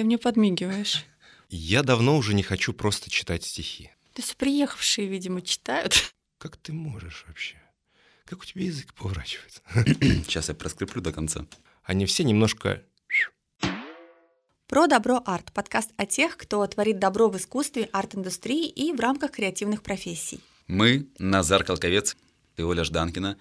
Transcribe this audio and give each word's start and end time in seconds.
Ты 0.00 0.04
мне 0.04 0.16
подмигиваешь. 0.16 1.04
Я 1.50 1.82
давно 1.82 2.16
уже 2.16 2.32
не 2.32 2.42
хочу 2.42 2.72
просто 2.72 3.10
читать 3.10 3.44
стихи. 3.44 3.90
То 4.14 4.22
есть 4.22 4.34
приехавшие, 4.38 5.06
видимо, 5.06 5.42
читают. 5.42 6.14
Как 6.38 6.56
ты 6.56 6.72
можешь 6.72 7.26
вообще? 7.28 7.56
Как 8.24 8.40
у 8.40 8.44
тебя 8.46 8.64
язык 8.64 8.94
поворачивается? 8.94 9.60
Сейчас 10.24 10.48
я 10.48 10.54
проскреплю 10.54 11.02
до 11.02 11.12
конца. 11.12 11.44
Они 11.82 12.06
все 12.06 12.24
немножко... 12.24 12.82
Про 14.68 14.86
добро 14.86 15.22
арт. 15.26 15.52
Подкаст 15.52 15.90
о 15.98 16.06
тех, 16.06 16.38
кто 16.38 16.66
творит 16.66 16.98
добро 16.98 17.28
в 17.28 17.36
искусстве, 17.36 17.90
арт-индустрии 17.92 18.70
и 18.70 18.94
в 18.94 19.00
рамках 19.00 19.32
креативных 19.32 19.82
профессий. 19.82 20.40
Мы, 20.66 21.08
Назар 21.18 21.62
Колковец 21.62 22.16
и 22.56 22.62
Оля 22.62 22.84
Жданкина, 22.84 23.36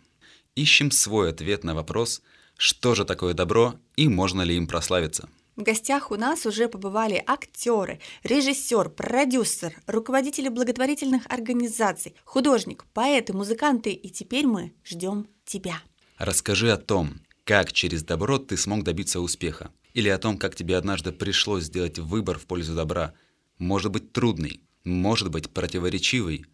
ищем 0.56 0.92
свой 0.92 1.30
ответ 1.30 1.64
на 1.64 1.74
вопрос, 1.74 2.22
что 2.58 2.96
же 2.96 3.06
такое 3.06 3.34
добро 3.34 3.80
и 3.96 4.10
можно 4.10 4.42
ли 4.42 4.58
им 4.58 4.68
прославиться. 4.68 5.30
В 5.60 5.64
гостях 5.64 6.10
у 6.10 6.16
нас 6.16 6.46
уже 6.46 6.70
побывали 6.70 7.22
актеры, 7.28 8.00
режиссер, 8.24 8.92
продюсер, 8.92 9.76
руководители 9.88 10.48
благотворительных 10.48 11.24
организаций, 11.28 12.16
художник, 12.24 12.86
поэты, 12.94 13.34
музыканты, 13.34 13.92
и 13.92 14.10
теперь 14.10 14.48
мы 14.48 14.72
ждем 14.86 15.28
тебя. 15.44 15.82
Расскажи 16.18 16.72
о 16.72 16.78
том, 16.78 17.20
как 17.44 17.74
через 17.74 18.04
добро 18.04 18.38
ты 18.38 18.56
смог 18.56 18.86
добиться 18.86 19.20
успеха, 19.20 19.74
или 19.94 20.08
о 20.08 20.18
том, 20.18 20.38
как 20.38 20.56
тебе 20.56 20.78
однажды 20.78 21.12
пришлось 21.12 21.66
сделать 21.66 22.00
выбор 22.00 22.40
в 22.40 22.46
пользу 22.46 22.74
добра, 22.74 23.14
может 23.58 23.92
быть 23.92 24.14
трудный, 24.14 24.62
может 24.86 25.30
быть 25.30 25.50
противоречивый, 25.50 26.46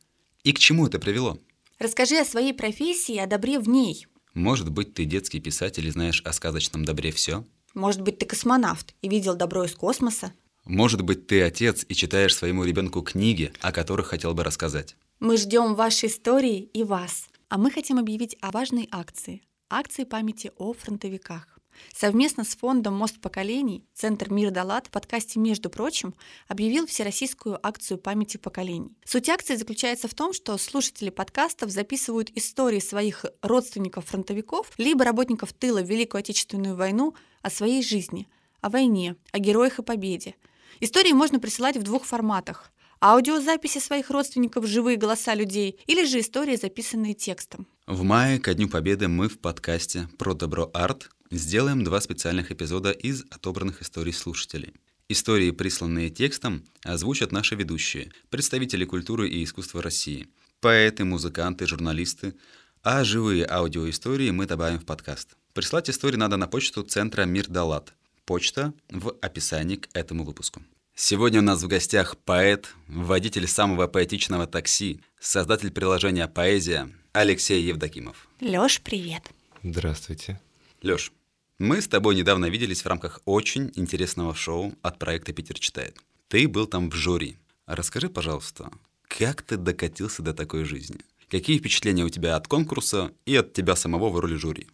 и 0.43 0.51
к 0.51 0.57
чему 0.57 0.87
это 0.87 0.97
привело. 0.97 1.37
Расскажи 1.77 2.17
о 2.17 2.25
своей 2.25 2.55
профессии, 2.55 3.17
о 3.17 3.27
добре 3.27 3.59
в 3.59 3.69
ней. 3.69 4.07
Может 4.33 4.71
быть, 4.71 4.95
ты 4.95 5.05
детский 5.05 5.39
писатель 5.39 5.85
и 5.85 5.91
знаешь 5.91 6.23
о 6.25 6.33
сказочном 6.33 6.85
добре 6.85 7.11
все? 7.11 7.45
Может 7.75 8.01
быть, 8.01 8.17
ты 8.17 8.25
космонавт 8.25 8.95
и 9.01 9.09
видел 9.09 9.35
добро 9.35 9.65
из 9.65 9.75
космоса? 9.75 10.33
Может 10.63 11.01
быть, 11.01 11.27
ты 11.27 11.41
отец 11.43 11.85
и 11.87 11.93
читаешь 11.93 12.35
своему 12.35 12.63
ребенку 12.63 13.01
книги, 13.01 13.53
о 13.61 13.71
которых 13.71 14.07
хотел 14.07 14.33
бы 14.33 14.43
рассказать? 14.43 14.95
Мы 15.19 15.37
ждем 15.37 15.75
вашей 15.75 16.09
истории 16.09 16.69
и 16.73 16.83
вас. 16.83 17.27
А 17.49 17.57
мы 17.57 17.69
хотим 17.69 17.99
объявить 17.99 18.35
о 18.41 18.51
важной 18.51 18.87
акции. 18.91 19.43
Акции 19.69 20.05
памяти 20.05 20.51
о 20.57 20.73
фронтовиках. 20.73 21.54
Совместно 21.95 22.43
с 22.43 22.55
фондом 22.55 22.95
«Мост 22.95 23.19
поколений» 23.19 23.85
Центр 23.93 24.31
«Мир 24.31 24.51
Далат» 24.51 24.87
в 24.87 24.91
подкасте 24.91 25.39
«Между 25.39 25.69
прочим» 25.69 26.13
объявил 26.47 26.87
всероссийскую 26.87 27.59
акцию 27.65 27.97
памяти 27.97 28.37
поколений. 28.37 28.97
Суть 29.05 29.29
акции 29.29 29.55
заключается 29.55 30.07
в 30.07 30.13
том, 30.13 30.33
что 30.33 30.57
слушатели 30.57 31.09
подкастов 31.09 31.69
записывают 31.71 32.31
истории 32.35 32.79
своих 32.79 33.25
родственников-фронтовиков 33.41 34.71
либо 34.77 35.05
работников 35.05 35.53
тыла 35.53 35.81
в 35.81 35.89
Великую 35.89 36.19
Отечественную 36.19 36.75
войну 36.75 37.15
о 37.41 37.49
своей 37.49 37.83
жизни, 37.83 38.27
о 38.61 38.69
войне, 38.69 39.15
о 39.31 39.39
героях 39.39 39.79
и 39.79 39.83
победе. 39.83 40.35
Истории 40.79 41.13
можно 41.13 41.39
присылать 41.39 41.77
в 41.77 41.83
двух 41.83 42.05
форматах 42.05 42.71
аудиозаписи 43.01 43.79
своих 43.79 44.09
родственников, 44.09 44.65
живые 44.65 44.97
голоса 44.97 45.35
людей 45.35 45.79
или 45.85 46.05
же 46.05 46.19
истории, 46.19 46.55
записанные 46.55 47.13
текстом. 47.13 47.67
В 47.87 48.03
мае 48.03 48.39
ко 48.39 48.53
Дню 48.53 48.67
Победы 48.67 49.07
мы 49.07 49.29
в 49.29 49.39
подкасте 49.39 50.09
«Про 50.17 50.33
добро 50.33 50.69
арт» 50.73 51.09
сделаем 51.31 51.83
два 51.83 52.01
специальных 52.01 52.51
эпизода 52.51 52.91
из 52.91 53.23
отобранных 53.29 53.81
историй 53.81 54.13
слушателей. 54.13 54.73
Истории, 55.07 55.51
присланные 55.51 56.09
текстом, 56.09 56.63
озвучат 56.83 57.31
наши 57.31 57.55
ведущие, 57.55 58.11
представители 58.29 58.85
культуры 58.85 59.29
и 59.29 59.43
искусства 59.43 59.81
России, 59.81 60.27
поэты, 60.61 61.03
музыканты, 61.05 61.67
журналисты, 61.67 62.33
а 62.81 63.03
живые 63.03 63.45
аудиоистории 63.45 64.31
мы 64.31 64.45
добавим 64.45 64.79
в 64.79 64.85
подкаст. 64.85 65.35
Прислать 65.53 65.89
истории 65.89 66.17
надо 66.17 66.37
на 66.37 66.47
почту 66.47 66.83
Центра 66.83 67.23
Мир 67.23 67.47
Далат. 67.47 67.93
Почта 68.25 68.73
в 68.89 69.15
описании 69.21 69.75
к 69.75 69.89
этому 69.93 70.23
выпуску. 70.23 70.63
Сегодня 70.95 71.39
у 71.39 71.43
нас 71.43 71.61
в 71.61 71.67
гостях 71.67 72.17
поэт, 72.17 72.73
водитель 72.87 73.47
самого 73.47 73.87
поэтичного 73.87 74.47
такси, 74.47 75.01
создатель 75.19 75.69
приложения 75.71 76.27
«Поэзия» 76.27 76.89
Алексей 77.11 77.61
Евдокимов. 77.61 78.27
Лёш, 78.39 78.81
привет. 78.81 79.23
Здравствуйте. 79.61 80.39
Лёш, 80.81 81.11
мы 81.57 81.81
с 81.81 81.87
тобой 81.87 82.15
недавно 82.15 82.47
виделись 82.47 82.81
в 82.81 82.87
рамках 82.87 83.21
очень 83.25 83.71
интересного 83.75 84.35
шоу 84.35 84.73
от 84.81 84.99
проекта 84.99 85.31
«Питер 85.31 85.57
читает». 85.57 85.97
Ты 86.27 86.47
был 86.47 86.67
там 86.67 86.89
в 86.89 86.95
жюри. 86.95 87.37
Расскажи, 87.65 88.09
пожалуйста, 88.09 88.71
как 89.07 89.41
ты 89.41 89.57
докатился 89.57 90.21
до 90.21 90.33
такой 90.33 90.65
жизни? 90.65 90.99
Какие 91.29 91.57
впечатления 91.59 92.03
у 92.03 92.09
тебя 92.09 92.35
от 92.35 92.47
конкурса 92.47 93.11
и 93.25 93.35
от 93.35 93.53
тебя 93.53 93.75
самого 93.75 94.09
в 94.09 94.19
роли 94.19 94.35
жюри? 94.35 94.67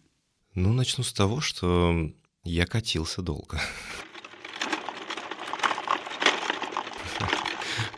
Ну, 0.54 0.72
начну 0.72 1.04
с 1.04 1.12
того, 1.12 1.40
что 1.40 2.10
я 2.42 2.66
катился 2.66 3.22
долго. 3.22 3.60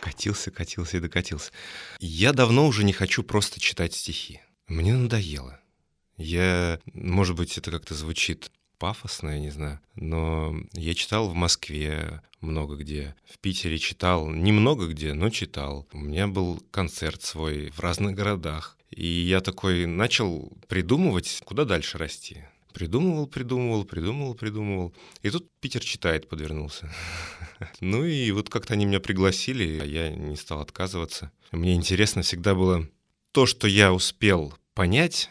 Катился, 0.00 0.50
катился 0.50 0.98
и 0.98 1.00
докатился. 1.00 1.50
Я 1.98 2.32
давно 2.32 2.66
уже 2.66 2.84
не 2.84 2.92
хочу 2.92 3.22
просто 3.22 3.60
читать 3.60 3.94
стихи. 3.94 4.40
Мне 4.68 4.94
надоело. 4.94 5.58
Я, 6.16 6.78
может 6.92 7.36
быть, 7.36 7.58
это 7.58 7.70
как-то 7.70 7.94
звучит 7.94 8.50
пафосно, 8.78 9.30
я 9.30 9.38
не 9.38 9.50
знаю, 9.50 9.80
но 9.94 10.54
я 10.72 10.94
читал 10.94 11.28
в 11.28 11.34
Москве 11.34 12.20
много 12.40 12.76
где, 12.76 13.14
в 13.24 13.38
Питере 13.38 13.78
читал, 13.78 14.28
немного 14.28 14.86
где, 14.86 15.14
но 15.14 15.30
читал. 15.30 15.88
У 15.92 15.98
меня 15.98 16.28
был 16.28 16.62
концерт 16.70 17.22
свой 17.22 17.70
в 17.70 17.80
разных 17.80 18.14
городах. 18.14 18.76
И 18.90 19.06
я 19.06 19.40
такой 19.40 19.86
начал 19.86 20.52
придумывать, 20.68 21.40
куда 21.44 21.64
дальше 21.64 21.98
расти. 21.98 22.44
Придумывал, 22.72 23.26
придумывал, 23.26 23.84
придумывал, 23.84 24.34
придумывал. 24.34 24.94
И 25.22 25.30
тут 25.30 25.48
Питер 25.60 25.82
читает 25.82 26.28
подвернулся. 26.28 26.92
Ну 27.80 28.04
и 28.04 28.30
вот 28.32 28.50
как-то 28.50 28.74
они 28.74 28.84
меня 28.84 29.00
пригласили, 29.00 29.78
а 29.80 29.84
я 29.84 30.10
не 30.10 30.36
стал 30.36 30.60
отказываться. 30.60 31.30
Мне 31.52 31.74
интересно 31.74 32.22
всегда 32.22 32.54
было 32.54 32.86
то, 33.32 33.46
что 33.46 33.68
я 33.68 33.92
успел 33.92 34.52
понять 34.74 35.30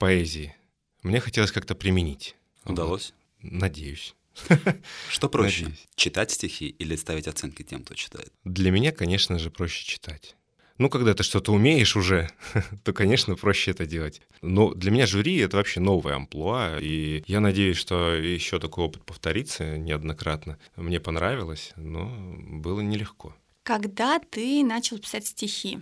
поэзии, 0.00 0.56
мне 1.02 1.20
хотелось 1.20 1.52
как-то 1.52 1.74
применить. 1.76 2.34
Удалось? 2.64 3.12
Вот. 3.42 3.52
Надеюсь. 3.52 4.16
Что 5.10 5.28
проще, 5.28 5.64
Надеюсь. 5.64 5.86
читать 5.94 6.30
стихи 6.30 6.68
или 6.68 6.96
ставить 6.96 7.28
оценки 7.28 7.62
тем, 7.62 7.84
кто 7.84 7.94
читает? 7.94 8.32
Для 8.44 8.70
меня, 8.70 8.92
конечно 8.92 9.38
же, 9.38 9.50
проще 9.50 9.84
читать. 9.84 10.36
Ну, 10.78 10.88
когда 10.88 11.12
ты 11.12 11.22
что-то 11.22 11.52
умеешь 11.52 11.94
уже, 11.96 12.30
то, 12.84 12.94
конечно, 12.94 13.34
проще 13.36 13.72
это 13.72 13.84
делать. 13.84 14.22
Но 14.40 14.72
для 14.72 14.90
меня 14.90 15.06
жюри— 15.06 15.36
это 15.38 15.58
вообще 15.58 15.80
новая 15.80 16.14
амплуа, 16.16 16.78
и 16.80 17.22
я 17.26 17.40
надеюсь, 17.40 17.76
что 17.76 18.14
еще 18.14 18.58
такой 18.58 18.84
опыт 18.84 19.04
повторится 19.04 19.76
неоднократно. 19.76 20.58
Мне 20.76 20.98
понравилось, 20.98 21.72
но 21.76 22.08
было 22.38 22.80
нелегко. 22.80 23.36
Когда 23.64 24.18
ты 24.18 24.64
начал 24.64 24.98
писать 24.98 25.26
стихи? 25.26 25.80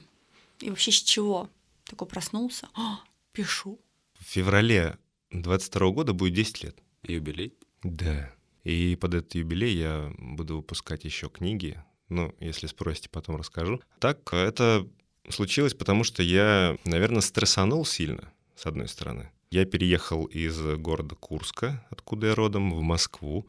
И 0.59 0.71
вообще 0.71 0.91
с 0.91 1.01
чего? 1.01 1.49
Такой 1.85 2.09
проснулся, 2.09 2.69
«А, 2.75 3.01
пишу. 3.33 3.79
В 4.29 4.31
феврале 4.31 4.99
22 5.31 5.91
года 5.91 6.13
будет 6.13 6.35
10 6.35 6.63
лет. 6.63 6.79
Юбилей? 7.03 7.55
Да. 7.83 8.31
И 8.63 8.95
под 8.97 9.15
этот 9.15 9.35
юбилей 9.35 9.75
я 9.75 10.13
буду 10.19 10.57
выпускать 10.57 11.07
еще 11.07 11.31
книги. 11.31 11.83
Ну, 12.11 12.35
если 12.39 12.67
спросите, 12.67 13.09
потом 13.09 13.37
расскажу. 13.37 13.81
Так, 14.01 14.35
это 14.35 14.87
случилось, 15.31 15.73
потому 15.73 16.05
что 16.05 16.23
я, 16.23 16.77
наверное, 16.85 17.23
стрессанул 17.23 17.87
сильно, 17.87 18.31
с 18.55 18.67
одной 18.67 18.89
стороны. 18.89 19.31
Я 19.51 19.65
переехал 19.65 20.27
из 20.27 20.61
города 20.77 21.15
Курска, 21.15 21.83
откуда 21.89 22.27
я 22.27 22.35
родом, 22.35 22.75
в 22.75 22.83
Москву, 22.83 23.49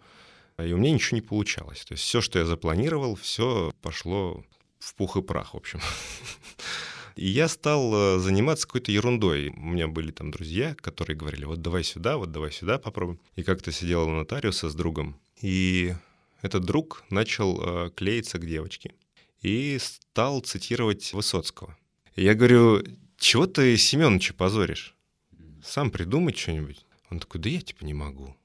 и 0.57 0.71
у 0.71 0.77
меня 0.77 0.93
ничего 0.93 1.17
не 1.17 1.21
получалось. 1.21 1.83
То 1.83 1.91
есть 1.95 2.05
все, 2.05 2.21
что 2.21 2.39
я 2.39 2.45
запланировал, 2.45 3.15
все 3.15 3.73
пошло 3.81 4.45
в 4.79 4.95
пух 4.95 5.17
и 5.17 5.21
прах, 5.21 5.55
в 5.55 5.57
общем. 5.57 5.81
И 7.15 7.27
я 7.27 7.47
стал 7.47 7.93
э, 7.93 8.19
заниматься 8.19 8.65
какой-то 8.65 8.91
ерундой. 8.91 9.49
У 9.49 9.59
меня 9.59 9.87
были 9.87 10.11
там 10.11 10.31
друзья, 10.31 10.75
которые 10.75 11.17
говорили, 11.17 11.45
вот 11.45 11.61
давай 11.61 11.83
сюда, 11.83 12.17
вот 12.17 12.31
давай 12.31 12.51
сюда 12.51 12.77
попробуем. 12.77 13.19
И 13.35 13.43
как-то 13.43 13.71
сидел 13.71 14.07
у 14.07 14.11
нотариуса 14.11 14.69
с 14.69 14.75
другом, 14.75 15.19
и 15.41 15.93
этот 16.41 16.63
друг 16.63 17.03
начал 17.09 17.59
э, 17.61 17.91
клеиться 17.91 18.39
к 18.39 18.45
девочке 18.45 18.93
и 19.41 19.77
стал 19.79 20.41
цитировать 20.41 21.13
Высоцкого. 21.13 21.77
И 22.15 22.23
я 22.23 22.33
говорю, 22.33 22.83
чего 23.17 23.45
ты 23.45 23.75
Семеновича 23.77 24.33
позоришь? 24.33 24.95
Сам 25.63 25.91
придумай 25.91 26.33
что-нибудь. 26.33 26.85
Он 27.09 27.19
такой, 27.19 27.41
да 27.41 27.49
я 27.49 27.61
типа 27.61 27.83
не 27.83 27.93
могу. 27.93 28.35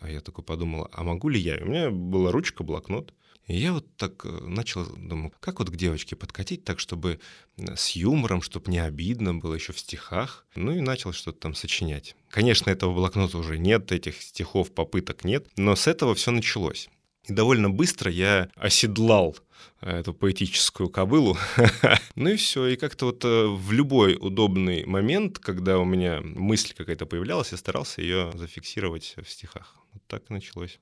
А 0.00 0.10
я 0.10 0.20
такой 0.20 0.42
подумал, 0.42 0.88
а 0.92 1.02
могу 1.02 1.28
ли 1.28 1.38
я? 1.38 1.58
У 1.60 1.66
меня 1.66 1.90
была 1.90 2.32
ручка, 2.32 2.64
блокнот. 2.64 3.12
И 3.50 3.56
я 3.56 3.72
вот 3.72 3.84
так 3.96 4.24
э, 4.24 4.28
начал, 4.28 4.86
думаю, 4.86 5.32
как 5.40 5.58
вот 5.58 5.70
к 5.70 5.76
девочке 5.76 6.14
подкатить 6.14 6.62
так, 6.62 6.78
чтобы 6.78 7.18
э, 7.56 7.74
с 7.74 7.90
юмором, 7.90 8.42
чтобы 8.42 8.70
не 8.70 8.78
обидно 8.78 9.34
было 9.34 9.54
еще 9.54 9.72
в 9.72 9.80
стихах. 9.80 10.46
Ну 10.54 10.70
и 10.70 10.80
начал 10.80 11.12
что-то 11.12 11.40
там 11.40 11.54
сочинять. 11.56 12.14
Конечно, 12.28 12.70
этого 12.70 12.94
блокнота 12.94 13.38
уже 13.38 13.58
нет, 13.58 13.90
этих 13.90 14.22
стихов, 14.22 14.72
попыток 14.72 15.24
нет, 15.24 15.48
но 15.56 15.74
с 15.74 15.88
этого 15.88 16.14
все 16.14 16.30
началось. 16.30 16.88
И 17.26 17.32
довольно 17.32 17.70
быстро 17.70 18.08
я 18.08 18.50
оседлал 18.54 19.36
э, 19.80 19.98
эту 19.98 20.14
поэтическую 20.14 20.88
кобылу. 20.88 21.36
ну 22.14 22.28
и 22.28 22.36
все. 22.36 22.68
И 22.68 22.76
как-то 22.76 23.06
вот 23.06 23.24
в 23.24 23.72
любой 23.72 24.16
удобный 24.20 24.86
момент, 24.86 25.40
когда 25.40 25.80
у 25.80 25.84
меня 25.84 26.20
мысль 26.22 26.72
какая-то 26.72 27.04
появлялась, 27.04 27.50
я 27.50 27.58
старался 27.58 28.00
ее 28.00 28.30
зафиксировать 28.36 29.16
в 29.20 29.28
стихах. 29.28 29.74
Вот 29.92 30.06
так 30.06 30.22
и 30.30 30.32
началось. 30.32 30.78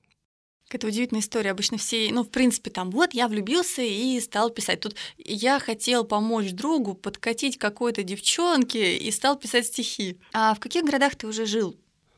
Какая-то 0.69 0.87
удивительная 0.87 1.21
история. 1.21 1.49
Обычно 1.49 1.79
все, 1.79 2.11
ну, 2.11 2.23
в 2.23 2.29
принципе, 2.29 2.69
там, 2.69 2.91
вот 2.91 3.15
я 3.15 3.27
влюбился 3.27 3.81
и 3.81 4.19
стал 4.19 4.51
писать. 4.51 4.81
Тут 4.81 4.95
я 5.17 5.59
хотел 5.59 6.03
помочь 6.03 6.51
другу 6.51 6.93
подкатить 6.93 7.57
какой-то 7.57 8.03
девчонке 8.03 8.95
и 8.95 9.09
стал 9.09 9.35
писать 9.35 9.65
стихи. 9.65 10.19
А 10.31 10.53
в 10.53 10.59
каких 10.59 10.85
городах 10.85 11.15
ты 11.15 11.25
уже 11.25 11.47
жил? 11.47 11.75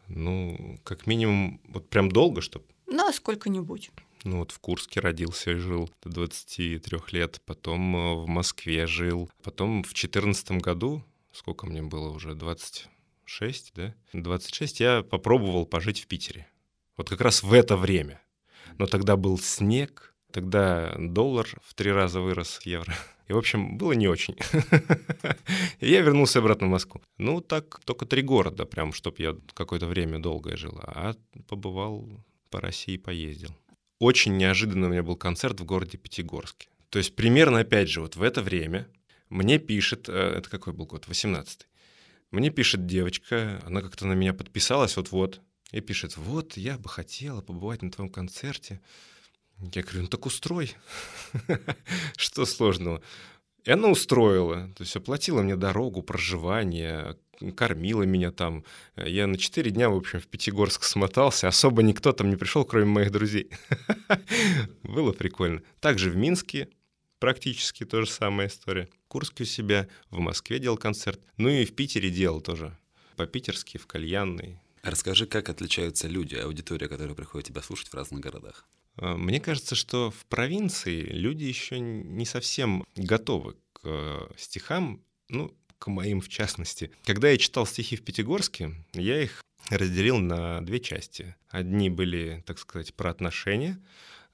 Ну, 0.10 0.78
как 0.84 1.08
минимум, 1.08 1.62
вот 1.70 1.90
прям 1.90 2.12
долго, 2.12 2.42
чтобы 2.42 2.66
Ну, 2.88 3.10
сколько-нибудь. 3.14 3.90
Ну 4.26 4.40
вот 4.40 4.52
в 4.52 4.60
Курске 4.60 5.00
родился 5.00 5.52
и 5.52 5.56
жил 5.56 5.90
до 6.04 6.10
23 6.10 7.00
лет, 7.14 7.42
потом 7.46 7.96
э, 7.96 8.16
в 8.16 8.28
Москве 8.28 8.86
жил, 8.86 9.30
потом 9.44 9.82
в 9.82 9.94
2014 9.94 10.52
году, 10.62 11.06
сколько 11.32 11.68
мне 11.68 11.82
было 11.82 12.10
уже, 12.10 12.36
26, 12.36 13.72
да? 13.76 13.96
26 14.12 14.80
я 14.82 15.04
попробовал 15.04 15.66
пожить 15.66 16.02
в 16.02 16.08
Питере. 16.08 16.48
Вот 16.98 17.08
как 17.10 17.22
раз 17.22 17.44
в 17.44 17.54
это 17.54 17.78
время. 17.78 18.22
Но 18.78 18.86
тогда 18.86 19.16
был 19.16 19.38
снег, 19.38 20.14
тогда 20.32 20.96
доллар 20.98 21.48
в 21.64 21.74
три 21.74 21.92
раза 21.92 22.22
вырос 22.22 22.60
евро. 22.66 22.94
И, 23.28 23.34
в 23.34 23.38
общем, 23.38 23.78
было 23.78 23.94
не 23.94 24.08
очень. 24.08 24.36
И 25.80 25.90
я 25.90 26.02
вернулся 26.02 26.40
обратно 26.40 26.68
в 26.68 26.72
Москву. 26.72 27.02
Ну, 27.18 27.42
так 27.42 27.80
только 27.86 28.06
три 28.06 28.22
города, 28.22 28.66
прям, 28.66 28.94
чтобы 28.94 29.18
я 29.20 29.36
какое-то 29.54 29.88
время 29.88 30.20
долгое 30.20 30.58
жил. 30.58 30.80
А 30.84 31.16
побывал 31.48 32.10
по 32.50 32.60
России, 32.60 32.98
поездил 32.98 33.56
очень 34.02 34.36
неожиданно 34.36 34.88
у 34.88 34.90
меня 34.90 35.04
был 35.04 35.16
концерт 35.16 35.60
в 35.60 35.64
городе 35.64 35.98
Пятигорске. 36.00 36.68
То 36.90 36.98
есть 36.98 37.16
примерно, 37.16 37.60
опять 37.60 37.88
же, 37.88 38.02
вот 38.02 38.16
в 38.16 38.24
это 38.24 38.42
время 38.42 38.88
мне 39.30 39.60
пишет, 39.60 40.10
э, 40.10 40.34
это 40.38 40.50
какой 40.50 40.74
был 40.74 40.88
год, 40.88 41.06
18-й, 41.08 41.68
мне 42.32 42.50
пишет 42.50 42.88
девочка, 42.88 43.62
она 43.64 43.82
как-то 43.82 44.08
на 44.08 44.14
меня 44.14 44.34
подписалась 44.34 44.98
вот-вот, 44.98 45.40
и 45.72 45.82
пишет, 45.82 46.18
вот, 46.18 46.58
я 46.58 46.78
бы 46.78 46.90
хотела 46.90 47.42
побывать 47.42 47.82
на 47.82 47.92
твоем 47.92 48.12
концерте. 48.12 48.82
Я 49.60 49.84
говорю, 49.84 50.02
ну 50.02 50.08
так 50.08 50.26
устрой. 50.26 50.76
Что 52.18 52.46
сложного? 52.46 53.02
И 53.64 53.72
она 53.72 53.90
устроила, 53.90 54.70
то 54.76 54.84
есть 54.84 54.96
оплатила 54.96 55.44
мне 55.44 55.56
дорогу, 55.56 56.02
проживание, 56.02 57.16
кормила 57.56 58.04
меня 58.04 58.32
там. 58.32 58.64
Я 58.96 59.28
на 59.28 59.38
4 59.38 59.70
дня, 59.70 59.90
в 59.90 59.96
общем, 59.96 60.20
в 60.20 60.28
Пятигорск 60.28 60.84
смотался, 60.84 61.48
особо 61.48 61.84
никто 61.84 62.12
там 62.12 62.30
не 62.32 62.38
пришел, 62.38 62.66
кроме 62.66 62.86
моих 62.86 63.12
друзей. 63.12 63.50
Было 64.84 65.12
прикольно. 65.12 65.62
Также 65.80 66.10
в 66.10 66.16
Минске 66.16 66.70
практически 67.20 67.86
то 67.86 68.02
же 68.02 68.10
самая 68.10 68.48
история. 68.48 68.90
В 69.06 69.08
Курске 69.08 69.44
у 69.44 69.48
себя, 69.48 69.88
в 70.10 70.20
Москве 70.20 70.58
делал 70.58 70.78
концерт, 70.78 71.22
ну 71.38 71.50
и 71.50 71.66
в 71.66 71.76
Питере 71.76 72.10
делал 72.10 72.42
тоже. 72.42 72.76
По-питерски, 73.16 73.78
в 73.78 73.86
кальянной. 73.86 74.60
Расскажи, 74.84 75.28
как 75.28 75.50
отличаются 75.50 76.08
люди, 76.08 76.36
аудитория, 76.36 76.88
которая 76.88 77.16
приходит 77.16 77.48
тебя 77.48 77.62
слушать 77.62 77.90
в 77.90 77.94
разных 77.94 78.22
городах? 78.22 78.68
А, 78.98 79.16
мне 79.16 79.40
кажется, 79.40 79.76
что 79.76 80.12
в 80.12 80.26
провинции 80.26 81.02
люди 81.02 81.44
еще 81.44 81.80
не 81.80 82.26
совсем 82.26 82.84
готовы 82.96 83.56
к 83.74 83.82
э, 83.84 84.20
стихам, 84.38 85.04
ну, 85.30 85.56
к 85.78 85.88
моим 85.88 86.22
в 86.22 86.30
частности. 86.30 86.92
Когда 87.06 87.30
я 87.30 87.38
читал 87.38 87.66
стихи 87.66 87.96
в 87.96 88.04
Пятигорске, 88.04 88.72
я 88.94 89.22
их 89.22 89.42
разделил 89.70 90.18
на 90.18 90.62
две 90.62 90.80
части. 90.80 91.36
Одни 91.50 91.90
были, 91.90 92.44
так 92.46 92.60
сказать, 92.60 92.94
про 92.94 93.10
отношения, 93.10 93.82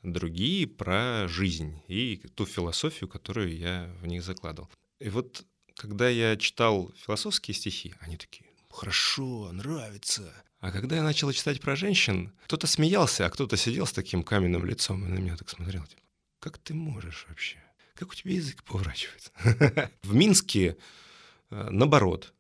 другие 0.04 0.68
про 0.68 1.28
жизнь 1.28 1.82
и 1.88 2.22
ту 2.36 2.46
философию, 2.46 3.08
которую 3.08 3.56
я 3.56 3.94
в 4.02 4.08
них 4.08 4.24
закладывал. 4.24 4.70
И 5.00 5.10
вот 5.10 5.46
когда 5.76 6.10
я 6.10 6.36
читал 6.38 6.92
философские 6.98 7.56
стихи, 7.56 7.94
они 8.00 8.18
такие, 8.18 8.47
хорошо, 8.70 9.52
нравится. 9.52 10.34
А 10.60 10.72
когда 10.72 10.98
я 10.98 11.04
начал 11.04 11.32
читать 11.32 11.62
про 11.62 11.76
женщин, 11.76 12.34
кто-то 12.46 12.68
смеялся, 12.68 13.26
а 13.26 13.30
кто-то 13.30 13.58
сидел 13.58 13.86
с 13.86 13.92
таким 13.92 14.24
каменным 14.24 14.66
лицом 14.66 15.06
и 15.06 15.08
на 15.08 15.20
меня 15.20 15.38
так 15.38 15.50
смотрел. 15.50 15.84
Типа, 15.86 16.02
как 16.40 16.58
ты 16.58 16.74
можешь 16.74 17.26
вообще? 17.30 17.58
Как 17.96 18.12
у 18.12 18.16
тебя 18.16 18.34
язык 18.34 18.64
поворачивается? 18.64 19.32
В 20.04 20.14
Минске 20.14 20.78
э, 21.50 21.70
наоборот. 21.70 22.34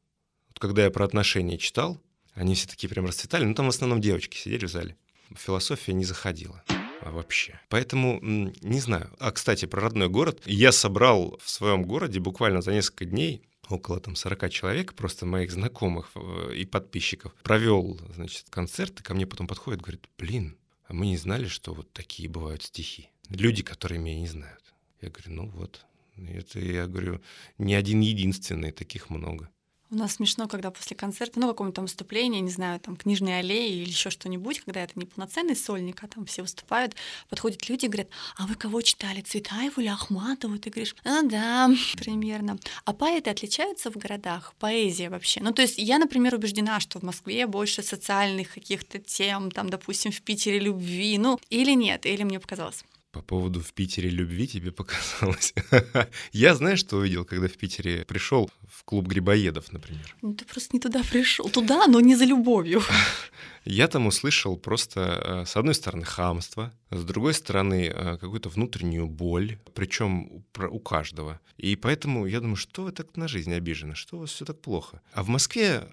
Когда 0.60 0.84
я 0.84 0.90
про 0.90 1.06
отношения 1.06 1.58
читал, 1.60 2.02
они 2.34 2.56
все 2.56 2.68
такие 2.68 2.90
прям 2.90 3.06
расцветали. 3.06 3.46
Ну, 3.46 3.54
там 3.54 3.68
в 3.68 3.70
основном 3.70 4.02
девочки 4.02 4.38
сидели 4.38 4.66
в 4.66 4.72
зале. 4.72 4.98
Философия 5.36 5.94
не 5.94 6.06
заходила 6.06 6.64
а 7.02 7.12
вообще. 7.12 7.60
Поэтому 7.70 8.20
не 8.22 8.80
знаю. 8.80 9.10
А, 9.20 9.32
кстати, 9.32 9.66
про 9.66 9.82
родной 9.82 10.10
город. 10.10 10.42
Я 10.46 10.72
собрал 10.72 11.40
в 11.44 11.50
своем 11.50 11.84
городе 11.84 12.20
буквально 12.20 12.62
за 12.62 12.74
несколько 12.74 13.06
дней 13.06 13.42
около 13.70 14.00
там 14.00 14.16
40 14.16 14.50
человек, 14.50 14.94
просто 14.94 15.26
моих 15.26 15.52
знакомых 15.52 16.12
э, 16.16 16.56
и 16.56 16.66
подписчиков, 16.66 17.34
провел, 17.44 18.00
значит, 18.14 18.48
концерт, 18.50 19.00
и 19.00 19.04
ко 19.04 19.14
мне 19.14 19.26
потом 19.26 19.48
подходит, 19.48 19.82
говорит, 19.82 20.08
блин, 20.18 20.58
а 20.88 20.94
мы 20.94 21.08
не 21.08 21.18
знали, 21.18 21.48
что 21.48 21.74
вот 21.74 21.92
такие 21.92 22.30
бывают 22.30 22.64
стихи. 22.64 23.10
Люди, 23.30 23.62
которые 23.64 24.00
меня 24.00 24.20
не 24.20 24.28
знают. 24.28 24.74
Я 25.02 25.10
говорю, 25.10 25.32
ну 25.32 25.50
вот. 25.50 25.86
Это, 26.16 26.60
я 26.60 26.88
говорю, 26.88 27.22
не 27.58 27.76
один 27.76 28.00
единственный, 28.00 28.72
таких 28.72 29.10
много. 29.10 29.50
У 29.90 29.96
нас 29.96 30.16
смешно, 30.16 30.50
когда 30.50 30.70
после 30.70 30.98
концерта, 30.98 31.40
ну, 31.40 31.48
какого-то 31.48 31.82
выступления, 31.82 32.42
не 32.42 32.52
знаю, 32.52 32.78
там, 32.82 32.98
книжной 32.98 33.40
аллеи 33.40 33.72
или 33.72 33.90
еще 33.90 34.10
что-нибудь, 34.10 34.60
когда 34.60 34.84
это 34.84 35.00
не 35.00 35.06
полноценный 35.06 35.56
сольник, 35.56 36.04
а 36.04 36.08
там 36.08 36.26
все 36.26 36.42
выступают, 36.42 36.96
подходят 37.30 37.70
люди 37.70 37.86
и 37.86 37.88
говорят, 37.88 38.10
а 38.38 38.48
вы 38.48 38.56
кого 38.56 38.82
читали, 38.82 39.22
Цветаеву 39.22 39.80
или 39.80 39.88
Ахматову? 39.88 40.60
Ты 40.60 40.72
говоришь, 40.72 40.94
ну 41.06 41.26
да, 41.30 41.70
примерно. 41.96 42.58
А 42.84 42.92
поэты 42.92 43.30
отличаются 43.30 43.90
в 43.90 43.96
городах? 43.96 44.54
Поэзия 44.60 45.10
вообще? 45.10 45.40
Ну, 45.42 45.54
то 45.54 45.62
есть 45.62 45.78
я, 45.78 46.00
например, 46.00 46.36
убеждена, 46.36 46.82
что 46.82 47.00
в 47.00 47.04
Москве 47.04 47.48
больше 47.48 47.82
социальных 47.82 48.54
каких-то 48.54 49.00
тем, 49.00 49.52
там, 49.52 49.70
допустим, 49.70 50.12
в 50.12 50.22
Питере 50.22 50.60
любви, 50.60 51.18
ну, 51.18 51.40
или 51.50 51.72
нет, 51.72 52.06
или 52.06 52.24
мне 52.24 52.42
показалось. 52.42 52.84
По 53.18 53.24
поводу 53.24 53.62
в 53.62 53.74
Питере 53.74 54.10
любви 54.10 54.48
тебе 54.48 54.72
показалось. 54.82 55.54
Я 56.32 56.56
знаешь, 56.56 56.80
что 56.80 56.98
увидел, 56.98 57.26
когда 57.26 57.48
в 57.48 57.58
Питере 57.58 58.06
пришел 58.06 58.50
в 58.68 58.84
клуб 58.84 59.08
грибоедов, 59.08 59.74
например? 59.74 60.16
Ну, 60.22 60.34
ты 60.34 60.46
просто 60.46 60.76
не 60.76 60.80
туда 60.80 61.02
пришел. 61.04 61.50
Туда, 61.50 61.88
но 61.88 62.00
не 62.00 62.16
за 62.16 62.26
любовью. 62.26 62.82
Я 63.66 63.88
там 63.88 64.06
услышал 64.06 64.56
просто, 64.56 65.00
э, 65.00 65.46
с 65.46 65.58
одной 65.58 65.74
стороны, 65.74 66.06
хамство, 66.06 66.72
с 66.92 67.04
другой 67.04 67.34
стороны, 67.34 67.92
э, 67.94 68.18
какую-то 68.18 68.50
внутреннюю 68.50 69.08
боль, 69.08 69.58
причем 69.74 70.46
у 70.56 70.80
каждого. 70.80 71.40
И 71.58 71.76
поэтому 71.76 72.28
я 72.28 72.40
думаю, 72.40 72.56
что 72.56 72.84
вы 72.84 72.92
так 72.92 73.18
на 73.18 73.28
жизнь 73.28 73.54
обижены, 73.54 73.96
что 73.96 74.18
у 74.18 74.20
вас 74.20 74.32
все 74.32 74.46
так 74.46 74.62
плохо. 74.62 75.02
А 75.14 75.24
в 75.24 75.30
Москве 75.30 75.88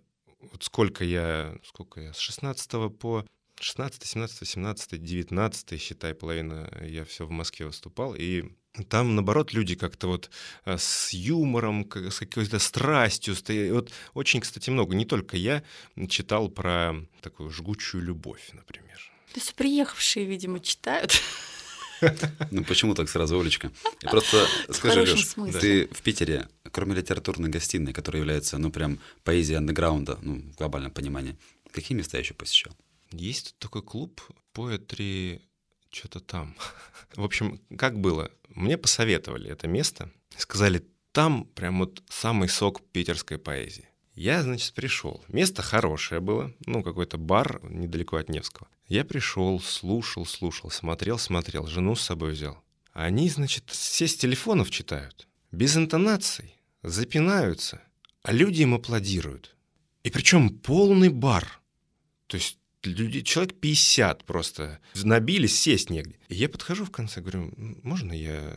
вот 0.53 0.63
сколько 0.63 1.05
я, 1.05 1.57
сколько 1.65 2.01
я, 2.01 2.13
с 2.13 2.19
16 2.19 2.97
по 2.99 3.25
16, 3.61 4.05
17, 4.05 4.49
17, 4.49 5.03
19, 5.03 5.81
считай, 5.81 6.15
половина, 6.15 6.71
я 6.83 7.05
все 7.05 7.27
в 7.27 7.31
Москве 7.31 7.67
выступал, 7.67 8.15
и 8.15 8.45
там, 8.89 9.15
наоборот, 9.15 9.53
люди 9.53 9.77
как-то 9.77 10.09
вот 10.09 10.31
э, 10.65 10.77
с 10.79 11.13
юмором, 11.13 11.89
с 11.95 12.19
какой-то 12.19 12.59
страстью. 12.59 13.37
Вот 13.73 13.93
очень, 14.15 14.41
кстати, 14.41 14.69
много. 14.71 14.97
Не 14.97 15.05
только 15.05 15.37
я 15.37 15.63
читал 16.09 16.49
про 16.49 16.95
такую 17.21 17.51
жгучую 17.51 18.03
любовь, 18.03 18.51
например. 18.53 18.99
То 19.33 19.41
есть 19.41 19.55
приехавшие, 19.55 20.27
видимо, 20.27 20.61
читают. 20.61 21.13
Ну 22.51 22.65
почему 22.65 22.95
так 22.95 23.09
сразу, 23.09 23.41
Олечка? 23.41 23.71
Я 24.03 24.11
просто 24.11 24.47
скажи, 24.71 25.01
Леш, 25.01 25.27
ты 25.59 25.87
в 25.87 26.03
Питере, 26.03 26.49
кроме 26.71 26.95
литературной 26.97 27.49
гостиной, 27.49 27.95
которая 27.95 28.21
является, 28.21 28.59
ну, 28.59 28.71
прям 28.71 28.99
поэзией 29.23 29.57
андеграунда, 29.57 30.19
ну, 30.21 30.43
в 30.43 30.57
глобальном 30.57 30.91
понимании, 30.91 31.39
какие 31.73 31.97
места 31.97 32.19
еще 32.19 32.35
посещал? 32.35 32.77
Есть 33.17 33.53
тут 33.53 33.59
такой 33.59 33.83
клуб 33.83 34.21
Poetry 34.55 35.41
что-то 35.91 36.21
там. 36.21 36.57
В 37.15 37.25
общем, 37.25 37.61
как 37.77 37.99
было? 37.99 38.31
Мне 38.49 38.77
посоветовали 38.77 39.51
это 39.51 39.69
место. 39.69 40.11
Сказали, 40.37 40.85
там 41.13 41.45
прям 41.45 41.79
вот 41.79 42.03
самый 42.09 42.49
сок 42.49 42.83
питерской 42.91 43.39
поэзии. 43.39 43.89
Я, 44.15 44.43
значит, 44.43 44.75
пришел. 44.75 45.25
Место 45.29 45.63
хорошее 45.63 46.21
было, 46.21 46.53
ну, 46.67 46.83
какой-то 46.83 47.19
бар 47.19 47.61
недалеко 47.65 48.17
от 48.17 48.29
Невского. 48.29 48.69
Я 48.87 49.05
пришел, 49.05 49.61
слушал, 49.61 50.27
слушал, 50.27 50.71
смотрел, 50.71 51.19
смотрел, 51.19 51.67
жену 51.67 51.97
с 51.97 52.03
собой 52.03 52.33
взял. 52.33 52.63
Они, 52.93 53.29
значит, 53.29 53.71
все 53.71 54.07
с 54.07 54.17
телефонов 54.17 54.71
читают, 54.71 55.27
без 55.51 55.77
интонаций, 55.77 56.55
запинаются, 56.83 57.83
а 58.23 58.33
люди 58.33 58.63
им 58.63 58.75
аплодируют. 58.75 59.57
И 60.05 60.11
причем 60.11 60.51
полный 60.51 61.09
бар. 61.09 61.61
То 62.29 62.37
есть 62.37 62.59
люди, 62.87 63.23
человек 63.23 63.55
50 63.55 64.25
просто 64.25 64.81
набились, 64.95 65.59
сесть 65.59 65.91
негде. 65.91 66.19
И 66.29 66.35
я 66.35 66.49
подхожу 66.49 66.85
в 66.85 66.91
конце, 66.91 67.21
говорю, 67.21 67.53
можно 67.83 68.13
я 68.13 68.55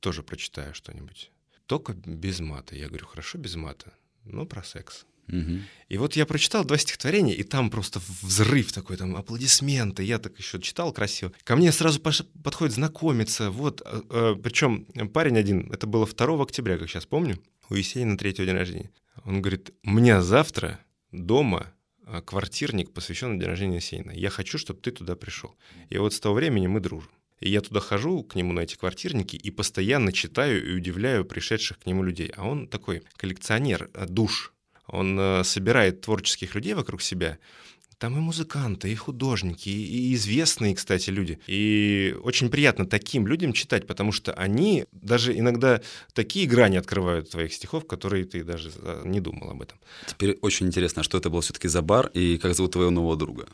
тоже 0.00 0.22
прочитаю 0.22 0.74
что-нибудь? 0.74 1.30
Только 1.66 1.94
без 1.94 2.40
мата. 2.40 2.76
Я 2.76 2.88
говорю, 2.88 3.06
хорошо, 3.06 3.38
без 3.38 3.56
мата, 3.56 3.92
но 4.24 4.46
про 4.46 4.62
секс. 4.62 5.04
Угу. 5.28 5.60
И 5.88 5.98
вот 5.98 6.14
я 6.14 6.26
прочитал 6.26 6.64
два 6.64 6.78
стихотворения, 6.78 7.34
и 7.34 7.42
там 7.42 7.70
просто 7.70 8.00
взрыв 8.22 8.72
такой, 8.72 8.96
там 8.96 9.16
аплодисменты. 9.16 10.04
Я 10.04 10.18
так 10.18 10.38
еще 10.38 10.60
читал 10.60 10.92
красиво. 10.92 11.32
Ко 11.44 11.56
мне 11.56 11.72
сразу 11.72 12.00
подходит 12.00 12.74
знакомиться. 12.74 13.50
Вот, 13.50 13.82
э, 13.84 14.02
э, 14.10 14.36
причем 14.40 14.84
парень 15.12 15.36
один, 15.36 15.70
это 15.72 15.86
было 15.86 16.06
2 16.06 16.42
октября, 16.42 16.78
как 16.78 16.88
сейчас 16.88 17.06
помню, 17.06 17.40
у 17.68 17.74
Есенина 17.74 18.16
третьего 18.16 18.46
день 18.46 18.56
рождения. 18.56 18.90
Он 19.24 19.42
говорит, 19.42 19.72
у 19.82 19.90
меня 19.90 20.22
завтра 20.22 20.78
дома 21.10 21.72
квартирник, 22.24 22.92
посвященный 22.92 23.38
день 23.38 23.48
рождения 23.48 23.76
Есенина. 23.76 24.12
Я 24.12 24.30
хочу, 24.30 24.58
чтобы 24.58 24.80
ты 24.80 24.90
туда 24.90 25.16
пришел. 25.16 25.56
И 25.90 25.98
вот 25.98 26.14
с 26.14 26.20
того 26.20 26.34
времени 26.36 26.66
мы 26.66 26.80
дружим. 26.80 27.10
И 27.40 27.50
я 27.50 27.60
туда 27.60 27.80
хожу 27.80 28.22
к 28.22 28.34
нему 28.34 28.52
на 28.52 28.60
эти 28.60 28.76
квартирники 28.76 29.36
и 29.36 29.50
постоянно 29.50 30.12
читаю 30.12 30.66
и 30.66 30.74
удивляю 30.74 31.24
пришедших 31.24 31.78
к 31.78 31.86
нему 31.86 32.02
людей. 32.02 32.32
А 32.36 32.48
он 32.48 32.66
такой 32.66 33.02
коллекционер 33.16 33.90
э, 33.92 34.06
душ. 34.06 34.54
Он 34.86 35.18
э, 35.18 35.44
собирает 35.44 36.00
творческих 36.00 36.54
людей 36.54 36.74
вокруг 36.74 37.02
себя. 37.02 37.38
Там 37.98 38.16
и 38.18 38.20
музыканты, 38.20 38.92
и 38.92 38.94
художники, 38.94 39.70
и 39.70 40.14
известные, 40.14 40.74
кстати, 40.74 41.08
люди. 41.08 41.38
И 41.46 42.14
очень 42.22 42.50
приятно 42.50 42.84
таким 42.84 43.26
людям 43.26 43.54
читать, 43.54 43.86
потому 43.86 44.12
что 44.12 44.34
они 44.34 44.84
даже 44.92 45.36
иногда 45.36 45.80
такие 46.12 46.46
грани 46.46 46.76
открывают 46.76 47.30
твоих 47.30 47.54
стихов, 47.54 47.86
которые 47.86 48.26
ты 48.26 48.44
даже 48.44 48.70
э, 48.76 49.02
не 49.06 49.20
думал 49.20 49.50
об 49.50 49.62
этом. 49.62 49.78
Теперь 50.06 50.36
очень 50.42 50.66
интересно, 50.66 51.02
что 51.02 51.16
это 51.16 51.30
был 51.30 51.40
все-таки 51.40 51.68
за 51.68 51.80
бар 51.80 52.08
и 52.08 52.36
как 52.36 52.54
зовут 52.54 52.72
твоего 52.72 52.90
нового 52.90 53.16
друга? 53.16 53.48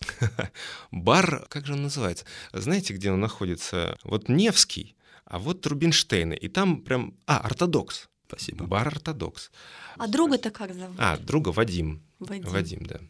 Бар, 0.90 1.46
как 1.48 1.66
же 1.66 1.72
он 1.72 1.82
называется? 1.82 2.24
Знаете, 2.52 2.94
где 2.94 3.10
он 3.10 3.20
находится? 3.20 3.98
Вот 4.04 4.28
Невский, 4.28 4.96
а 5.24 5.38
вот 5.38 5.66
Рубинштейны. 5.66 6.34
И 6.34 6.48
там 6.48 6.82
прям... 6.82 7.14
А, 7.26 7.38
ортодокс. 7.38 8.08
Спасибо. 8.26 8.66
Бар 8.66 8.88
ортодокс. 8.88 9.50
А 9.96 10.06
друга-то 10.06 10.50
как 10.50 10.74
зовут? 10.74 10.96
А, 10.98 11.16
друга 11.16 11.48
Вадим. 11.48 12.02
Вадим. 12.18 12.50
Вадим, 12.50 12.86
да. 12.86 13.00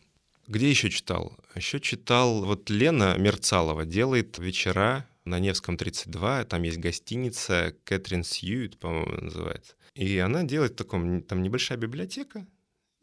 Где 0.49 0.71
еще 0.71 0.89
читал? 0.91 1.37
Еще 1.55 1.79
читал, 1.79 2.43
вот 2.43 2.71
Лена 2.71 3.17
Мерцалова 3.19 3.85
делает 3.85 4.39
вечера 4.39 5.07
на 5.27 5.39
Невском 5.39 5.77
32, 5.77 6.45
там 6.45 6.63
есть 6.63 6.79
гостиница 6.79 7.77
Кэтрин 7.85 8.25
Сьюит, 8.25 8.79
по-моему, 8.79 9.13
называется. 9.21 9.75
И 9.95 10.17
она 10.19 10.45
делает 10.45 10.75
таком, 10.75 11.23
там 11.23 11.43
небольшая 11.43 11.77
библиотека, 11.77 12.47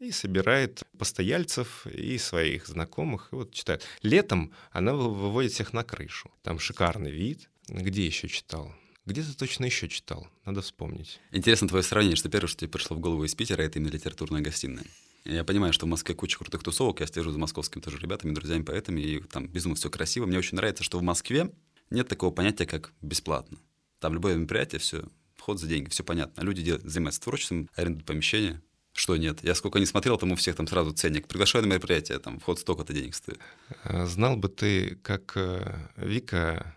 и 0.00 0.10
собирает 0.10 0.82
постояльцев 0.98 1.86
и 1.86 2.18
своих 2.18 2.66
знакомых, 2.66 3.28
и 3.30 3.36
вот 3.36 3.52
читает. 3.54 3.84
Летом 4.02 4.52
она 4.72 4.94
вы- 4.94 5.14
выводит 5.14 5.52
всех 5.52 5.72
на 5.72 5.84
крышу. 5.84 6.30
Там 6.42 6.58
шикарный 6.58 7.12
вид. 7.12 7.48
Где 7.68 8.04
еще 8.04 8.28
читал? 8.28 8.74
Где-то 9.06 9.38
точно 9.38 9.66
еще 9.66 9.88
читал. 9.88 10.26
Надо 10.44 10.62
вспомнить. 10.62 11.20
Интересно 11.30 11.68
твое 11.68 11.84
сравнение, 11.84 12.16
что 12.16 12.28
первое, 12.28 12.48
что 12.48 12.58
тебе 12.60 12.70
пришло 12.70 12.96
в 12.96 13.00
голову 13.00 13.24
из 13.24 13.34
Питера, 13.36 13.62
это 13.62 13.78
именно 13.78 13.92
литературная 13.92 14.40
гостиная. 14.42 14.84
Я 15.26 15.44
понимаю, 15.44 15.72
что 15.72 15.86
в 15.86 15.88
Москве 15.88 16.14
куча 16.14 16.38
крутых 16.38 16.62
тусовок, 16.62 17.00
я 17.00 17.06
слежу 17.06 17.30
за 17.30 17.38
московскими 17.38 17.82
тоже 17.82 17.98
ребятами, 17.98 18.32
друзьями, 18.32 18.62
поэтами, 18.62 19.00
и 19.00 19.20
там 19.20 19.48
безумно 19.48 19.76
все 19.76 19.90
красиво. 19.90 20.26
Мне 20.26 20.38
очень 20.38 20.56
нравится, 20.56 20.84
что 20.84 20.98
в 20.98 21.02
Москве 21.02 21.50
нет 21.90 22.08
такого 22.08 22.30
понятия, 22.30 22.66
как 22.66 22.92
бесплатно. 23.02 23.58
Там 23.98 24.14
любое 24.14 24.36
мероприятие, 24.36 24.78
все, 24.78 25.04
вход 25.34 25.58
за 25.58 25.66
деньги, 25.66 25.88
все 25.88 26.04
понятно. 26.04 26.42
Люди 26.42 26.62
делают, 26.62 26.84
занимаются 26.84 27.20
творчеством, 27.20 27.68
арендуют 27.74 28.06
помещение. 28.06 28.62
Что 28.92 29.16
нет? 29.16 29.40
Я 29.42 29.54
сколько 29.54 29.78
не 29.78 29.86
смотрел, 29.86 30.16
там 30.16 30.32
у 30.32 30.36
всех 30.36 30.56
там 30.56 30.66
сразу 30.66 30.92
ценник. 30.92 31.28
Приглашаю 31.28 31.64
на 31.64 31.68
мероприятие, 31.68 32.18
там 32.18 32.40
вход 32.40 32.58
столько-то 32.58 32.94
денег 32.94 33.14
стоит. 33.14 33.38
А, 33.84 34.06
Знал 34.06 34.36
бы 34.36 34.48
ты, 34.48 34.96
как 35.02 35.32
э, 35.36 35.90
Вика 35.96 36.75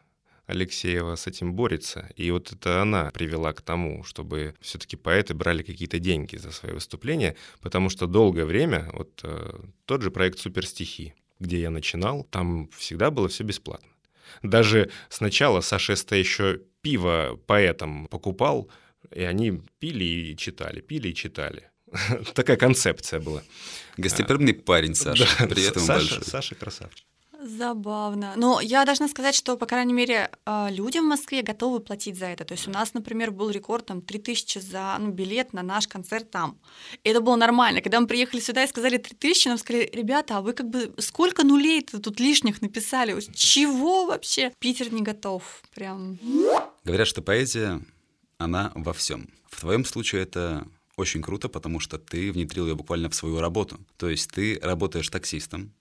Алексеева 0.49 1.15
с 1.15 1.27
этим 1.27 1.53
борется. 1.53 2.09
И 2.15 2.31
вот 2.31 2.51
это 2.51 2.81
она 2.81 3.11
привела 3.11 3.53
к 3.53 3.61
тому, 3.61 4.03
чтобы 4.03 4.55
все-таки 4.59 4.95
поэты 4.95 5.35
брали 5.35 5.61
какие-то 5.61 5.99
деньги 5.99 6.37
за 6.37 6.51
свои 6.51 6.73
выступления, 6.73 7.35
потому 7.61 7.89
что 7.89 8.07
долгое 8.07 8.45
время, 8.45 8.89
вот 8.93 9.21
э, 9.23 9.59
тот 9.85 10.01
же 10.01 10.09
проект 10.09 10.39
«Суперстихи», 10.39 11.13
где 11.39 11.61
я 11.61 11.69
начинал, 11.69 12.23
там 12.23 12.69
всегда 12.75 13.11
было 13.11 13.27
все 13.27 13.43
бесплатно. 13.43 13.89
Даже 14.41 14.89
сначала 15.09 15.61
Саша 15.61 15.95
СТ 15.95 16.13
еще 16.13 16.61
пиво 16.81 17.39
поэтам 17.45 18.07
покупал, 18.07 18.69
и 19.15 19.21
они 19.21 19.61
пили 19.79 20.03
и 20.03 20.37
читали, 20.37 20.81
пили 20.81 21.09
и 21.09 21.13
читали. 21.15 21.69
Такая 22.33 22.57
концепция 22.57 23.19
была. 23.19 23.43
Гостеприимный 23.97 24.53
парень, 24.53 24.95
Саша. 24.95 25.27
Да, 25.39 25.47
Привет 25.47 25.75
ему 25.75 25.85
Саша, 25.85 26.15
большой. 26.15 26.23
Саша 26.23 26.55
красавчик. 26.55 27.05
Забавно. 27.41 28.33
Но 28.35 28.59
я 28.59 28.83
должна 28.83 29.07
сказать, 29.07 29.33
что, 29.33 29.55
по 29.55 29.65
крайней 29.65 29.93
мере, 29.93 30.29
э, 30.45 30.67
людям 30.71 31.05
в 31.05 31.09
Москве 31.09 31.41
готовы 31.41 31.79
платить 31.79 32.17
за 32.17 32.25
это. 32.25 32.43
То 32.43 32.53
есть 32.53 32.67
у 32.67 32.71
нас, 32.71 32.93
например, 32.93 33.31
был 33.31 33.49
рекорд 33.49 33.85
там 33.85 34.01
3000 34.01 34.59
за 34.59 34.97
ну, 34.99 35.11
билет 35.11 35.53
на 35.53 35.63
наш 35.63 35.87
концерт 35.87 36.29
там. 36.31 36.57
И 37.03 37.09
это 37.09 37.21
было 37.21 37.37
нормально. 37.37 37.81
Когда 37.81 38.01
мы 38.01 38.07
приехали 38.07 38.41
сюда 38.41 38.63
и 38.63 38.67
сказали 38.67 38.97
3000, 38.97 39.47
нам 39.47 39.57
сказали, 39.57 39.89
ребята, 39.93 40.37
а 40.37 40.41
вы 40.41 40.51
как 40.53 40.69
бы 40.69 40.93
сколько 40.97 41.45
нулей-то 41.45 42.01
тут 42.01 42.19
лишних 42.19 42.61
написали? 42.61 43.17
Чего 43.33 44.05
вообще? 44.05 44.51
Питер 44.59 44.91
не 44.91 45.01
готов. 45.01 45.61
Прям. 45.73 46.19
Говорят, 46.83 47.07
что 47.07 47.21
поэзия, 47.21 47.81
она 48.37 48.71
во 48.75 48.91
всем. 48.91 49.29
В 49.49 49.61
твоем 49.61 49.85
случае 49.85 50.23
это 50.23 50.67
очень 50.97 51.21
круто, 51.21 51.47
потому 51.47 51.79
что 51.79 51.97
ты 51.97 52.33
внедрил 52.33 52.67
ее 52.67 52.75
буквально 52.75 53.09
в 53.09 53.15
свою 53.15 53.39
работу. 53.39 53.79
То 53.97 54.09
есть 54.09 54.29
ты 54.29 54.59
работаешь 54.61 55.07
таксистом 55.07 55.71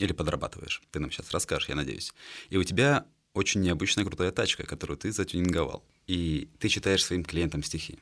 или 0.00 0.12
подрабатываешь. 0.12 0.82
Ты 0.90 1.00
нам 1.00 1.10
сейчас 1.10 1.30
расскажешь, 1.30 1.68
я 1.68 1.74
надеюсь. 1.74 2.12
И 2.48 2.56
у 2.56 2.64
тебя 2.64 3.06
очень 3.32 3.60
необычная 3.60 4.04
крутая 4.04 4.32
тачка, 4.32 4.64
которую 4.64 4.96
ты 4.96 5.12
затюнинговал. 5.12 5.84
И 6.06 6.48
ты 6.58 6.68
читаешь 6.68 7.04
своим 7.04 7.24
клиентам 7.24 7.62
стихи. 7.62 7.98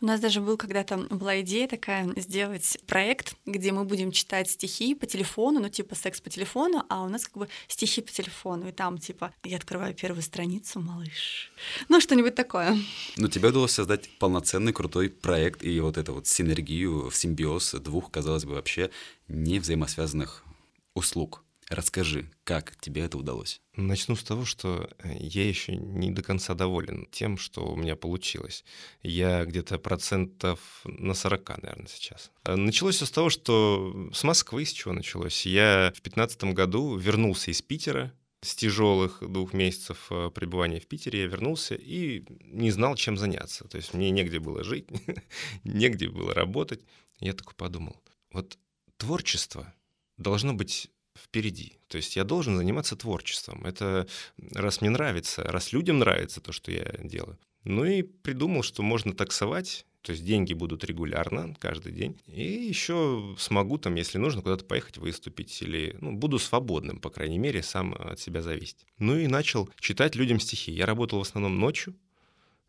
У 0.00 0.06
нас 0.06 0.20
даже 0.20 0.40
был 0.40 0.56
когда-то 0.56 0.96
была 1.10 1.40
идея 1.40 1.66
такая 1.66 2.08
сделать 2.16 2.78
проект, 2.86 3.34
где 3.46 3.72
мы 3.72 3.84
будем 3.84 4.12
читать 4.12 4.48
стихи 4.48 4.94
по 4.94 5.06
телефону, 5.06 5.58
ну 5.58 5.68
типа 5.68 5.96
секс 5.96 6.20
по 6.20 6.30
телефону, 6.30 6.84
а 6.88 7.02
у 7.02 7.08
нас 7.08 7.24
как 7.24 7.36
бы 7.36 7.48
стихи 7.66 8.00
по 8.00 8.12
телефону, 8.12 8.68
и 8.68 8.72
там 8.72 8.98
типа 8.98 9.34
я 9.42 9.56
открываю 9.56 9.94
первую 9.94 10.22
страницу, 10.22 10.78
малыш. 10.78 11.50
Ну 11.88 12.00
что-нибудь 12.00 12.36
такое. 12.36 12.78
Но 13.16 13.26
тебе 13.26 13.48
удалось 13.48 13.72
создать 13.72 14.08
полноценный 14.18 14.72
крутой 14.72 15.10
проект 15.10 15.64
и 15.64 15.80
вот 15.80 15.98
эту 15.98 16.14
вот 16.14 16.28
синергию, 16.28 17.10
симбиоз 17.12 17.74
двух, 17.74 18.12
казалось 18.12 18.44
бы, 18.44 18.54
вообще 18.54 18.90
не 19.26 19.58
взаимосвязанных 19.58 20.44
услуг. 20.98 21.44
Расскажи, 21.68 22.30
как 22.44 22.76
тебе 22.80 23.02
это 23.02 23.18
удалось? 23.18 23.60
Начну 23.76 24.16
с 24.16 24.24
того, 24.24 24.46
что 24.46 24.88
э, 25.00 25.16
я 25.20 25.46
еще 25.46 25.76
не 25.76 26.10
до 26.10 26.22
конца 26.22 26.54
доволен 26.54 27.06
тем, 27.10 27.36
что 27.36 27.66
у 27.66 27.76
меня 27.76 27.94
получилось. 27.94 28.64
Я 29.02 29.44
где-то 29.44 29.78
процентов 29.78 30.80
на 30.84 31.12
40, 31.12 31.62
наверное, 31.62 31.86
сейчас. 31.86 32.30
А 32.42 32.56
Началось 32.56 32.96
все 32.96 33.04
с 33.04 33.10
того, 33.10 33.28
что 33.28 34.08
с 34.14 34.24
Москвы, 34.24 34.64
с 34.64 34.72
чего 34.72 34.94
началось. 34.94 35.44
Я 35.44 35.92
в 35.94 36.00
2015 36.00 36.44
году 36.54 36.96
вернулся 36.96 37.50
из 37.50 37.60
Питера, 37.60 38.14
с 38.40 38.54
тяжелых 38.54 39.18
двух 39.20 39.52
месяцев 39.52 40.06
э, 40.10 40.30
пребывания 40.34 40.80
в 40.80 40.86
Питере 40.86 41.20
я 41.20 41.26
вернулся 41.26 41.74
и 41.74 42.24
не 42.44 42.70
знал, 42.70 42.94
чем 42.94 43.18
заняться. 43.18 43.68
То 43.68 43.76
есть 43.76 43.92
мне 43.92 44.10
негде 44.10 44.38
было 44.38 44.64
жить, 44.64 44.88
негде 45.64 46.08
было 46.08 46.32
работать. 46.32 46.80
Я 47.20 47.34
такой 47.34 47.54
подумал, 47.56 48.00
вот 48.32 48.56
творчество 48.96 49.74
должно 50.18 50.54
быть 50.54 50.90
впереди. 51.16 51.78
То 51.88 51.96
есть 51.96 52.16
я 52.16 52.24
должен 52.24 52.56
заниматься 52.56 52.96
творчеством. 52.96 53.64
Это 53.64 54.06
раз 54.52 54.80
мне 54.80 54.90
нравится, 54.90 55.42
раз 55.42 55.72
людям 55.72 55.98
нравится 55.98 56.40
то, 56.40 56.52
что 56.52 56.70
я 56.70 56.94
делаю. 57.02 57.38
Ну 57.64 57.84
и 57.84 58.02
придумал, 58.02 58.62
что 58.62 58.82
можно 58.82 59.12
таксовать, 59.12 59.84
то 60.02 60.12
есть 60.12 60.24
деньги 60.24 60.54
будут 60.54 60.84
регулярно, 60.84 61.54
каждый 61.58 61.92
день. 61.92 62.18
И 62.26 62.42
еще 62.42 63.34
смогу 63.36 63.78
там, 63.78 63.96
если 63.96 64.18
нужно, 64.18 64.42
куда-то 64.42 64.64
поехать 64.64 64.98
выступить. 64.98 65.60
Или 65.60 65.96
ну, 66.00 66.12
буду 66.12 66.38
свободным, 66.38 67.00
по 67.00 67.10
крайней 67.10 67.38
мере, 67.38 67.62
сам 67.62 67.94
от 67.94 68.20
себя 68.20 68.42
зависеть. 68.42 68.86
Ну 68.98 69.18
и 69.18 69.26
начал 69.26 69.68
читать 69.80 70.14
людям 70.14 70.40
стихи. 70.40 70.72
Я 70.72 70.86
работал 70.86 71.18
в 71.18 71.22
основном 71.22 71.58
ночью, 71.58 71.96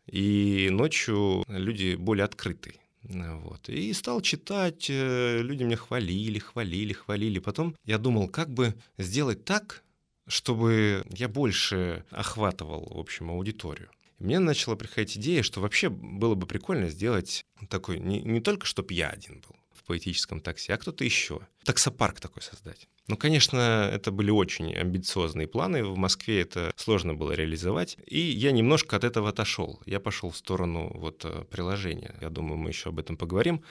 и 0.06 0.68
ночью 0.70 1.44
люди 1.48 1.94
более 1.94 2.24
открыты. 2.24 2.79
Вот. 3.02 3.68
И 3.68 3.92
стал 3.92 4.20
читать, 4.20 4.88
э, 4.90 5.40
люди 5.42 5.62
меня 5.62 5.76
хвалили, 5.76 6.38
хвалили, 6.38 6.92
хвалили. 6.92 7.38
Потом 7.38 7.74
я 7.84 7.98
думал, 7.98 8.28
как 8.28 8.52
бы 8.52 8.74
сделать 8.98 9.44
так, 9.44 9.82
чтобы 10.26 11.04
я 11.10 11.28
больше 11.28 12.04
охватывал, 12.10 12.92
в 12.94 12.98
общем, 12.98 13.30
аудиторию. 13.30 13.90
Мне 14.18 14.38
начала 14.38 14.76
приходить 14.76 15.16
идея, 15.16 15.42
что 15.42 15.60
вообще 15.60 15.88
было 15.88 16.34
бы 16.34 16.46
прикольно 16.46 16.90
сделать 16.90 17.46
такой, 17.68 17.98
не, 17.98 18.20
не 18.20 18.40
только 18.40 18.66
чтобы 18.66 18.92
я 18.92 19.08
один 19.08 19.40
был 19.40 19.59
поэтическом 19.90 20.40
такси, 20.40 20.70
а 20.72 20.76
кто-то 20.76 21.04
еще. 21.04 21.40
Таксопарк 21.64 22.20
такой 22.20 22.42
создать. 22.42 22.86
Ну, 23.08 23.16
конечно, 23.16 23.90
это 23.92 24.12
были 24.12 24.30
очень 24.30 24.72
амбициозные 24.72 25.48
планы. 25.48 25.82
В 25.82 25.96
Москве 25.96 26.42
это 26.42 26.72
сложно 26.76 27.14
было 27.14 27.32
реализовать. 27.32 27.98
И 28.06 28.20
я 28.20 28.52
немножко 28.52 28.96
от 28.96 29.02
этого 29.02 29.30
отошел. 29.30 29.80
Я 29.86 29.98
пошел 29.98 30.30
в 30.30 30.36
сторону 30.36 30.92
вот 30.94 31.24
э, 31.24 31.44
приложения. 31.50 32.14
Я 32.20 32.30
думаю, 32.30 32.56
мы 32.56 32.70
еще 32.70 32.90
об 32.90 33.00
этом 33.00 33.16
поговорим. 33.16 33.64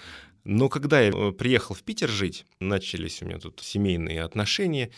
Но 0.44 0.68
когда 0.68 1.00
я 1.00 1.12
э, 1.12 1.32
приехал 1.32 1.74
в 1.74 1.84
Питер 1.84 2.10
жить, 2.10 2.46
начались 2.60 3.22
у 3.22 3.26
меня 3.26 3.40
тут 3.40 3.62
семейные 3.62 4.24
отношения, 4.24 4.92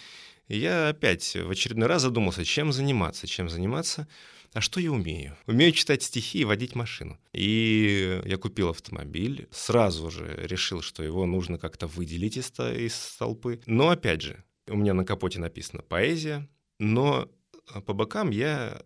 я 0.48 0.90
опять 0.90 1.36
в 1.36 1.52
очередной 1.52 1.88
раз 1.88 2.02
задумался, 2.02 2.44
чем 2.44 2.72
заниматься, 2.72 3.28
чем 3.28 3.48
заниматься. 3.48 4.08
А 4.54 4.60
что 4.60 4.82
я 4.82 4.92
умею? 4.92 5.38
Умею 5.48 5.72
читать 5.72 6.04
стихи 6.04 6.40
и 6.40 6.46
водить 6.46 6.76
машину. 6.76 7.18
И 7.32 8.22
я 8.26 8.38
купил 8.38 8.70
автомобиль, 8.70 9.48
сразу 9.52 10.12
же 10.12 10.36
решил, 10.44 10.82
что 10.82 11.04
его 11.04 11.26
нужно 11.26 11.58
как-то 11.58 11.88
выделить 11.88 12.38
из, 12.38 12.52
из 12.60 13.16
толпы. 13.18 13.62
Но 13.66 13.90
опять 13.90 14.22
же, 14.22 14.44
у 14.68 14.76
меня 14.76 14.94
на 14.94 15.06
капоте 15.06 15.40
написано 15.40 15.84
«поэзия», 15.84 16.50
но 16.80 17.30
э, 17.74 17.82
по 17.82 17.94
бокам 17.94 18.30
я 18.32 18.82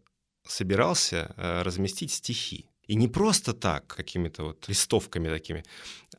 собирался 0.45 1.33
э, 1.35 1.63
разместить 1.63 2.11
стихи. 2.11 2.69
И 2.85 2.95
не 2.95 3.07
просто 3.07 3.53
так, 3.53 3.87
какими-то 3.87 4.43
вот 4.43 4.67
листовками 4.67 5.29
такими, 5.29 5.63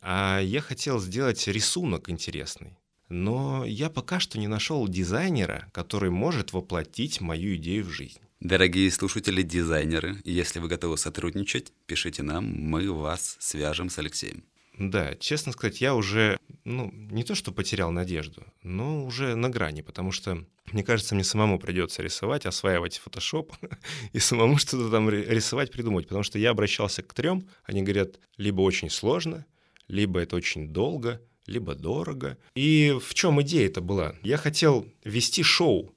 а 0.02 0.40
я 0.40 0.60
хотел 0.60 0.98
сделать 0.98 1.46
рисунок 1.46 2.10
интересный. 2.10 2.76
но 3.08 3.64
я 3.64 3.88
пока 3.88 4.18
что 4.18 4.36
не 4.38 4.48
нашел 4.48 4.88
дизайнера, 4.88 5.68
который 5.72 6.10
может 6.10 6.52
воплотить 6.52 7.20
мою 7.20 7.54
идею 7.54 7.84
в 7.84 7.90
жизнь. 7.90 8.18
Дорогие 8.46 8.92
слушатели-дизайнеры, 8.92 10.18
если 10.22 10.60
вы 10.60 10.68
готовы 10.68 10.96
сотрудничать, 10.98 11.72
пишите 11.86 12.22
нам, 12.22 12.44
мы 12.44 12.92
вас 12.92 13.36
свяжем 13.40 13.90
с 13.90 13.98
Алексеем. 13.98 14.44
Да, 14.78 15.16
честно 15.16 15.50
сказать, 15.50 15.80
я 15.80 15.96
уже, 15.96 16.38
ну, 16.62 16.92
не 16.92 17.24
то 17.24 17.34
что 17.34 17.50
потерял 17.50 17.90
надежду, 17.90 18.44
но 18.62 19.04
уже 19.04 19.34
на 19.34 19.48
грани, 19.48 19.80
потому 19.80 20.12
что, 20.12 20.44
мне 20.70 20.84
кажется, 20.84 21.16
мне 21.16 21.24
самому 21.24 21.58
придется 21.58 22.04
рисовать, 22.04 22.46
осваивать 22.46 22.98
фотошоп 22.98 23.52
и 24.12 24.20
самому 24.20 24.58
что-то 24.58 24.92
там 24.92 25.10
рисовать, 25.10 25.72
придумать, 25.72 26.06
потому 26.06 26.22
что 26.22 26.38
я 26.38 26.50
обращался 26.50 27.02
к 27.02 27.12
трем, 27.14 27.48
они 27.64 27.82
говорят, 27.82 28.20
либо 28.36 28.60
очень 28.60 28.90
сложно, 28.90 29.44
либо 29.88 30.20
это 30.20 30.36
очень 30.36 30.68
долго, 30.68 31.20
либо 31.46 31.74
дорого. 31.74 32.38
И 32.54 32.96
в 33.04 33.12
чем 33.14 33.42
идея 33.42 33.66
это 33.66 33.80
была? 33.80 34.14
Я 34.22 34.36
хотел 34.36 34.86
вести 35.02 35.42
шоу, 35.42 35.95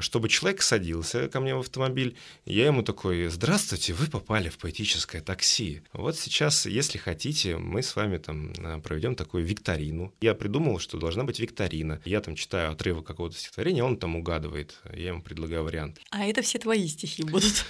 чтобы 0.00 0.28
человек 0.28 0.62
садился 0.62 1.28
ко 1.28 1.40
мне 1.40 1.54
в 1.54 1.60
автомобиль, 1.60 2.16
я 2.44 2.66
ему 2.66 2.82
такой, 2.82 3.28
здравствуйте, 3.28 3.92
вы 3.94 4.06
попали 4.06 4.48
в 4.48 4.58
поэтическое 4.58 5.20
такси. 5.20 5.82
Вот 5.92 6.16
сейчас, 6.18 6.66
если 6.66 6.98
хотите, 6.98 7.56
мы 7.56 7.82
с 7.82 7.96
вами 7.96 8.18
там 8.18 8.52
а, 8.58 8.80
проведем 8.80 9.14
такую 9.14 9.44
викторину. 9.44 10.12
Я 10.20 10.34
придумал, 10.34 10.78
что 10.78 10.98
должна 10.98 11.24
быть 11.24 11.40
викторина. 11.40 12.00
Я 12.04 12.20
там 12.20 12.34
читаю 12.34 12.72
отрывок 12.72 13.06
какого-то 13.06 13.36
стихотворения, 13.36 13.84
он 13.84 13.96
там 13.96 14.16
угадывает, 14.16 14.80
я 14.92 15.08
ему 15.08 15.22
предлагаю 15.22 15.64
вариант. 15.64 16.00
А 16.10 16.24
это 16.24 16.42
все 16.42 16.58
твои 16.58 16.86
стихи 16.88 17.22
будут. 17.22 17.64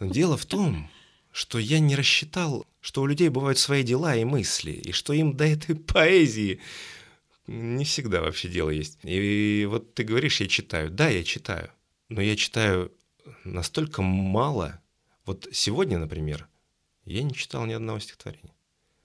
Дело 0.00 0.36
в 0.36 0.46
том, 0.46 0.90
что 1.32 1.58
я 1.58 1.80
не 1.80 1.96
рассчитал, 1.96 2.66
что 2.80 3.02
у 3.02 3.06
людей 3.06 3.28
бывают 3.28 3.58
свои 3.58 3.82
дела 3.82 4.16
и 4.16 4.24
мысли, 4.24 4.70
и 4.70 4.92
что 4.92 5.12
им 5.12 5.36
до 5.36 5.44
этой 5.44 5.74
поэзии 5.74 6.60
не 7.46 7.84
всегда 7.84 8.20
вообще 8.20 8.48
дело 8.48 8.70
есть. 8.70 8.98
И 9.02 9.66
вот 9.70 9.94
ты 9.94 10.04
говоришь, 10.04 10.40
я 10.40 10.48
читаю. 10.48 10.90
Да, 10.90 11.08
я 11.08 11.24
читаю. 11.24 11.70
Но 12.08 12.20
я 12.20 12.36
читаю 12.36 12.92
настолько 13.44 14.02
мало. 14.02 14.80
Вот 15.24 15.48
сегодня, 15.52 15.98
например, 15.98 16.48
я 17.04 17.22
не 17.22 17.34
читал 17.34 17.66
ни 17.66 17.72
одного 17.72 17.98
стихотворения. 17.98 18.54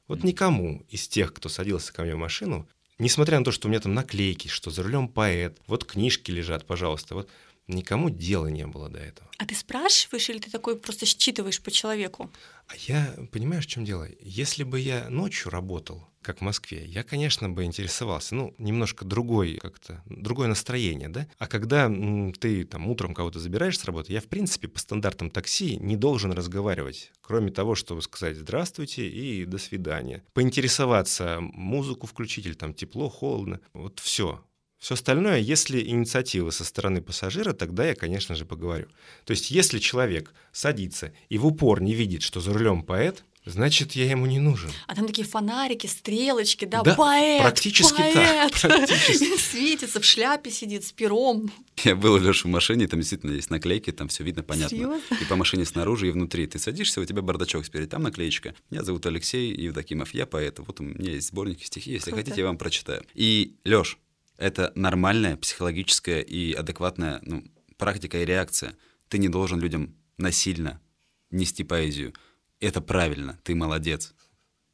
Вот 0.07 0.23
никому 0.23 0.85
из 0.89 1.07
тех, 1.07 1.33
кто 1.33 1.49
садился 1.49 1.93
ко 1.93 2.03
мне 2.03 2.15
в 2.15 2.19
машину, 2.19 2.67
несмотря 2.99 3.39
на 3.39 3.45
то, 3.45 3.51
что 3.51 3.67
у 3.67 3.71
меня 3.71 3.79
там 3.79 3.93
наклейки, 3.93 4.47
что 4.47 4.69
за 4.69 4.83
рулем 4.83 5.07
поэт, 5.07 5.59
вот 5.67 5.85
книжки 5.85 6.31
лежат, 6.31 6.65
пожалуйста, 6.65 7.15
вот 7.15 7.29
никому 7.67 8.09
дела 8.09 8.47
не 8.47 8.65
было 8.67 8.89
до 8.89 8.99
этого. 8.99 9.29
А 9.37 9.45
ты 9.45 9.55
спрашиваешь 9.55 10.29
или 10.29 10.39
ты 10.39 10.51
такой 10.51 10.77
просто 10.77 11.05
считываешь 11.05 11.61
по 11.61 11.71
человеку? 11.71 12.29
А 12.67 12.73
я, 12.87 13.15
понимаешь, 13.31 13.65
в 13.65 13.69
чем 13.69 13.85
дело? 13.85 14.07
Если 14.21 14.63
бы 14.63 14.79
я 14.79 15.09
ночью 15.09 15.51
работал, 15.51 16.07
как 16.21 16.37
в 16.37 16.41
Москве, 16.41 16.85
я, 16.85 17.03
конечно, 17.03 17.49
бы 17.49 17.63
интересовался. 17.63 18.35
Ну, 18.35 18.53
немножко 18.57 19.05
другой 19.05 19.57
как-то, 19.57 20.03
другое 20.05 20.47
настроение, 20.47 21.09
да? 21.09 21.27
А 21.37 21.47
когда 21.47 21.85
м, 21.85 22.33
ты 22.33 22.63
там 22.63 22.87
утром 22.87 23.13
кого-то 23.13 23.39
забираешь 23.39 23.79
с 23.79 23.85
работы, 23.85 24.13
я, 24.13 24.21
в 24.21 24.27
принципе, 24.27 24.67
по 24.67 24.79
стандартам 24.79 25.31
такси 25.31 25.77
не 25.77 25.95
должен 25.95 26.31
разговаривать, 26.31 27.11
кроме 27.21 27.51
того, 27.51 27.75
чтобы 27.75 28.01
сказать 28.01 28.37
«здравствуйте» 28.37 29.09
и 29.09 29.45
«до 29.45 29.57
свидания». 29.57 30.23
Поинтересоваться, 30.33 31.39
музыку 31.41 32.05
включить 32.05 32.45
или 32.45 32.53
там 32.53 32.73
тепло, 32.73 33.09
холодно. 33.09 33.59
Вот 33.73 33.99
все. 33.99 34.45
Все 34.81 34.95
остальное, 34.95 35.37
если 35.37 35.79
инициатива 35.79 36.49
со 36.49 36.65
стороны 36.65 37.03
пассажира, 37.03 37.53
тогда 37.53 37.85
я, 37.85 37.93
конечно 37.93 38.33
же, 38.33 38.45
поговорю. 38.45 38.87
То 39.25 39.31
есть, 39.31 39.51
если 39.51 39.77
человек 39.77 40.33
садится 40.51 41.13
и 41.29 41.37
в 41.37 41.45
упор 41.45 41.83
не 41.83 41.93
видит, 41.93 42.23
что 42.23 42.41
за 42.41 42.51
рулем 42.51 42.81
поэт, 42.81 43.23
значит, 43.45 43.91
я 43.91 44.09
ему 44.09 44.25
не 44.25 44.39
нужен. 44.39 44.71
А 44.87 44.95
там 44.95 45.05
такие 45.05 45.27
фонарики, 45.27 45.85
стрелочки, 45.85 46.65
да, 46.65 46.81
Да, 46.81 46.95
поэт, 46.95 47.41
практически 47.43 47.95
так, 47.95 48.13
поэт. 48.15 48.51
практически. 48.59 49.37
Светится, 49.37 49.99
в 49.99 50.03
шляпе 50.03 50.49
сидит, 50.49 50.83
с 50.83 50.91
пером. 50.91 51.51
Я 51.83 51.95
был 51.95 52.17
Лёши 52.17 52.47
в 52.47 52.51
машине, 52.51 52.87
там 52.87 53.01
действительно 53.01 53.33
есть 53.33 53.51
наклейки, 53.51 53.91
там 53.91 54.07
все 54.07 54.23
видно, 54.23 54.41
понятно. 54.41 54.75
Серьезно? 54.75 55.15
И 55.21 55.25
по 55.25 55.35
машине 55.35 55.65
снаружи, 55.65 56.07
и 56.07 56.11
внутри. 56.11 56.47
Ты 56.47 56.57
садишься, 56.57 57.01
у 57.01 57.05
тебя 57.05 57.21
бардачок 57.21 57.67
спереди, 57.67 57.87
там 57.87 58.01
наклеечка. 58.01 58.55
Меня 58.71 58.83
зовут 58.83 59.05
Алексей 59.05 59.53
Евдокимов, 59.53 60.11
я 60.15 60.25
поэт. 60.25 60.57
Вот 60.57 60.79
у 60.79 60.83
меня 60.83 61.11
есть 61.11 61.27
сборники 61.27 61.65
стихи, 61.65 61.91
если 61.91 62.09
Круто. 62.09 62.23
хотите, 62.23 62.41
я 62.41 62.47
вам 62.47 62.57
прочитаю. 62.57 63.03
И, 63.13 63.57
Лёш, 63.63 63.99
это 64.41 64.71
нормальная 64.75 65.37
психологическая 65.37 66.21
и 66.21 66.53
адекватная 66.53 67.19
ну, 67.21 67.43
практика 67.77 68.17
и 68.21 68.25
реакция. 68.25 68.75
Ты 69.07 69.19
не 69.19 69.29
должен 69.29 69.59
людям 69.59 69.95
насильно 70.17 70.81
нести 71.29 71.63
поэзию. 71.63 72.13
Это 72.59 72.81
правильно, 72.81 73.39
ты 73.43 73.55
молодец. 73.55 74.13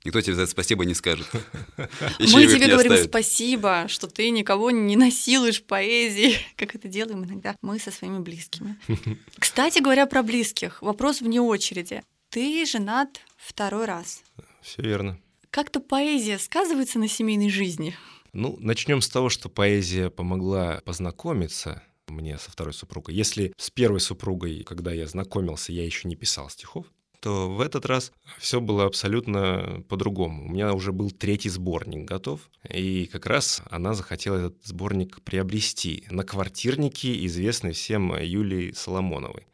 Никто 0.05 0.21
тебе 0.21 0.35
за 0.35 0.43
это 0.43 0.51
спасибо 0.51 0.85
не 0.85 0.93
скажет. 0.93 1.27
Мы 2.19 2.47
тебе 2.47 2.67
говорим 2.67 2.93
оставит. 2.93 3.09
спасибо, 3.09 3.87
что 3.89 4.07
ты 4.07 4.29
никого 4.29 4.71
не 4.71 4.95
насилуешь 4.95 5.61
поэзией, 5.61 6.37
как 6.55 6.75
это 6.75 6.87
делаем 6.87 7.25
иногда 7.25 7.55
мы 7.61 7.77
со 7.79 7.91
своими 7.91 8.19
близкими. 8.19 8.77
Кстати 9.37 9.79
говоря 9.79 10.05
про 10.05 10.23
близких, 10.23 10.81
вопрос 10.81 11.19
вне 11.19 11.41
очереди. 11.41 12.03
Ты 12.29 12.65
женат 12.65 13.19
второй 13.35 13.85
раз. 13.85 14.21
Все 14.61 14.81
верно. 14.81 15.19
Как-то 15.49 15.79
поэзия 15.79 16.37
сказывается 16.39 16.99
на 16.99 17.07
семейной 17.09 17.49
жизни? 17.49 17.95
Ну, 18.33 18.57
начнем 18.59 19.01
с 19.01 19.09
того, 19.09 19.29
что 19.29 19.49
поэзия 19.49 20.09
помогла 20.09 20.81
познакомиться 20.85 21.83
мне 22.07 22.37
со 22.37 22.51
второй 22.51 22.73
супругой. 22.73 23.15
Если 23.15 23.53
с 23.57 23.69
первой 23.69 23.99
супругой, 23.99 24.63
когда 24.63 24.91
я 24.91 25.07
знакомился, 25.07 25.71
я 25.71 25.85
еще 25.85 26.07
не 26.07 26.15
писал 26.15 26.49
стихов, 26.49 26.85
то 27.19 27.49
в 27.49 27.61
этот 27.61 27.85
раз 27.85 28.11
все 28.37 28.61
было 28.61 28.85
абсолютно 28.85 29.83
по-другому. 29.89 30.45
У 30.45 30.49
меня 30.49 30.73
уже 30.73 30.91
был 30.91 31.11
третий 31.11 31.49
сборник 31.49 32.05
готов, 32.05 32.41
и 32.69 33.07
как 33.07 33.25
раз 33.25 33.63
она 33.69 33.93
захотела 33.93 34.37
этот 34.37 34.65
сборник 34.65 35.21
приобрести 35.21 36.05
на 36.11 36.23
квартирнике, 36.23 37.25
известной 37.25 37.71
всем 37.73 38.15
Юлии 38.17 38.71
Соломоновой. 38.71 39.47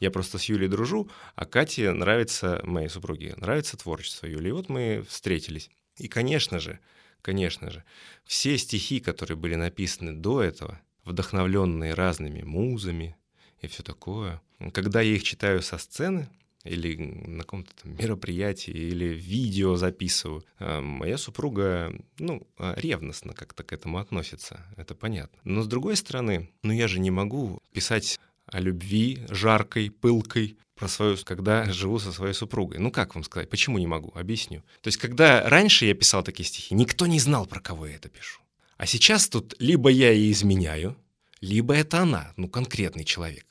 Я 0.00 0.10
просто 0.10 0.38
с 0.38 0.44
Юлей 0.46 0.68
дружу, 0.68 1.08
а 1.36 1.44
Кате 1.44 1.92
нравится, 1.92 2.60
моей 2.64 2.88
супруге, 2.88 3.34
нравится 3.36 3.76
творчество 3.76 4.26
Юли. 4.26 4.48
И 4.48 4.52
вот 4.52 4.68
мы 4.68 5.04
встретились. 5.08 5.70
И, 5.96 6.08
конечно 6.08 6.58
же, 6.58 6.80
конечно 7.22 7.70
же, 7.70 7.84
все 8.24 8.58
стихи, 8.58 9.00
которые 9.00 9.36
были 9.36 9.54
написаны 9.54 10.12
до 10.12 10.42
этого, 10.42 10.80
вдохновленные 11.04 11.94
разными 11.94 12.42
музами 12.42 13.16
и 13.60 13.66
все 13.66 13.82
такое, 13.82 14.42
когда 14.72 15.00
я 15.00 15.14
их 15.14 15.22
читаю 15.22 15.62
со 15.62 15.78
сцены 15.78 16.28
или 16.64 16.96
на 16.96 17.42
каком-то 17.42 17.72
там 17.82 17.96
мероприятии, 17.96 18.72
или 18.72 19.06
видео 19.06 19.76
записываю, 19.76 20.44
а, 20.58 20.80
моя 20.80 21.18
супруга, 21.18 21.92
ну, 22.18 22.46
а, 22.56 22.74
ревностно 22.76 23.32
как-то 23.32 23.64
к 23.64 23.72
этому 23.72 23.98
относится, 23.98 24.64
это 24.76 24.94
понятно. 24.94 25.38
Но 25.44 25.62
с 25.62 25.66
другой 25.66 25.96
стороны, 25.96 26.50
ну 26.62 26.72
я 26.72 26.86
же 26.86 27.00
не 27.00 27.10
могу 27.10 27.60
писать 27.72 28.20
о 28.46 28.60
любви 28.60 29.24
жаркой, 29.28 29.90
пылкой, 29.90 30.56
про 30.82 30.88
свою, 30.88 31.16
когда 31.24 31.64
живу 31.72 32.00
со 32.00 32.10
своей 32.12 32.34
супругой. 32.34 32.80
Ну 32.80 32.90
как 32.90 33.14
вам 33.14 33.22
сказать, 33.22 33.48
почему 33.48 33.78
не 33.78 33.86
могу? 33.86 34.10
Объясню. 34.16 34.62
То 34.80 34.88
есть, 34.88 34.98
когда 34.98 35.48
раньше 35.48 35.86
я 35.86 35.94
писал 35.94 36.24
такие 36.24 36.44
стихи, 36.44 36.74
никто 36.74 37.06
не 37.06 37.20
знал, 37.20 37.46
про 37.46 37.60
кого 37.60 37.86
я 37.86 37.94
это 37.94 38.08
пишу. 38.08 38.40
А 38.78 38.86
сейчас 38.86 39.28
тут 39.28 39.54
либо 39.60 39.90
я 39.90 40.10
ей 40.10 40.32
изменяю, 40.32 40.96
либо 41.40 41.72
это 41.72 42.00
она, 42.00 42.32
ну 42.36 42.48
конкретный 42.48 43.04
человек. 43.04 43.46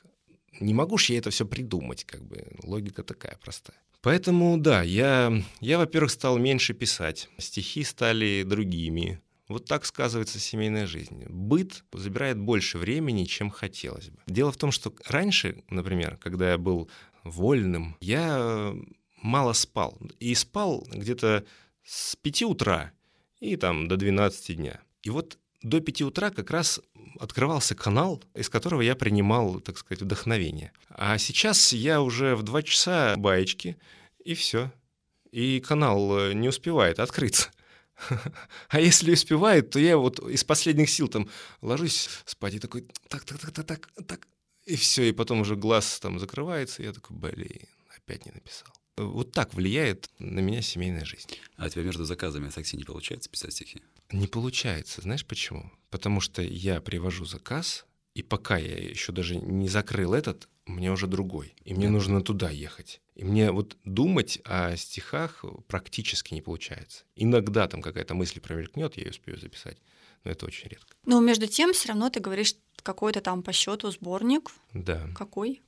Не 0.60 0.74
могу 0.74 0.98
ж 0.98 1.12
я 1.12 1.20
это 1.20 1.30
все 1.30 1.46
придумать, 1.46 2.04
как 2.04 2.22
бы 2.22 2.46
логика 2.64 3.02
такая 3.02 3.38
простая. 3.42 3.78
Поэтому, 4.02 4.58
да, 4.58 4.82
я, 4.84 5.32
я, 5.62 5.78
во-первых, 5.78 6.12
стал 6.12 6.38
меньше 6.38 6.74
писать, 6.74 7.30
стихи 7.38 7.86
стали 7.86 8.44
другими. 8.46 9.22
Вот 9.52 9.66
так 9.66 9.86
сказывается 9.86 10.40
семейная 10.40 10.88
жизнь. 10.88 11.26
Быт 11.28 11.84
забирает 11.94 12.38
больше 12.38 12.78
времени, 12.78 13.26
чем 13.26 13.50
хотелось 13.50 14.10
бы. 14.10 14.18
Дело 14.26 14.52
в 14.52 14.58
том, 14.58 14.72
что 14.72 14.94
раньше, 15.08 15.64
например, 15.70 16.18
когда 16.18 16.52
я 16.52 16.58
был 16.58 16.90
вольным, 17.24 17.96
я 18.00 18.74
мало 19.22 19.54
спал. 19.54 19.98
И 20.20 20.34
спал 20.36 20.86
где-то 20.92 21.46
с 21.84 22.16
5 22.16 22.44
утра 22.44 22.92
и 23.40 23.56
там 23.56 23.88
до 23.88 23.98
12 23.98 24.56
дня. 24.58 24.82
И 25.04 25.10
вот 25.10 25.38
до 25.62 25.80
5 25.80 26.02
утра 26.04 26.30
как 26.32 26.52
раз 26.52 26.82
открывался 27.20 27.76
канал, 27.76 28.24
из 28.34 28.50
которого 28.50 28.82
я 28.82 28.96
принимал, 28.96 29.60
так 29.60 29.78
сказать, 29.78 30.02
вдохновение. 30.02 30.72
А 30.90 31.18
сейчас 31.18 31.74
я 31.74 32.02
уже 32.02 32.36
в 32.36 32.44
2 32.44 32.64
часа 32.64 33.16
баечки, 33.18 33.78
и 34.24 34.34
все. 34.34 34.72
И 35.32 35.60
канал 35.60 36.18
э, 36.18 36.34
не 36.34 36.50
успевает 36.50 37.00
открыться. 37.00 37.50
А 38.70 38.80
если 38.80 39.14
успевает, 39.14 39.70
то 39.70 39.80
я 39.80 39.98
вот 39.98 40.20
из 40.20 40.44
последних 40.44 40.90
сил 40.90 41.08
там 41.08 41.30
ложусь 41.62 42.10
спать 42.26 42.56
и 42.56 42.60
такой 42.60 42.86
так, 43.08 43.24
так, 43.24 43.40
так, 43.40 43.52
так, 43.52 43.66
так, 43.66 43.90
так, 44.08 44.28
и 44.66 44.76
все, 44.76 45.10
и 45.10 45.12
потом 45.12 45.42
уже 45.42 45.56
глаз 45.56 46.00
там 46.00 46.20
закрывается, 46.20 46.82
и 46.82 46.86
я 46.86 46.94
такой, 46.94 47.18
блин, 47.18 47.68
опять 47.96 48.26
не 48.26 48.32
написал. 48.32 48.68
Вот 48.98 49.32
так 49.32 49.54
влияет 49.54 50.10
на 50.20 50.40
меня 50.42 50.62
семейная 50.62 51.06
жизнь. 51.06 51.30
А 51.56 51.66
у 51.66 51.70
тебя 51.70 51.84
между 51.84 52.04
заказами 52.04 52.50
в 52.50 52.54
такси 52.54 52.78
не 52.78 52.84
получается 52.84 53.30
писать 53.30 53.54
стихи? 53.54 53.82
Не 54.12 54.28
получается, 54.28 55.02
знаешь 55.02 55.26
почему? 55.26 55.72
Потому 55.90 56.20
что 56.22 56.42
я 56.42 56.82
привожу 56.82 57.26
заказ, 57.26 57.86
и 58.14 58.22
пока 58.22 58.58
я 58.58 58.78
еще 58.78 59.12
даже 59.14 59.38
не 59.38 59.70
закрыл 59.70 60.14
этот, 60.14 60.50
меня 60.68 60.92
уже 60.92 61.08
другой. 61.08 61.56
И 61.64 61.74
мне 61.74 61.88
Да. 61.88 61.94
нужно 61.94 62.22
туда 62.22 62.50
ехать. 62.50 63.02
И 63.16 63.24
мне 63.24 63.52
вот 63.52 63.78
думать 63.86 64.40
о 64.44 64.76
стихах 64.76 65.44
практически 65.68 66.34
не 66.34 66.42
получается. 66.42 67.06
Иногда 67.16 67.68
там 67.68 67.82
какая-то 67.82 68.14
мысль 68.14 68.40
промелькнет, 68.40 68.98
я 68.98 69.04
ее 69.04 69.12
успею 69.12 69.40
записать. 69.40 69.78
Но 70.24 70.32
это 70.32 70.46
очень 70.46 70.70
редко. 70.70 70.96
Но 71.06 71.20
между 71.20 71.48
тем, 71.48 71.74
все 71.74 71.90
равно 71.90 72.10
ты 72.10 72.20
говоришь 72.20 72.56
какой-то 72.84 73.22
там 73.22 73.44
по 73.44 73.54
счету 73.54 73.92
сборник. 73.92 74.52
Да. 74.74 75.08
Какой? 75.16 75.62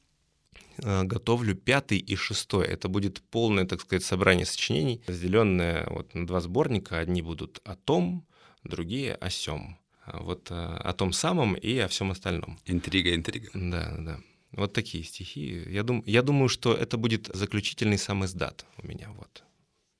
Э, 0.78 1.04
готовлю 1.04 1.56
пятый 1.56 1.98
и 1.98 2.16
шестой. 2.16 2.68
Это 2.68 2.88
будет 2.88 3.22
полное, 3.22 3.66
так 3.66 3.82
сказать, 3.82 4.04
собрание 4.04 4.46
сочинений, 4.46 5.02
разделенное 5.08 5.88
вот 5.90 6.14
на 6.14 6.26
два 6.26 6.40
сборника. 6.40 7.00
Одни 7.00 7.22
будут 7.22 7.62
о 7.64 7.76
том, 7.76 8.26
другие 8.64 9.16
о 9.16 9.30
сем. 9.30 9.78
А 10.06 10.22
Вот 10.22 10.52
э, 10.52 10.56
о 10.56 10.94
том 10.94 11.14
самом 11.14 11.56
и 11.56 11.78
о 11.78 11.88
всем 11.88 12.12
остальном. 12.12 12.60
Интрига, 12.66 13.16
интрига. 13.16 13.50
Да, 13.54 13.96
да. 13.98 14.20
Вот 14.52 14.74
такие 14.74 15.04
стихи. 15.04 15.64
Я, 15.68 15.84
дум, 15.84 16.04
я 16.06 16.22
думаю, 16.22 16.50
что 16.50 16.74
это 16.74 16.98
будет 16.98 17.28
заключительный 17.34 17.98
сам 17.98 18.24
издат 18.26 18.66
у 18.78 18.88
меня. 18.88 19.10
Вот. 19.18 19.44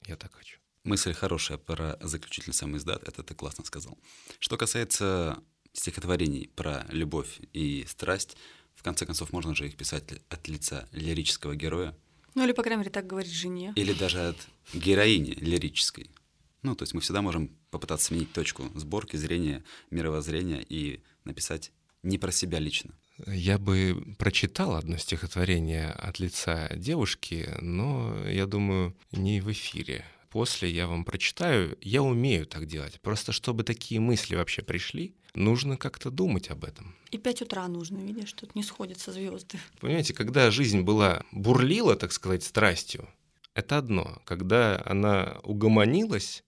Я 0.06 0.16
так 0.16 0.34
хочу. 0.34 0.60
Мысль 0.84 1.14
хорошая 1.14 1.58
про 1.58 1.98
заключительный 2.02 2.54
сам 2.54 2.76
издат, 2.76 3.08
это 3.08 3.24
ты 3.24 3.34
классно 3.34 3.64
сказал. 3.64 3.98
Что 4.40 4.58
касается 4.58 5.42
стихотворений 5.72 6.50
про 6.56 6.86
любовь 6.90 7.40
и 7.54 7.86
страсть, 7.88 8.36
в 8.76 8.84
конце 8.84 9.06
концов, 9.06 9.32
можно 9.32 9.56
же 9.56 9.68
их 9.68 9.78
писать 9.78 10.04
от 10.30 10.48
лица 10.48 10.90
лирического 10.92 11.56
героя. 11.56 11.96
Ну 12.36 12.44
или, 12.44 12.52
по 12.52 12.64
крайней 12.64 12.80
мере, 12.80 12.92
так 12.92 13.08
говорить 13.08 13.32
жене. 13.32 13.72
Или 13.76 13.94
даже 13.94 14.20
от 14.28 14.38
героини 14.74 15.32
лирической. 15.32 16.10
Ну, 16.64 16.76
то 16.76 16.84
есть 16.84 16.94
мы 16.94 17.02
всегда 17.02 17.22
можем 17.22 17.50
попытаться 17.72 18.08
сменить 18.08 18.34
точку 18.34 18.70
сборки, 18.76 19.16
зрения, 19.16 19.64
мировоззрения 19.90 20.66
и 20.68 21.02
написать 21.24 21.72
не 22.02 22.18
про 22.18 22.32
себя 22.32 22.60
лично. 22.60 22.94
Я 23.28 23.58
бы 23.58 24.16
прочитал 24.18 24.76
одно 24.76 24.98
стихотворение 24.98 25.92
от 25.92 26.20
лица 26.20 26.70
девушки, 26.76 27.50
но, 27.62 28.28
я 28.28 28.48
думаю, 28.48 28.96
не 29.12 29.40
в 29.40 29.52
эфире. 29.52 30.04
После 30.34 30.68
я 30.68 30.88
вам 30.88 31.06
прочитаю. 31.06 31.78
Я 31.80 32.02
умею 32.02 32.48
так 32.48 32.66
делать. 32.66 33.00
Просто 33.02 33.32
чтобы 33.32 33.64
такие 33.64 34.02
мысли 34.02 34.36
вообще 34.36 34.64
пришли, 34.64 35.14
нужно 35.36 35.78
как-то 35.78 36.10
думать 36.10 36.50
об 36.50 36.64
этом. 36.66 36.96
И 37.12 37.20
пять 37.20 37.44
утра 37.44 37.68
нужно, 37.68 38.00
видишь, 38.00 38.34
тут 38.34 38.56
не 38.56 38.64
сходятся 38.64 39.12
звезды. 39.12 39.60
Понимаете, 39.80 40.16
когда 40.16 40.50
жизнь 40.50 40.82
была 40.82 41.24
бурлила, 41.32 41.96
так 41.96 42.12
сказать, 42.12 42.44
страстью, 42.44 43.08
это 43.54 43.78
одно. 43.78 44.24
Когда 44.26 44.82
она 44.88 45.38
угомонилась, 45.44 46.44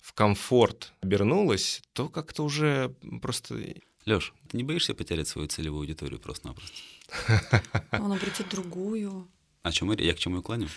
в 0.00 0.12
комфорт 0.12 0.92
обернулась, 1.00 1.82
то 1.92 2.08
как-то 2.08 2.42
уже 2.42 2.96
просто... 3.22 3.76
Лёш, 4.06 4.34
ты 4.48 4.56
не 4.56 4.64
боишься 4.64 4.92
потерять 4.92 5.28
свою 5.28 5.46
целевую 5.46 5.82
аудиторию 5.82 6.18
просто-напросто? 6.18 7.62
Он 7.92 8.10
обретет 8.10 8.48
другую. 8.48 9.28
О 9.62 9.72
чем 9.72 9.92
я 9.92 10.14
к 10.14 10.18
чему 10.18 10.36
я 10.36 10.42
клоню? 10.42 10.68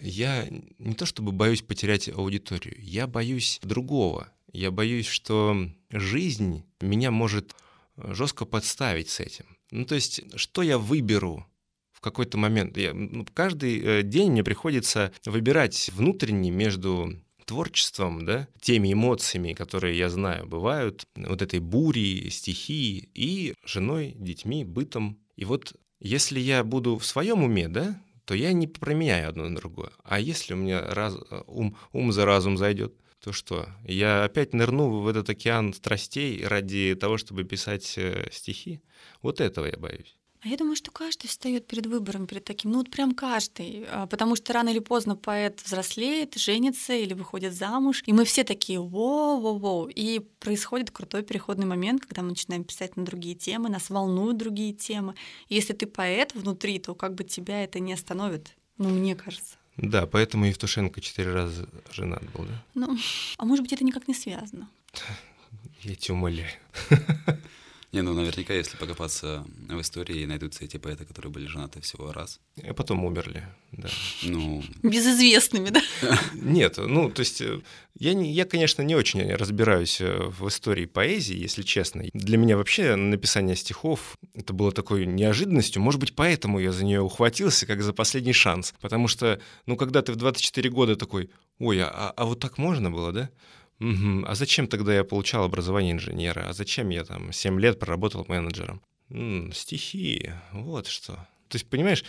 Я 0.00 0.46
не 0.78 0.94
то 0.94 1.06
чтобы 1.06 1.32
боюсь 1.32 1.62
потерять 1.62 2.08
аудиторию, 2.08 2.76
я 2.78 3.06
боюсь 3.06 3.58
другого. 3.62 4.32
Я 4.52 4.70
боюсь, 4.70 5.06
что 5.06 5.68
жизнь 5.90 6.64
меня 6.80 7.10
может 7.10 7.54
жестко 7.96 8.44
подставить 8.44 9.10
с 9.10 9.20
этим. 9.20 9.44
Ну, 9.70 9.84
то 9.84 9.94
есть, 9.94 10.22
что 10.36 10.62
я 10.62 10.78
выберу 10.78 11.46
в 11.92 12.00
какой-то 12.00 12.38
момент? 12.38 12.76
Я, 12.76 12.94
ну, 12.94 13.26
каждый 13.34 13.80
э, 13.80 14.02
день 14.02 14.30
мне 14.30 14.44
приходится 14.44 15.12
выбирать 15.24 15.90
внутренне 15.94 16.50
между 16.50 17.20
творчеством, 17.44 18.24
да, 18.24 18.46
теми 18.60 18.92
эмоциями, 18.92 19.52
которые 19.52 19.98
я 19.98 20.08
знаю, 20.10 20.46
бывают, 20.46 21.06
вот 21.16 21.42
этой 21.42 21.60
бури, 21.60 22.28
стихии, 22.30 23.10
и 23.14 23.54
женой, 23.64 24.14
детьми, 24.16 24.64
бытом. 24.64 25.18
И 25.36 25.44
вот 25.44 25.74
если 25.98 26.38
я 26.38 26.62
буду 26.62 26.98
в 26.98 27.04
своем 27.04 27.42
уме, 27.42 27.68
да, 27.68 28.00
то 28.28 28.34
я 28.34 28.52
не 28.52 28.66
променяю 28.66 29.30
одно 29.30 29.48
на 29.48 29.56
другое. 29.56 29.90
А 30.04 30.20
если 30.20 30.52
у 30.52 30.58
меня 30.58 30.82
раз, 30.82 31.16
ум, 31.46 31.78
ум 31.92 32.12
за 32.12 32.26
разум 32.26 32.58
зайдет, 32.58 32.92
то 33.24 33.32
что? 33.32 33.70
Я 33.84 34.24
опять 34.24 34.52
нырну 34.52 35.00
в 35.00 35.08
этот 35.08 35.30
океан 35.30 35.72
страстей 35.72 36.46
ради 36.46 36.94
того, 36.94 37.16
чтобы 37.16 37.44
писать 37.44 37.94
э, 37.96 38.28
стихи? 38.30 38.82
Вот 39.22 39.40
этого 39.40 39.64
я 39.64 39.78
боюсь. 39.78 40.17
А 40.40 40.48
я 40.48 40.56
думаю, 40.56 40.76
что 40.76 40.92
каждый 40.92 41.26
встает 41.26 41.66
перед 41.66 41.86
выбором, 41.86 42.28
перед 42.28 42.44
таким, 42.44 42.70
ну 42.70 42.78
вот 42.78 42.90
прям 42.90 43.12
каждый, 43.12 43.84
а, 43.90 44.06
потому 44.06 44.36
что 44.36 44.52
рано 44.52 44.68
или 44.68 44.78
поздно 44.78 45.16
поэт 45.16 45.60
взрослеет, 45.64 46.36
женится 46.36 46.92
или 46.94 47.12
выходит 47.12 47.54
замуж, 47.54 48.04
и 48.06 48.12
мы 48.12 48.24
все 48.24 48.44
такие 48.44 48.78
воу-воу-воу, 48.78 49.90
и 49.90 50.20
происходит 50.38 50.92
крутой 50.92 51.24
переходный 51.24 51.66
момент, 51.66 52.06
когда 52.06 52.22
мы 52.22 52.30
начинаем 52.30 52.62
писать 52.62 52.96
на 52.96 53.04
другие 53.04 53.34
темы, 53.34 53.68
нас 53.68 53.90
волнуют 53.90 54.36
другие 54.36 54.72
темы. 54.72 55.14
И 55.48 55.56
если 55.56 55.72
ты 55.72 55.86
поэт 55.86 56.32
внутри, 56.34 56.78
то 56.78 56.94
как 56.94 57.14
бы 57.14 57.24
тебя 57.24 57.64
это 57.64 57.80
не 57.80 57.92
остановит, 57.92 58.54
ну 58.76 58.90
мне 58.90 59.16
кажется. 59.16 59.56
Да, 59.76 60.06
поэтому 60.06 60.44
Евтушенко 60.44 61.00
четыре 61.00 61.32
раза 61.32 61.68
женат 61.90 62.22
был, 62.30 62.44
да? 62.44 62.64
Ну, 62.74 62.96
а 63.38 63.44
может 63.44 63.64
быть, 63.64 63.72
это 63.72 63.84
никак 63.84 64.06
не 64.06 64.14
связано. 64.14 64.68
Я 65.82 65.96
тебя 65.96 66.14
умоляю. 66.14 66.50
Не, 67.90 68.02
ну 68.02 68.12
наверняка, 68.12 68.52
если 68.52 68.76
покопаться 68.76 69.46
в 69.66 69.80
истории, 69.80 70.26
найдутся 70.26 70.64
эти 70.64 70.76
поэты, 70.76 71.06
которые 71.06 71.32
были 71.32 71.46
женаты 71.46 71.80
всего 71.80 72.12
раз. 72.12 72.38
И 72.56 72.72
потом 72.72 73.02
умерли, 73.04 73.44
да. 73.72 73.88
Ну... 74.24 74.62
Безызвестными, 74.82 75.70
да? 75.70 75.80
Нет, 76.34 76.76
ну, 76.76 77.10
то 77.10 77.20
есть 77.20 77.40
э, 77.40 77.60
я, 77.94 78.12
не, 78.12 78.30
я, 78.30 78.44
конечно, 78.44 78.82
не 78.82 78.94
очень 78.94 79.34
разбираюсь 79.34 80.02
э, 80.02 80.18
в 80.20 80.46
истории 80.48 80.84
поэзии, 80.84 81.36
если 81.36 81.62
честно. 81.62 82.04
Для 82.12 82.36
меня 82.36 82.58
вообще 82.58 82.94
написание 82.94 83.56
стихов 83.56 84.18
это 84.34 84.52
было 84.52 84.70
такой 84.70 85.06
неожиданностью. 85.06 85.80
Может 85.80 85.98
быть, 85.98 86.14
поэтому 86.14 86.58
я 86.58 86.72
за 86.72 86.84
нее 86.84 87.00
ухватился, 87.00 87.64
как 87.64 87.82
за 87.82 87.94
последний 87.94 88.34
шанс. 88.34 88.74
Потому 88.82 89.08
что, 89.08 89.40
ну, 89.64 89.76
когда 89.76 90.02
ты 90.02 90.12
в 90.12 90.16
24 90.16 90.68
года 90.68 90.94
такой, 90.94 91.30
ой, 91.58 91.80
а, 91.80 92.12
а 92.14 92.24
вот 92.26 92.38
так 92.38 92.58
можно 92.58 92.90
было, 92.90 93.12
да? 93.12 93.30
Угу. 93.80 94.24
А 94.26 94.34
зачем 94.34 94.66
тогда 94.66 94.94
я 94.94 95.04
получал 95.04 95.44
образование 95.44 95.92
инженера? 95.92 96.48
А 96.48 96.52
зачем 96.52 96.88
я 96.88 97.04
там 97.04 97.32
7 97.32 97.60
лет 97.60 97.78
проработал 97.78 98.24
менеджером? 98.28 98.82
М-м, 99.10 99.52
стихи, 99.52 100.32
вот 100.52 100.86
что. 100.86 101.12
То 101.48 101.56
есть, 101.56 101.68
понимаешь, 101.70 102.04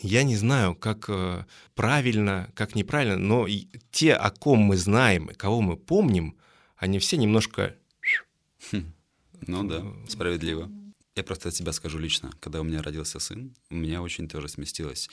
я 0.00 0.22
не 0.24 0.36
знаю, 0.36 0.74
как 0.74 1.08
э, 1.08 1.44
правильно, 1.74 2.50
как 2.54 2.74
неправильно, 2.74 3.16
но 3.16 3.46
те, 3.90 4.14
о 4.14 4.30
ком 4.30 4.58
мы 4.60 4.76
знаем, 4.76 5.30
кого 5.36 5.60
мы 5.60 5.76
помним, 5.76 6.36
они 6.76 6.98
все 6.98 7.16
немножко... 7.16 7.76
Хм. 8.70 8.92
Ну 9.46 9.64
да, 9.64 9.84
справедливо. 10.08 10.70
Я 11.14 11.22
просто 11.22 11.50
от 11.50 11.54
себя 11.54 11.72
скажу 11.72 11.98
лично. 11.98 12.30
Когда 12.40 12.60
у 12.60 12.64
меня 12.64 12.82
родился 12.82 13.20
сын, 13.20 13.54
у 13.70 13.74
меня 13.74 14.02
очень 14.02 14.28
тоже 14.28 14.48
сместилось 14.48 15.10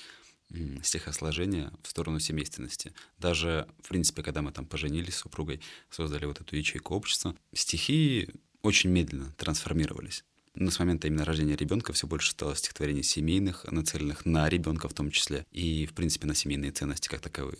стихосложения 0.83 1.71
в 1.83 1.89
сторону 1.89 2.19
семейственности. 2.19 2.93
Даже, 3.17 3.67
в 3.83 3.89
принципе, 3.89 4.23
когда 4.23 4.41
мы 4.41 4.51
там 4.51 4.65
поженились 4.65 5.15
с 5.15 5.19
супругой, 5.19 5.61
создали 5.89 6.25
вот 6.25 6.41
эту 6.41 6.55
ячейку 6.55 6.95
общества, 6.95 7.35
стихи 7.53 8.29
очень 8.61 8.89
медленно 8.89 9.31
трансформировались. 9.37 10.23
Но 10.55 10.71
с 10.71 10.79
момента 10.79 11.07
именно 11.07 11.25
рождения 11.25 11.55
ребенка 11.55 11.93
все 11.93 12.07
больше 12.07 12.31
стало 12.31 12.55
стихотворений 12.55 13.03
семейных, 13.03 13.65
нацеленных 13.71 14.25
на 14.25 14.49
ребенка 14.49 14.89
в 14.89 14.93
том 14.93 15.11
числе, 15.11 15.45
и, 15.51 15.85
в 15.85 15.93
принципе, 15.93 16.27
на 16.27 16.35
семейные 16.35 16.71
ценности 16.71 17.07
как 17.07 17.21
таковые. 17.21 17.59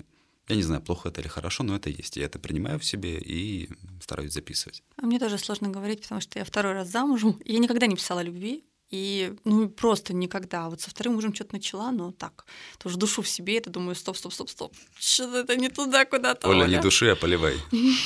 Я 0.49 0.55
не 0.55 0.63
знаю, 0.63 0.81
плохо 0.81 1.09
это 1.09 1.21
или 1.21 1.27
хорошо, 1.27 1.63
но 1.63 1.75
это 1.75 1.91
есть. 1.91 2.17
Я 2.17 2.25
это 2.25 2.39
принимаю 2.39 2.79
в 2.79 2.85
себе 2.85 3.19
и 3.19 3.69
стараюсь 4.01 4.33
записывать. 4.33 4.81
А 4.97 5.05
мне 5.05 5.19
тоже 5.19 5.37
сложно 5.37 5.69
говорить, 5.69 6.01
потому 6.01 6.21
что 6.21 6.39
я 6.39 6.45
второй 6.45 6.73
раз 6.73 6.89
замужем. 6.89 7.39
Я 7.45 7.59
никогда 7.59 7.85
не 7.85 7.95
писала 7.95 8.21
любви. 8.21 8.63
И 8.89 9.35
ну 9.43 9.69
просто 9.69 10.13
никогда. 10.13 10.69
Вот 10.69 10.81
со 10.81 10.89
вторым 10.89 11.15
мужем 11.15 11.33
что-то 11.33 11.53
начала, 11.53 11.91
но 11.91 12.11
так, 12.11 12.45
тоже 12.79 12.97
душу 12.97 13.21
в 13.21 13.29
себе, 13.29 13.57
это 13.57 13.69
думаю, 13.69 13.95
стоп, 13.95 14.17
стоп, 14.17 14.33
стоп, 14.33 14.49
стоп. 14.49 14.73
Что-то 14.97 15.39
это 15.39 15.55
не 15.55 15.69
туда, 15.69 16.05
куда-то. 16.05 16.47
Оля, 16.47 16.65
не 16.67 16.81
души, 16.81 17.09
а 17.09 17.15
поливай. 17.15 17.55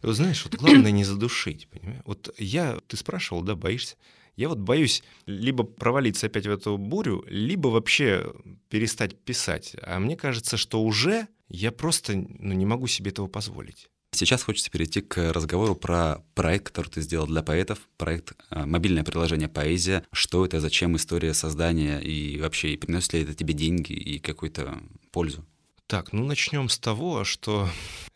Вот 0.00 0.14
знаешь, 0.14 0.44
вот 0.44 0.54
главное 0.54 0.92
не 0.92 1.02
задушить, 1.02 1.68
понимаешь? 1.68 2.02
Вот 2.04 2.32
я, 2.38 2.78
ты 2.86 2.96
спрашивал, 2.96 3.42
да, 3.42 3.56
боишься? 3.56 3.96
Я 4.36 4.48
вот 4.48 4.58
боюсь 4.58 5.02
либо 5.26 5.64
провалиться 5.64 6.26
опять 6.26 6.46
в 6.46 6.50
эту 6.50 6.78
бурю, 6.78 7.24
либо 7.26 7.66
вообще 7.66 8.32
перестать 8.68 9.18
писать. 9.18 9.74
А 9.82 9.98
мне 9.98 10.16
кажется, 10.16 10.56
что 10.56 10.80
уже 10.84 11.26
я 11.48 11.72
просто 11.72 12.14
ну, 12.14 12.54
не 12.54 12.64
могу 12.64 12.86
себе 12.86 13.10
этого 13.10 13.26
позволить. 13.26 13.88
Сейчас 14.10 14.42
хочется 14.42 14.70
перейти 14.70 15.00
к 15.00 15.32
разговору 15.32 15.74
про 15.74 16.22
проект, 16.34 16.68
который 16.68 16.88
ты 16.88 17.02
сделал 17.02 17.26
для 17.26 17.42
поэтов, 17.42 17.78
проект 17.96 18.32
э, 18.50 18.64
мобильное 18.64 19.04
приложение 19.04 19.48
«Поэзия». 19.48 20.04
Что 20.12 20.44
это, 20.44 20.60
зачем 20.60 20.96
история 20.96 21.34
создания 21.34 22.00
и 22.00 22.40
вообще, 22.40 22.70
и 22.70 22.76
приносит 22.76 23.12
ли 23.12 23.22
это 23.22 23.34
тебе 23.34 23.54
деньги 23.54 23.92
и 23.92 24.18
какую-то 24.18 24.82
пользу? 25.12 25.44
Так, 25.86 26.12
ну 26.12 26.24
начнем 26.24 26.68
с 26.68 26.78
того, 26.78 27.24
что 27.24 27.68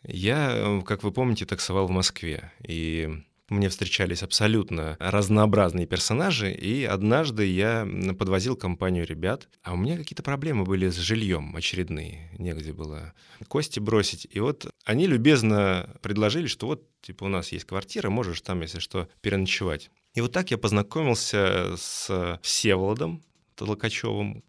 я, 0.03 0.81
как 0.85 1.03
вы 1.03 1.11
помните, 1.11 1.45
таксовал 1.45 1.87
в 1.87 1.91
Москве, 1.91 2.51
и 2.61 3.23
мне 3.49 3.69
встречались 3.69 4.23
абсолютно 4.23 4.95
разнообразные 4.99 5.85
персонажи, 5.85 6.51
и 6.51 6.83
однажды 6.83 7.45
я 7.45 7.87
подвозил 8.17 8.55
компанию 8.55 9.05
ребят, 9.05 9.49
а 9.61 9.73
у 9.73 9.77
меня 9.77 9.97
какие-то 9.97 10.23
проблемы 10.23 10.63
были 10.63 10.89
с 10.89 10.95
жильем 10.95 11.55
очередные, 11.55 12.29
негде 12.37 12.73
было 12.73 13.13
кости 13.47 13.79
бросить. 13.79 14.27
И 14.31 14.39
вот 14.39 14.67
они 14.85 15.07
любезно 15.07 15.89
предложили, 16.01 16.47
что 16.47 16.67
вот, 16.67 16.87
типа, 17.01 17.25
у 17.25 17.27
нас 17.27 17.51
есть 17.51 17.65
квартира, 17.65 18.09
можешь 18.09 18.41
там, 18.41 18.61
если 18.61 18.79
что, 18.79 19.09
переночевать. 19.21 19.89
И 20.13 20.21
вот 20.21 20.31
так 20.31 20.51
я 20.51 20.57
познакомился 20.57 21.75
с 21.75 22.39
Всеволодом 22.41 23.23
Толокачевым, 23.55 24.43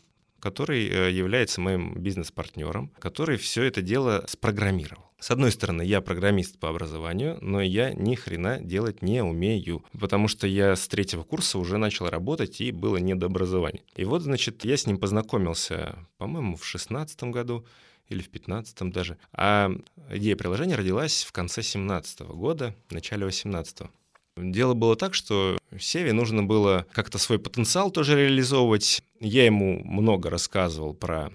который 0.44 0.86
э, 0.86 1.10
является 1.10 1.62
моим 1.62 1.94
бизнес-партнером, 1.94 2.92
который 2.98 3.38
все 3.38 3.62
это 3.62 3.80
дело 3.80 4.26
спрограммировал. 4.28 5.10
С 5.18 5.30
одной 5.30 5.50
стороны, 5.50 5.80
я 5.80 6.02
программист 6.02 6.58
по 6.58 6.68
образованию, 6.68 7.38
но 7.40 7.62
я 7.62 7.94
ни 7.94 8.14
хрена 8.14 8.60
делать 8.60 9.00
не 9.00 9.24
умею, 9.24 9.82
потому 9.98 10.28
что 10.28 10.46
я 10.46 10.76
с 10.76 10.86
третьего 10.86 11.22
курса 11.22 11.58
уже 11.58 11.78
начал 11.78 12.10
работать 12.10 12.60
и 12.60 12.72
было 12.72 12.98
не 12.98 13.14
до 13.14 13.24
образования. 13.24 13.80
И 13.96 14.04
вот, 14.04 14.20
значит, 14.20 14.66
я 14.66 14.76
с 14.76 14.86
ним 14.86 14.98
познакомился, 14.98 15.96
по-моему, 16.18 16.58
в 16.58 16.66
шестнадцатом 16.66 17.32
году 17.32 17.64
или 18.10 18.20
в 18.20 18.28
15 18.28 18.92
даже. 18.92 19.16
А 19.32 19.70
идея 20.10 20.36
приложения 20.36 20.74
родилась 20.74 21.24
в 21.24 21.32
конце 21.32 21.62
17 21.62 22.20
года, 22.20 22.74
начале 22.90 23.24
18 23.24 23.80
-го. 23.80 23.88
Дело 24.36 24.74
было 24.74 24.96
так, 24.96 25.14
что 25.14 25.58
Севе 25.78 26.12
нужно 26.12 26.42
было 26.42 26.86
как-то 26.92 27.18
свой 27.18 27.38
потенциал 27.38 27.90
тоже 27.90 28.16
реализовывать. 28.16 29.02
Я 29.20 29.44
ему 29.46 29.80
много 29.84 30.28
рассказывал 30.28 30.94
про 30.94 31.30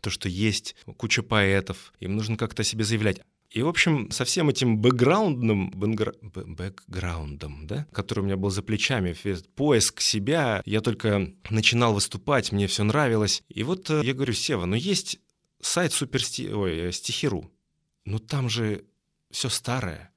то, 0.00 0.10
что 0.10 0.28
есть 0.28 0.76
куча 0.96 1.22
поэтов, 1.22 1.92
им 2.00 2.16
нужно 2.16 2.36
как-то 2.36 2.64
себе 2.64 2.84
заявлять. 2.84 3.20
И, 3.50 3.62
в 3.62 3.68
общем, 3.68 4.10
со 4.12 4.24
всем 4.24 4.48
этим 4.48 4.78
бэкграундом, 4.78 5.70
бэкграундом, 5.72 7.66
да, 7.66 7.84
который 7.92 8.20
у 8.20 8.22
меня 8.22 8.36
был 8.36 8.50
за 8.50 8.62
плечами, 8.62 9.14
поиск 9.56 10.00
себя, 10.00 10.62
я 10.64 10.80
только 10.80 11.32
начинал 11.50 11.92
выступать, 11.92 12.52
мне 12.52 12.68
все 12.68 12.84
нравилось. 12.84 13.42
И 13.48 13.64
вот 13.64 13.90
э, 13.90 14.02
я 14.04 14.14
говорю, 14.14 14.34
Сева, 14.34 14.66
ну 14.66 14.76
есть 14.76 15.18
сайт 15.60 15.92
суперсти... 15.92 16.48
Ой, 16.52 16.78
э, 16.78 16.92
стихиру. 16.92 17.50
Ну 18.04 18.20
там 18.20 18.48
же 18.48 18.84
все 19.32 19.48
старое, 19.48 20.12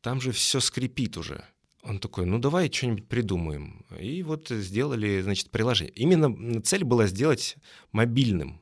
там 0.00 0.22
же 0.22 0.32
все 0.32 0.58
скрипит 0.58 1.18
уже. 1.18 1.44
Он 1.82 1.98
такой, 1.98 2.26
ну 2.26 2.38
давай 2.38 2.70
что-нибудь 2.70 3.06
придумаем. 3.06 3.84
И 3.98 4.22
вот 4.22 4.48
сделали, 4.48 5.20
значит, 5.20 5.50
приложение. 5.50 5.94
Именно 5.94 6.60
цель 6.62 6.84
была 6.84 7.06
сделать 7.06 7.56
мобильным, 7.92 8.60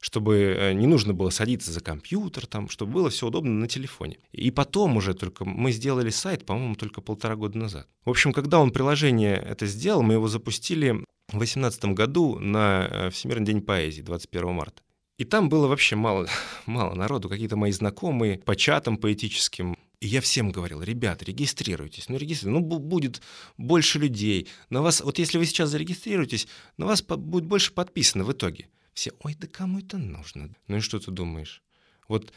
чтобы 0.00 0.56
э, 0.58 0.72
не 0.72 0.86
нужно 0.86 1.14
было 1.14 1.30
садиться 1.30 1.70
за 1.70 1.80
компьютер, 1.80 2.46
там, 2.46 2.68
чтобы 2.68 2.92
было 2.92 3.10
все 3.10 3.28
удобно 3.28 3.52
на 3.52 3.68
телефоне. 3.68 4.18
И 4.32 4.50
потом 4.50 4.96
уже 4.96 5.14
только 5.14 5.44
мы 5.44 5.70
сделали 5.70 6.10
сайт, 6.10 6.44
по-моему, 6.44 6.74
только 6.74 7.00
полтора 7.00 7.36
года 7.36 7.56
назад. 7.58 7.88
В 8.04 8.10
общем, 8.10 8.32
когда 8.32 8.58
он 8.58 8.72
приложение 8.72 9.36
это 9.36 9.66
сделал, 9.66 10.02
мы 10.02 10.14
его 10.14 10.26
запустили 10.26 11.04
в 11.28 11.38
2018 11.38 11.84
году 11.86 12.38
на 12.40 12.88
э, 12.90 13.10
Всемирный 13.10 13.46
день 13.46 13.62
поэзии, 13.62 14.02
21 14.02 14.52
марта. 14.52 14.82
И 15.18 15.24
там 15.24 15.48
было 15.48 15.68
вообще 15.68 15.94
мало, 15.94 16.26
мало 16.66 16.94
народу, 16.94 17.28
какие-то 17.28 17.56
мои 17.56 17.70
знакомые 17.70 18.38
по 18.38 18.56
чатам 18.56 18.96
поэтическим. 18.96 19.76
И 20.02 20.08
я 20.08 20.20
всем 20.20 20.50
говорил, 20.50 20.82
ребят, 20.82 21.22
регистрируйтесь, 21.22 22.08
ну 22.08 22.16
регистрируйтесь, 22.16 22.60
ну 22.60 22.78
будет 22.80 23.22
больше 23.56 24.00
людей. 24.00 24.48
На 24.68 24.82
вас, 24.82 25.00
вот 25.00 25.20
если 25.20 25.38
вы 25.38 25.46
сейчас 25.46 25.70
зарегистрируетесь, 25.70 26.48
на 26.76 26.86
вас 26.86 27.02
будет 27.02 27.44
больше 27.44 27.72
подписано 27.72 28.24
в 28.24 28.32
итоге. 28.32 28.68
Все, 28.94 29.12
ой, 29.20 29.36
да 29.38 29.46
кому 29.46 29.78
это 29.78 29.98
нужно? 29.98 30.50
Ну 30.66 30.78
и 30.78 30.80
что 30.80 30.98
ты 30.98 31.12
думаешь? 31.12 31.62
Вот 32.08 32.32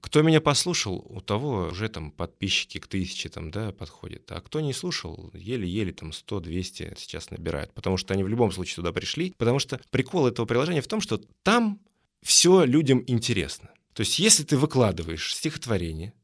кто 0.00 0.22
меня 0.22 0.40
послушал, 0.40 1.04
у 1.10 1.20
того 1.20 1.68
уже 1.70 1.90
там 1.90 2.10
подписчики 2.10 2.78
к 2.78 2.86
тысяче 2.86 3.28
там, 3.28 3.50
да, 3.50 3.70
подходят. 3.72 4.32
А 4.32 4.40
кто 4.40 4.60
не 4.60 4.72
слушал, 4.72 5.30
еле-еле 5.34 5.92
там 5.92 6.12
100-200 6.12 6.94
сейчас 6.96 7.28
набирают. 7.28 7.74
Потому 7.74 7.98
что 7.98 8.14
они 8.14 8.24
в 8.24 8.28
любом 8.28 8.50
случае 8.50 8.76
туда 8.76 8.92
пришли. 8.92 9.34
Потому 9.36 9.58
что 9.58 9.78
прикол 9.90 10.26
этого 10.26 10.46
приложения 10.46 10.80
в 10.80 10.88
том, 10.88 11.02
что 11.02 11.20
там 11.42 11.80
все 12.22 12.64
людям 12.64 13.04
интересно. 13.06 13.68
То 13.92 14.00
есть 14.00 14.18
если 14.18 14.42
ты 14.42 14.56
выкладываешь 14.56 15.34
стихотворение, 15.34 16.14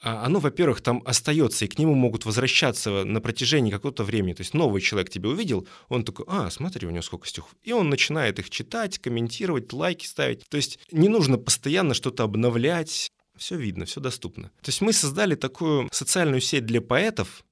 оно, 0.00 0.40
во-первых, 0.40 0.80
там 0.80 1.02
остается, 1.04 1.64
и 1.64 1.68
к 1.68 1.78
нему 1.78 1.94
могут 1.94 2.24
возвращаться 2.24 3.04
на 3.04 3.20
протяжении 3.20 3.70
какого-то 3.70 4.02
времени. 4.02 4.32
То 4.32 4.40
есть 4.40 4.54
новый 4.54 4.80
человек 4.80 5.10
тебя 5.10 5.28
увидел, 5.28 5.66
он 5.88 6.04
такой, 6.04 6.24
а, 6.28 6.50
смотри, 6.50 6.86
у 6.86 6.90
него 6.90 7.02
сколько 7.02 7.26
стихов. 7.28 7.54
И 7.62 7.72
он 7.72 7.90
начинает 7.90 8.38
их 8.38 8.50
читать, 8.50 8.98
комментировать, 8.98 9.72
лайки 9.72 10.06
ставить. 10.06 10.48
То 10.48 10.56
есть 10.56 10.78
не 10.90 11.08
нужно 11.08 11.36
постоянно 11.36 11.94
что-то 11.94 12.24
обновлять. 12.24 13.10
Все 13.36 13.56
видно, 13.56 13.84
все 13.84 14.00
доступно. 14.00 14.48
То 14.62 14.68
есть 14.68 14.80
мы 14.80 14.92
создали 14.92 15.34
такую 15.34 15.88
социальную 15.92 16.40
сеть 16.40 16.66
для 16.66 16.80
поэтов, 16.80 17.44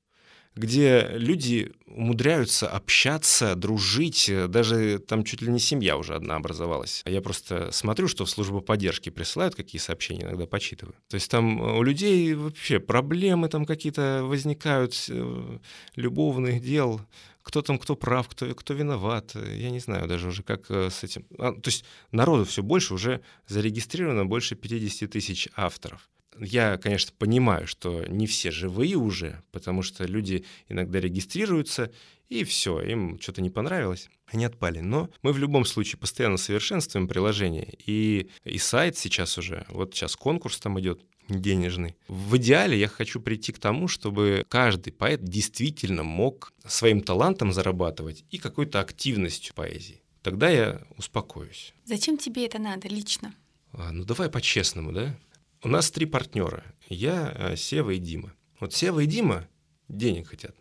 где 0.59 1.09
люди 1.13 1.73
умудряются 1.87 2.69
общаться, 2.69 3.55
дружить, 3.55 4.31
даже 4.49 4.99
там 4.99 5.25
чуть 5.25 5.43
ли 5.43 5.51
не 5.51 5.59
семья 5.59 5.97
уже 5.97 6.15
одна 6.15 6.37
образовалась. 6.37 7.03
А 7.05 7.11
я 7.11 7.21
просто 7.21 7.71
смотрю, 7.73 8.09
что 8.09 8.25
в 8.25 8.31
службу 8.31 8.61
поддержки 8.61 9.11
присылают 9.11 9.55
какие 9.55 9.81
сообщения, 9.81 10.25
иногда 10.25 10.47
почитываю. 10.47 10.95
То 11.09 11.15
есть 11.15 11.31
там 11.31 11.61
у 11.61 11.83
людей 11.83 12.35
вообще 12.35 12.79
проблемы 12.79 13.49
там 13.49 13.65
какие-то 13.65 14.23
возникают, 14.25 15.07
э, 15.09 15.59
любовных 15.97 16.61
дел, 16.61 17.01
кто 17.43 17.63
там, 17.63 17.79
кто 17.79 17.97
прав, 17.97 18.29
кто, 18.29 18.55
кто 18.55 18.75
виноват, 18.75 19.35
я 19.35 19.71
не 19.71 19.81
знаю 19.81 20.07
даже 20.07 20.29
уже, 20.29 20.43
как 20.43 20.71
э, 20.71 20.91
с 20.91 21.03
этим. 21.03 21.25
А, 21.39 21.53
то 21.53 21.69
есть 21.69 21.85
народу 22.13 22.45
все 22.45 22.63
больше, 22.63 22.95
уже 22.95 23.23
зарегистрировано 23.47 24.27
больше 24.27 24.55
50 24.55 25.11
тысяч 25.11 25.49
авторов 25.57 26.09
я, 26.41 26.77
конечно, 26.79 27.13
понимаю, 27.19 27.67
что 27.67 28.05
не 28.07 28.27
все 28.27 28.51
живые 28.51 28.97
уже, 28.97 29.43
потому 29.53 29.83
что 29.83 30.05
люди 30.05 30.45
иногда 30.69 31.01
регистрируются, 31.01 31.93
и 32.29 32.45
все, 32.45 32.81
им 32.81 33.19
что-то 33.21 33.41
не 33.41 33.51
понравилось, 33.51 34.11
они 34.27 34.45
отпали. 34.45 34.81
Но 34.81 35.09
мы 35.23 35.33
в 35.33 35.39
любом 35.39 35.65
случае 35.65 35.99
постоянно 35.99 36.37
совершенствуем 36.37 37.09
приложение, 37.09 37.75
и, 37.87 38.31
и 38.45 38.59
сайт 38.59 38.99
сейчас 38.99 39.39
уже, 39.39 39.67
вот 39.69 39.95
сейчас 39.95 40.17
конкурс 40.17 40.59
там 40.59 40.79
идет, 40.81 41.03
денежный. 41.29 41.97
В 42.09 42.37
идеале 42.39 42.79
я 42.79 42.89
хочу 42.89 43.21
прийти 43.21 43.53
к 43.53 43.59
тому, 43.59 43.89
чтобы 43.89 44.45
каждый 44.49 44.93
поэт 44.93 45.23
действительно 45.23 46.03
мог 46.03 46.53
своим 46.67 47.03
талантом 47.03 47.53
зарабатывать 47.53 48.25
и 48.31 48.39
какой-то 48.39 48.81
активностью 48.81 49.55
поэзии. 49.55 50.03
Тогда 50.23 50.49
я 50.49 50.83
успокоюсь. 50.97 51.75
Зачем 51.85 52.19
тебе 52.19 52.47
это 52.47 52.59
надо 52.59 52.89
лично? 52.89 53.35
А, 53.73 53.93
ну 53.93 54.05
давай 54.05 54.31
по-честному, 54.31 54.93
да? 54.93 55.19
У 55.63 55.69
нас 55.69 55.91
три 55.91 56.07
партнера. 56.07 56.65
Я, 56.89 57.33
э, 57.35 57.57
Сева 57.57 57.91
и 57.91 57.99
Дима. 57.99 58.33
Вот 58.61 58.75
Сева 58.75 59.01
и 59.01 59.07
Дима 59.07 59.49
денег 59.89 60.29
хотят, 60.29 60.55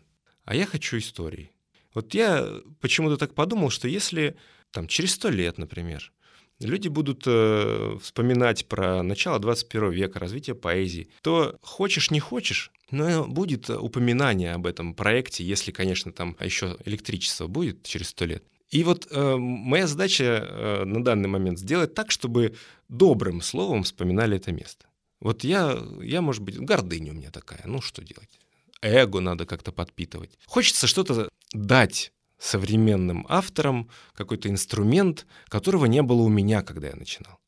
а 0.44 0.56
я 0.56 0.66
хочу 0.66 0.98
истории. 0.98 1.52
Вот 1.94 2.14
я 2.16 2.48
почему-то 2.82 3.18
так 3.18 3.36
подумал, 3.36 3.70
что 3.70 3.88
если 3.88 4.36
там 4.72 4.88
через 4.88 5.14
сто 5.14 5.30
лет, 5.30 5.60
например, 5.60 6.12
люди 6.60 6.88
будут 6.88 7.24
э, 7.28 7.98
вспоминать 8.02 8.68
про 8.68 9.04
начало 9.04 9.40
21 9.40 9.92
века, 9.92 10.20
развитие 10.20 10.56
поэзии, 10.56 11.10
то 11.22 11.58
хочешь 11.62 12.10
не 12.10 12.20
хочешь, 12.20 12.72
но 12.90 13.26
будет 13.26 13.70
упоминание 13.70 14.54
об 14.54 14.66
этом 14.66 14.96
проекте, 14.96 15.44
если, 15.44 15.72
конечно, 15.72 16.12
там 16.12 16.36
еще 16.40 16.76
электричество 16.86 17.46
будет 17.46 17.84
через 17.84 18.10
сто 18.10 18.26
лет. 18.26 18.44
И 18.70 18.84
вот 18.84 19.08
э, 19.10 19.36
моя 19.38 19.88
задача 19.88 20.24
э, 20.24 20.84
на 20.86 21.04
данный 21.04 21.30
момент 21.30 21.60
сделать 21.60 21.94
так, 21.94 22.12
чтобы 22.12 22.56
добрым 22.90 23.42
словом 23.42 23.84
вспоминали 23.84 24.38
это 24.38 24.52
место. 24.52 24.88
Вот 25.20 25.44
я, 25.44 25.78
я, 26.02 26.22
может 26.22 26.44
быть, 26.44 26.60
гордыня 26.60 27.12
у 27.12 27.16
меня 27.16 27.32
такая, 27.32 27.62
ну 27.66 27.82
что 27.82 28.04
делать? 28.04 28.40
Эго 28.82 29.20
надо 29.20 29.46
как-то 29.46 29.72
подпитывать. 29.72 30.38
Хочется 30.46 30.86
что-то 30.86 31.30
дать 31.54 32.12
современным 32.38 33.26
авторам, 33.30 33.90
какой-то 34.14 34.50
инструмент, 34.50 35.26
которого 35.48 35.86
не 35.86 36.04
было 36.04 36.22
у 36.22 36.30
меня, 36.30 36.62
когда 36.62 36.88
я 36.88 36.96
начинал. 36.96 37.40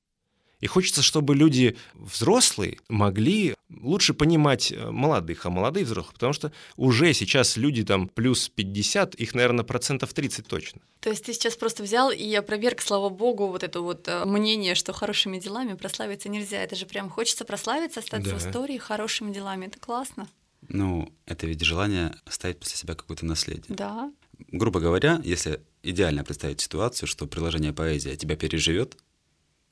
И 0.59 0.67
хочется, 0.67 1.01
чтобы 1.01 1.35
люди 1.35 1.77
взрослые 1.93 2.79
могли 2.89 3.55
лучше 3.81 4.13
понимать 4.13 4.71
э, 4.71 4.91
молодых, 4.91 5.45
а 5.45 5.49
молодые 5.49 5.85
взрослых, 5.85 6.13
потому 6.13 6.33
что 6.33 6.51
уже 6.75 7.13
сейчас 7.13 7.55
люди 7.55 7.83
там 7.83 8.07
плюс 8.07 8.49
50, 8.49 9.15
их, 9.15 9.33
наверное, 9.33 9.63
процентов 9.63 10.13
30 10.13 10.47
точно. 10.47 10.81
То 10.99 11.09
есть 11.09 11.25
ты 11.25 11.33
сейчас 11.33 11.55
просто 11.55 11.83
взял 11.83 12.11
и 12.11 12.33
опроверг, 12.33 12.81
слава 12.81 13.09
богу, 13.09 13.47
вот 13.47 13.63
это 13.63 13.81
вот 13.81 14.07
э, 14.07 14.25
мнение, 14.25 14.75
что 14.75 14.91
хорошими 14.91 15.39
делами 15.39 15.75
прославиться 15.75 16.29
нельзя. 16.29 16.61
Это 16.61 16.75
же 16.75 16.85
прям 16.85 17.09
хочется 17.09 17.45
прославиться, 17.45 18.01
остаться 18.01 18.31
да. 18.31 18.37
в 18.37 18.39
истории 18.39 18.77
хорошими 18.77 19.33
делами. 19.33 19.67
Это 19.67 19.79
классно. 19.79 20.27
Ну, 20.67 21.13
это 21.25 21.47
ведь 21.47 21.61
желание 21.61 22.15
оставить 22.25 22.59
после 22.59 22.75
себя 22.75 22.95
какое-то 22.95 23.25
наследие. 23.25 23.65
Да. 23.69 24.11
Грубо 24.51 24.79
говоря, 24.79 25.21
если 25.23 25.61
идеально 25.83 26.23
представить 26.23 26.61
ситуацию, 26.61 27.07
что 27.07 27.27
приложение 27.27 27.73
поэзия 27.73 28.15
тебя 28.15 28.35
переживет, 28.35 28.97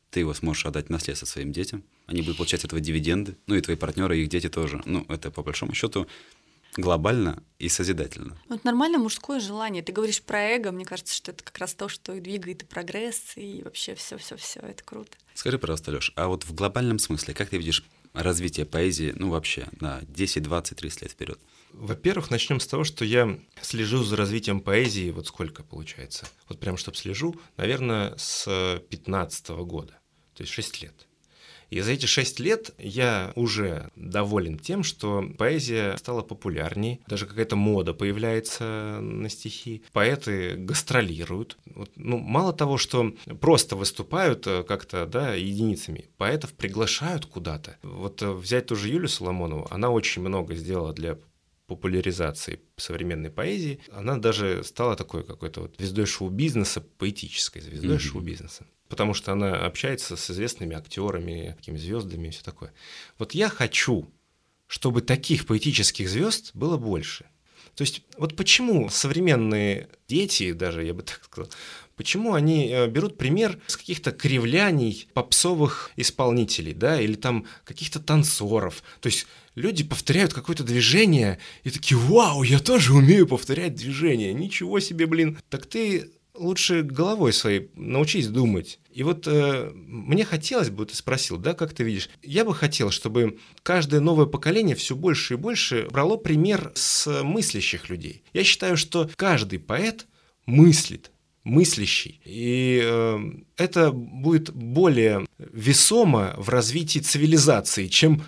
ты 0.09 0.21
его 0.21 0.33
сможешь 0.33 0.65
отдать 0.65 0.89
наследство 0.89 1.25
своим 1.25 1.51
детям, 1.51 1.83
они 2.05 2.21
будут 2.21 2.37
получать 2.37 2.63
этого 2.63 2.79
дивиденды, 2.81 3.35
ну 3.47 3.55
и 3.55 3.61
твои 3.61 3.75
партнеры, 3.75 4.17
и 4.17 4.23
их 4.23 4.29
дети 4.29 4.49
тоже. 4.49 4.81
Ну, 4.85 5.05
это 5.09 5.31
по 5.31 5.43
большому 5.43 5.73
счету 5.73 6.07
глобально 6.75 7.41
и 7.59 7.69
созидательно. 7.69 8.37
Вот 8.49 8.63
нормально 8.63 8.99
мужское 8.99 9.39
желание. 9.39 9.81
Ты 9.83 9.91
говоришь 9.91 10.21
про 10.21 10.41
эго, 10.41 10.71
мне 10.71 10.85
кажется, 10.85 11.13
что 11.13 11.31
это 11.31 11.43
как 11.43 11.57
раз 11.57 11.73
то, 11.73 11.89
что 11.89 12.13
и 12.13 12.19
двигает 12.19 12.63
и 12.63 12.65
прогресс, 12.65 13.33
и 13.35 13.61
вообще 13.63 13.95
все, 13.95 14.17
все, 14.17 14.37
все, 14.37 14.59
это 14.59 14.83
круто. 14.83 15.11
Скажи, 15.33 15.57
пожалуйста, 15.57 15.91
Леш, 15.91 16.13
а 16.15 16.27
вот 16.27 16.45
в 16.45 16.53
глобальном 16.53 16.99
смысле, 16.99 17.33
как 17.33 17.49
ты 17.49 17.57
видишь 17.57 17.83
развитие 18.13 18.65
поэзии, 18.65 19.13
ну 19.15 19.29
вообще, 19.29 19.67
на 19.79 20.01
10, 20.07 20.43
20, 20.43 20.77
30 20.77 21.01
лет 21.01 21.11
вперед? 21.11 21.39
Во-первых, 21.71 22.31
начнем 22.31 22.59
с 22.59 22.67
того, 22.67 22.83
что 22.83 23.05
я 23.05 23.39
слежу 23.61 24.03
за 24.03 24.15
развитием 24.15 24.61
поэзии, 24.61 25.11
вот 25.11 25.27
сколько 25.27 25.63
получается. 25.63 26.27
Вот 26.49 26.59
прям, 26.59 26.77
чтобы 26.77 26.97
слежу, 26.97 27.35
наверное, 27.55 28.15
с 28.17 28.81
15 28.89 29.49
года, 29.49 29.99
то 30.33 30.43
есть 30.43 30.53
6 30.53 30.81
лет. 30.81 31.07
И 31.69 31.81
за 31.81 31.91
эти 31.91 32.05
шесть 32.05 32.39
лет 32.39 32.73
я 32.77 33.33
уже 33.35 33.89
доволен 33.95 34.57
тем, 34.57 34.83
что 34.83 35.23
поэзия 35.37 35.97
стала 35.97 36.21
популярней, 36.21 37.01
даже 37.07 37.25
какая-то 37.25 37.55
мода 37.55 37.93
появляется 37.93 38.99
на 39.01 39.29
стихи, 39.29 39.83
поэты 39.91 40.55
гастролируют. 40.55 41.57
Вот, 41.65 41.91
ну, 41.95 42.17
мало 42.17 42.53
того, 42.53 42.77
что 42.77 43.13
просто 43.41 43.75
выступают 43.75 44.47
э, 44.47 44.63
как-то 44.63 45.05
да, 45.05 45.33
единицами, 45.33 46.09
поэтов 46.17 46.53
приглашают 46.53 47.25
куда-то. 47.25 47.77
Вот 47.83 48.21
э, 48.21 48.31
взять 48.31 48.67
ту 48.67 48.75
же 48.75 48.87
Юлю 48.87 49.09
Соломонову, 49.09 49.67
она 49.69 49.89
очень 49.89 50.21
много 50.21 50.55
сделала 50.55 50.93
для 50.93 51.17
популяризации 51.67 52.61
современной 52.77 53.29
поэзии, 53.29 53.79
она 53.91 54.17
даже 54.17 54.63
стала 54.63 54.95
такой 54.95 55.23
какой-то 55.23 55.61
вот 55.61 55.75
звездой 55.77 56.05
шоу-бизнеса, 56.05 56.81
поэтической 56.97 57.61
звездой 57.61 57.97
mm-hmm. 57.97 57.99
шоу-бизнеса. 57.99 58.65
Потому 58.87 59.13
что 59.13 59.33
она 59.33 59.65
общается 59.65 60.15
с 60.15 60.31
известными 60.31 60.75
актерами, 60.75 61.55
такими 61.57 61.77
звездами 61.77 62.29
и 62.29 62.31
все 62.31 62.43
такое. 62.43 62.73
Вот 63.19 63.33
я 63.33 63.49
хочу, 63.49 64.09
чтобы 64.65 65.01
таких 65.01 65.45
поэтических 65.45 66.09
звезд 66.09 66.51
было 66.53 66.77
больше. 66.77 67.25
То 67.75 67.83
есть 67.83 68.01
вот 68.17 68.35
почему 68.35 68.89
современные 68.89 69.89
дети, 70.07 70.51
даже 70.53 70.83
я 70.83 70.93
бы 70.95 71.03
так 71.03 71.23
сказал, 71.23 71.51
почему 71.95 72.33
они 72.33 72.69
э, 72.69 72.87
берут 72.87 73.17
пример 73.17 73.59
с 73.67 73.77
каких-то 73.77 74.11
кривляний 74.11 75.07
попсовых 75.13 75.91
исполнителей, 75.95 76.73
да, 76.73 76.99
или 76.99 77.13
там 77.13 77.45
каких-то 77.65 77.99
танцоров. 77.99 78.81
То 79.01 79.07
есть 79.07 79.27
люди 79.57 79.83
повторяют 79.83 80.33
какое-то 80.33 80.63
движение 80.63 81.39
и 81.63 81.71
такие, 81.71 81.97
вау, 81.97 82.43
я 82.43 82.59
тоже 82.59 82.93
умею 82.93 83.27
повторять 83.27 83.75
движение, 83.75 84.33
ничего 84.33 84.79
себе, 84.79 85.07
блин. 85.07 85.37
Так 85.49 85.65
ты 85.65 86.11
лучше 86.35 86.83
головой 86.83 87.33
своей 87.33 87.71
научись 87.75 88.27
думать. 88.27 88.79
И 88.91 89.01
вот 89.01 89.27
э, 89.27 89.71
мне 89.73 90.23
хотелось 90.25 90.69
бы, 90.69 90.85
ты 90.85 90.95
спросил, 90.95 91.37
да, 91.37 91.55
как 91.55 91.73
ты 91.73 91.83
видишь, 91.83 92.09
я 92.21 92.45
бы 92.45 92.53
хотел, 92.53 92.91
чтобы 92.91 93.39
каждое 93.63 93.99
новое 93.99 94.27
поколение 94.27 94.75
все 94.75 94.95
больше 94.95 95.33
и 95.33 95.37
больше 95.37 95.87
брало 95.89 96.17
пример 96.17 96.71
с 96.75 97.23
мыслящих 97.23 97.89
людей. 97.89 98.23
Я 98.33 98.43
считаю, 98.43 98.77
что 98.77 99.09
каждый 99.15 99.57
поэт 99.57 100.05
мыслит, 100.45 101.11
мыслящий. 101.43 102.21
И 102.23 102.79
э, 102.83 103.19
это 103.57 103.91
будет 103.91 104.51
более 104.51 105.25
весомо 105.39 106.35
в 106.37 106.49
развитии 106.49 106.99
цивилизации, 106.99 107.87
чем 107.87 108.23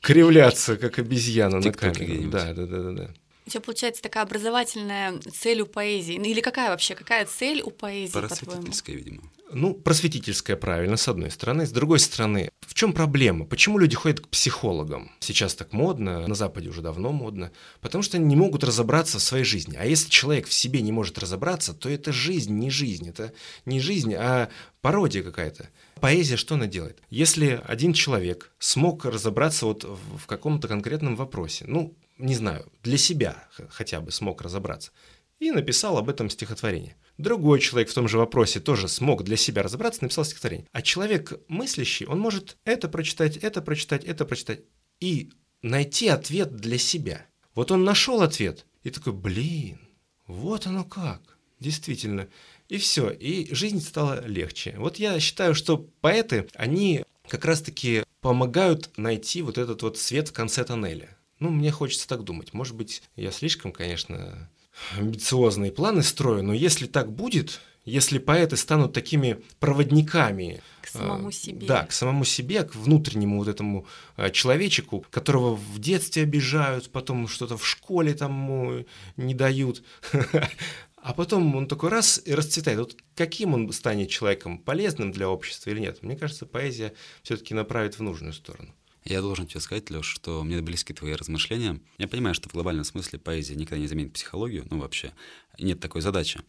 кривляться, 0.00 0.76
как 0.76 0.98
обезьяна 0.98 1.60
на 1.60 1.72
камеру. 1.72 2.30
Да, 2.30 2.52
да, 2.52 2.66
да, 2.66 2.82
да, 2.82 2.92
да. 2.92 3.10
У 3.46 3.50
тебя 3.50 3.60
получается 3.60 4.02
такая 4.02 4.22
образовательная 4.22 5.18
цель 5.18 5.60
у 5.60 5.66
поэзии. 5.66 6.16
Ну 6.16 6.24
или 6.24 6.40
какая 6.40 6.70
вообще, 6.70 6.94
какая 6.94 7.26
цель 7.26 7.60
у 7.60 7.70
поэзии, 7.70 8.12
Просветительская, 8.12 8.96
видимо. 8.96 9.22
Ну, 9.52 9.74
просветительская, 9.74 10.56
правильно, 10.56 10.96
с 10.96 11.06
одной 11.08 11.30
стороны. 11.30 11.66
С 11.66 11.70
другой 11.70 11.98
стороны, 11.98 12.50
в 12.66 12.72
чем 12.72 12.94
проблема? 12.94 13.44
Почему 13.44 13.78
люди 13.78 13.94
ходят 13.94 14.20
к 14.20 14.28
психологам? 14.28 15.12
Сейчас 15.20 15.54
так 15.54 15.74
модно, 15.74 16.26
на 16.26 16.34
Западе 16.34 16.70
уже 16.70 16.80
давно 16.80 17.12
модно. 17.12 17.52
Потому 17.82 18.02
что 18.02 18.16
они 18.16 18.26
не 18.26 18.36
могут 18.36 18.64
разобраться 18.64 19.18
в 19.18 19.22
своей 19.22 19.44
жизни. 19.44 19.76
А 19.78 19.84
если 19.84 20.08
человек 20.08 20.48
в 20.48 20.52
себе 20.52 20.80
не 20.80 20.90
может 20.90 21.18
разобраться, 21.18 21.74
то 21.74 21.90
это 21.90 22.12
жизнь, 22.12 22.54
не 22.54 22.70
жизнь. 22.70 23.08
Это 23.10 23.34
не 23.66 23.78
жизнь, 23.78 24.14
а 24.14 24.48
пародия 24.80 25.22
какая-то. 25.22 25.68
Поэзия 26.04 26.36
что 26.36 26.56
она 26.56 26.66
делает? 26.66 27.00
Если 27.08 27.62
один 27.64 27.94
человек 27.94 28.52
смог 28.58 29.06
разобраться 29.06 29.64
вот 29.64 29.84
в 29.84 30.26
каком-то 30.26 30.68
конкретном 30.68 31.16
вопросе, 31.16 31.64
ну, 31.66 31.96
не 32.18 32.34
знаю, 32.34 32.70
для 32.82 32.98
себя 32.98 33.48
хотя 33.70 34.02
бы 34.02 34.12
смог 34.12 34.42
разобраться, 34.42 34.90
и 35.38 35.50
написал 35.50 35.96
об 35.96 36.10
этом 36.10 36.28
стихотворение. 36.28 36.98
Другой 37.16 37.58
человек 37.58 37.88
в 37.88 37.94
том 37.94 38.06
же 38.06 38.18
вопросе 38.18 38.60
тоже 38.60 38.86
смог 38.86 39.24
для 39.24 39.38
себя 39.38 39.62
разобраться, 39.62 40.02
написал 40.02 40.26
стихотворение. 40.26 40.68
А 40.72 40.82
человек 40.82 41.40
мыслящий, 41.48 42.04
он 42.04 42.20
может 42.20 42.58
это 42.66 42.90
прочитать, 42.90 43.38
это 43.38 43.62
прочитать, 43.62 44.04
это 44.04 44.26
прочитать 44.26 44.60
и 45.00 45.30
найти 45.62 46.08
ответ 46.08 46.54
для 46.54 46.76
себя. 46.76 47.24
Вот 47.54 47.70
он 47.70 47.82
нашел 47.82 48.20
ответ 48.20 48.66
и 48.82 48.90
такой, 48.90 49.14
блин, 49.14 49.80
вот 50.26 50.66
оно 50.66 50.84
как, 50.84 51.38
действительно. 51.60 52.28
И 52.68 52.78
все, 52.78 53.10
и 53.10 53.52
жизнь 53.54 53.80
стала 53.80 54.26
легче. 54.26 54.74
Вот 54.78 54.96
я 54.96 55.20
считаю, 55.20 55.54
что 55.54 55.78
поэты, 56.00 56.48
они 56.54 57.04
как 57.28 57.44
раз-таки 57.44 58.04
помогают 58.20 58.96
найти 58.96 59.42
вот 59.42 59.58
этот 59.58 59.82
вот 59.82 59.98
свет 59.98 60.28
в 60.28 60.32
конце 60.32 60.64
тоннеля. 60.64 61.16
Ну, 61.40 61.50
мне 61.50 61.70
хочется 61.70 62.08
так 62.08 62.24
думать. 62.24 62.54
Может 62.54 62.74
быть, 62.74 63.02
я 63.16 63.30
слишком, 63.32 63.72
конечно, 63.72 64.48
амбициозные 64.96 65.72
планы 65.72 66.02
строю, 66.02 66.42
но 66.42 66.54
если 66.54 66.86
так 66.86 67.12
будет, 67.12 67.60
если 67.84 68.18
поэты 68.18 68.56
станут 68.56 68.92
такими 68.92 69.42
проводниками 69.60 70.62
к 70.80 70.88
самому 70.88 71.30
себе. 71.30 71.66
Да, 71.66 71.84
к 71.84 71.92
самому 71.92 72.24
себе, 72.24 72.62
к 72.64 72.74
внутреннему 72.74 73.38
вот 73.38 73.48
этому 73.48 73.86
а, 74.16 74.30
человечеку, 74.30 75.04
которого 75.10 75.54
в 75.54 75.78
детстве 75.78 76.22
обижают, 76.22 76.90
потом 76.90 77.28
что-то 77.28 77.58
в 77.58 77.66
школе 77.66 78.14
там 78.14 78.86
не 79.16 79.34
дают, 79.34 79.82
а 81.04 81.12
потом 81.12 81.54
он 81.54 81.68
такой 81.68 81.90
раз 81.90 82.18
и 82.24 82.32
расцветает. 82.32 82.78
Вот 82.78 82.96
каким 83.14 83.52
он 83.52 83.70
станет 83.72 84.08
человеком, 84.08 84.58
полезным 84.58 85.12
для 85.12 85.28
общества 85.28 85.68
или 85.68 85.80
нет? 85.80 86.02
Мне 86.02 86.16
кажется, 86.16 86.46
поэзия 86.46 86.94
все-таки 87.22 87.52
направит 87.52 87.98
в 87.98 88.02
нужную 88.02 88.32
сторону. 88.32 88.74
Я 89.04 89.20
должен 89.20 89.46
тебе 89.46 89.60
сказать, 89.60 89.90
Леш, 89.90 90.06
что 90.06 90.42
мне 90.42 90.62
близки 90.62 90.94
твои 90.94 91.12
размышления. 91.12 91.78
Я 91.98 92.08
понимаю, 92.08 92.34
что 92.34 92.48
в 92.48 92.54
глобальном 92.54 92.84
смысле 92.84 93.18
поэзия 93.18 93.54
никогда 93.54 93.82
не 93.82 93.86
заменит 93.86 94.14
психологию, 94.14 94.66
ну 94.70 94.78
вообще, 94.78 95.12
нет 95.58 95.78
такой 95.78 96.00
задачи. 96.00 96.40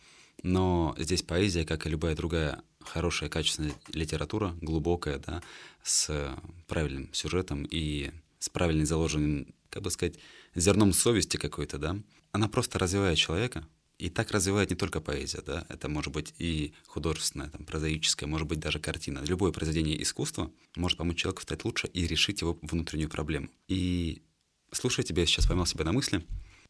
Но 0.42 0.96
здесь 0.98 1.22
поэзия, 1.22 1.66
как 1.66 1.86
и 1.86 1.90
любая 1.90 2.16
другая 2.16 2.62
хорошая, 2.80 3.28
качественная 3.28 3.74
литература, 3.92 4.56
глубокая, 4.62 5.20
да, 5.20 5.44
с 5.84 6.34
правильным 6.68 7.14
сюжетом 7.14 7.68
и 7.70 8.12
с 8.40 8.48
правильно 8.48 8.86
заложенным, 8.86 9.54
как 9.70 9.84
бы 9.84 9.92
сказать, 9.92 10.16
зерном 10.56 10.94
совести 10.94 11.36
какой-то, 11.36 11.78
да, 11.78 11.98
она 12.32 12.48
просто 12.48 12.80
развивает 12.80 13.18
человека, 13.18 13.68
и 13.98 14.10
так 14.10 14.32
развивает 14.32 14.70
не 14.70 14.76
только 14.76 15.02
поэзия, 15.02 15.42
да, 15.46 15.66
это 15.70 15.88
может 15.90 16.14
быть 16.14 16.34
и 16.38 16.74
художественная, 16.88 17.50
там, 17.50 17.66
прозаическая, 17.66 18.28
может 18.28 18.48
быть 18.48 18.60
даже 18.60 18.80
картина. 18.80 19.22
Любое 19.26 19.52
произведение 19.52 20.02
искусства 20.02 20.52
может 20.76 20.98
помочь 20.98 21.18
человеку 21.18 21.42
стать 21.42 21.64
лучше 21.64 21.88
и 21.88 22.06
решить 22.08 22.42
его 22.42 22.58
внутреннюю 22.62 23.10
проблему. 23.10 23.50
И 23.68 24.22
слушая 24.72 25.06
тебя, 25.06 25.22
я 25.22 25.28
сейчас 25.28 25.48
поймал 25.48 25.66
себя 25.66 25.86
на 25.86 25.94
мысли, 25.94 26.26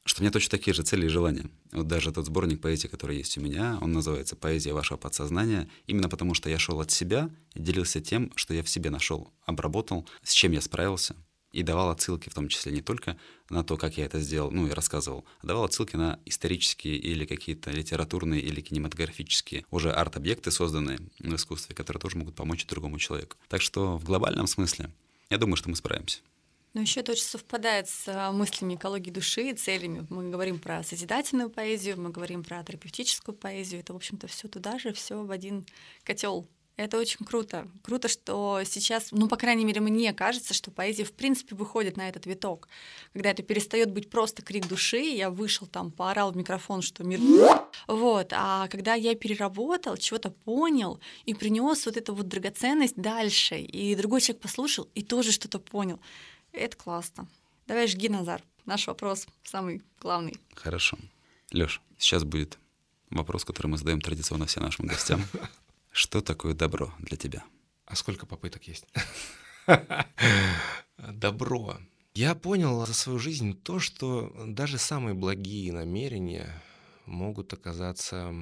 что 0.05 0.21
у 0.21 0.23
меня 0.23 0.31
точно 0.31 0.51
такие 0.51 0.73
же 0.73 0.83
цели 0.83 1.05
и 1.05 1.09
желания. 1.09 1.49
Вот 1.71 1.87
даже 1.87 2.11
тот 2.11 2.27
сборник 2.27 2.61
поэзии, 2.61 2.87
который 2.87 3.17
есть 3.17 3.37
у 3.39 3.41
меня, 3.41 3.79
он 3.81 3.91
называется 3.91 4.35
«Поэзия 4.35 4.73
вашего 4.73 4.97
подсознания», 4.97 5.67
именно 5.87 6.09
потому 6.09 6.35
что 6.35 6.49
я 6.49 6.59
шел 6.59 6.79
от 6.79 6.91
себя 6.91 7.31
и 7.55 7.59
делился 7.59 8.01
тем, 8.01 8.31
что 8.35 8.53
я 8.53 8.61
в 8.61 8.69
себе 8.69 8.91
нашел, 8.91 9.33
обработал, 9.45 10.07
с 10.21 10.31
чем 10.31 10.51
я 10.51 10.61
справился, 10.61 11.15
и 11.55 11.63
давал 11.63 11.89
отсылки, 11.89 12.29
в 12.29 12.33
том 12.33 12.49
числе 12.49 12.73
не 12.73 12.81
только 12.81 13.17
на 13.49 13.63
то, 13.63 13.77
как 13.77 13.97
я 13.97 14.05
это 14.05 14.19
сделал, 14.19 14.51
ну 14.51 14.67
и 14.67 14.71
рассказывал, 14.71 15.25
а 15.41 15.47
давал 15.47 15.63
отсылки 15.63 15.95
на 15.95 16.19
исторические 16.25 16.97
или 16.97 17.25
какие-то 17.25 17.71
литературные 17.71 18.41
или 18.41 18.59
кинематографические 18.59 19.65
уже 19.71 19.91
арт-объекты, 19.91 20.51
созданные 20.51 20.99
в 21.19 21.33
искусстве, 21.33 21.73
которые 21.73 22.01
тоже 22.01 22.17
могут 22.17 22.35
помочь 22.35 22.65
другому 22.65 22.99
человеку. 22.99 23.37
Так 23.47 23.61
что 23.61 23.97
в 23.97 24.03
глобальном 24.03 24.47
смысле 24.47 24.91
я 25.29 25.37
думаю, 25.37 25.55
что 25.55 25.69
мы 25.69 25.77
справимся. 25.77 26.19
Но 26.75 26.81
еще 26.81 26.99
это 26.99 27.13
очень 27.13 27.23
совпадает 27.23 27.87
с 27.87 28.03
а, 28.09 28.33
мыслями 28.33 28.75
экологии 28.75 29.09
души 29.09 29.51
и 29.51 29.53
целями. 29.53 30.05
Мы 30.09 30.29
говорим 30.29 30.59
про 30.59 30.83
созидательную 30.83 31.49
поэзию, 31.49 31.97
мы 31.97 32.09
говорим 32.09 32.43
про 32.43 32.61
терапевтическую 32.65 33.33
поэзию. 33.33 33.79
Это, 33.79 33.93
в 33.93 33.95
общем-то, 33.95 34.27
все 34.27 34.49
туда 34.49 34.77
же, 34.77 34.91
все 34.91 35.23
в 35.23 35.31
один 35.31 35.65
котел 36.03 36.49
это 36.77 36.97
очень 36.99 37.25
круто. 37.25 37.67
Круто, 37.83 38.09
что 38.09 38.61
сейчас, 38.65 39.09
ну, 39.11 39.27
по 39.29 39.37
крайней 39.37 39.63
мере, 39.63 39.79
мне 39.79 40.13
кажется, 40.13 40.53
что 40.53 40.71
поэзия 40.71 41.05
в 41.05 41.13
принципе 41.13 41.55
выходит 41.55 41.95
на 41.95 42.09
этот 42.09 42.25
виток. 42.25 42.67
Когда 43.13 43.31
это 43.31 43.43
перестает 43.43 43.91
быть 43.91 44.09
просто 44.09 44.41
крик 44.41 44.67
души, 44.67 44.97
я 44.97 45.29
вышел 45.29 45.67
там, 45.67 45.91
поорал 45.91 46.31
в 46.31 46.37
микрофон, 46.37 46.81
что 46.81 47.03
мир... 47.03 47.19
Вот, 47.87 48.31
а 48.31 48.67
когда 48.69 48.93
я 48.93 49.15
переработал, 49.15 49.97
чего-то 49.97 50.31
понял 50.31 50.99
и 51.25 51.33
принес 51.33 51.85
вот 51.85 51.97
эту 51.97 52.15
вот 52.15 52.27
драгоценность 52.27 52.95
дальше, 52.95 53.57
и 53.59 53.95
другой 53.95 54.21
человек 54.21 54.41
послушал 54.41 54.89
и 54.95 55.03
тоже 55.03 55.31
что-то 55.31 55.59
понял, 55.59 55.99
это 56.51 56.75
классно. 56.77 57.27
Давай 57.67 57.87
жги, 57.87 58.09
Назар. 58.09 58.41
Наш 58.65 58.87
вопрос 58.87 59.27
самый 59.43 59.81
главный. 59.99 60.39
Хорошо. 60.55 60.97
Лёш, 61.51 61.81
сейчас 61.97 62.23
будет 62.23 62.57
вопрос, 63.09 63.45
который 63.45 63.67
мы 63.67 63.77
задаем 63.77 64.01
традиционно 64.01 64.45
всем 64.45 64.63
нашим 64.63 64.87
гостям. 64.87 65.21
Что 65.95 66.19
такое 66.19 66.53
добро 66.53 66.93
для 66.99 67.15
тебя? 67.15 67.45
А 67.85 67.95
сколько 67.95 68.25
попыток 68.25 68.67
есть? 68.67 68.85
Добро. 70.97 71.77
Я 72.13 72.35
понял 72.35 72.85
за 72.85 72.93
свою 72.93 73.17
жизнь 73.17 73.57
то, 73.63 73.79
что 73.79 74.29
даже 74.45 74.77
самые 74.77 75.13
благие 75.13 75.71
намерения 75.71 76.61
могут 77.05 77.53
оказаться 77.53 78.35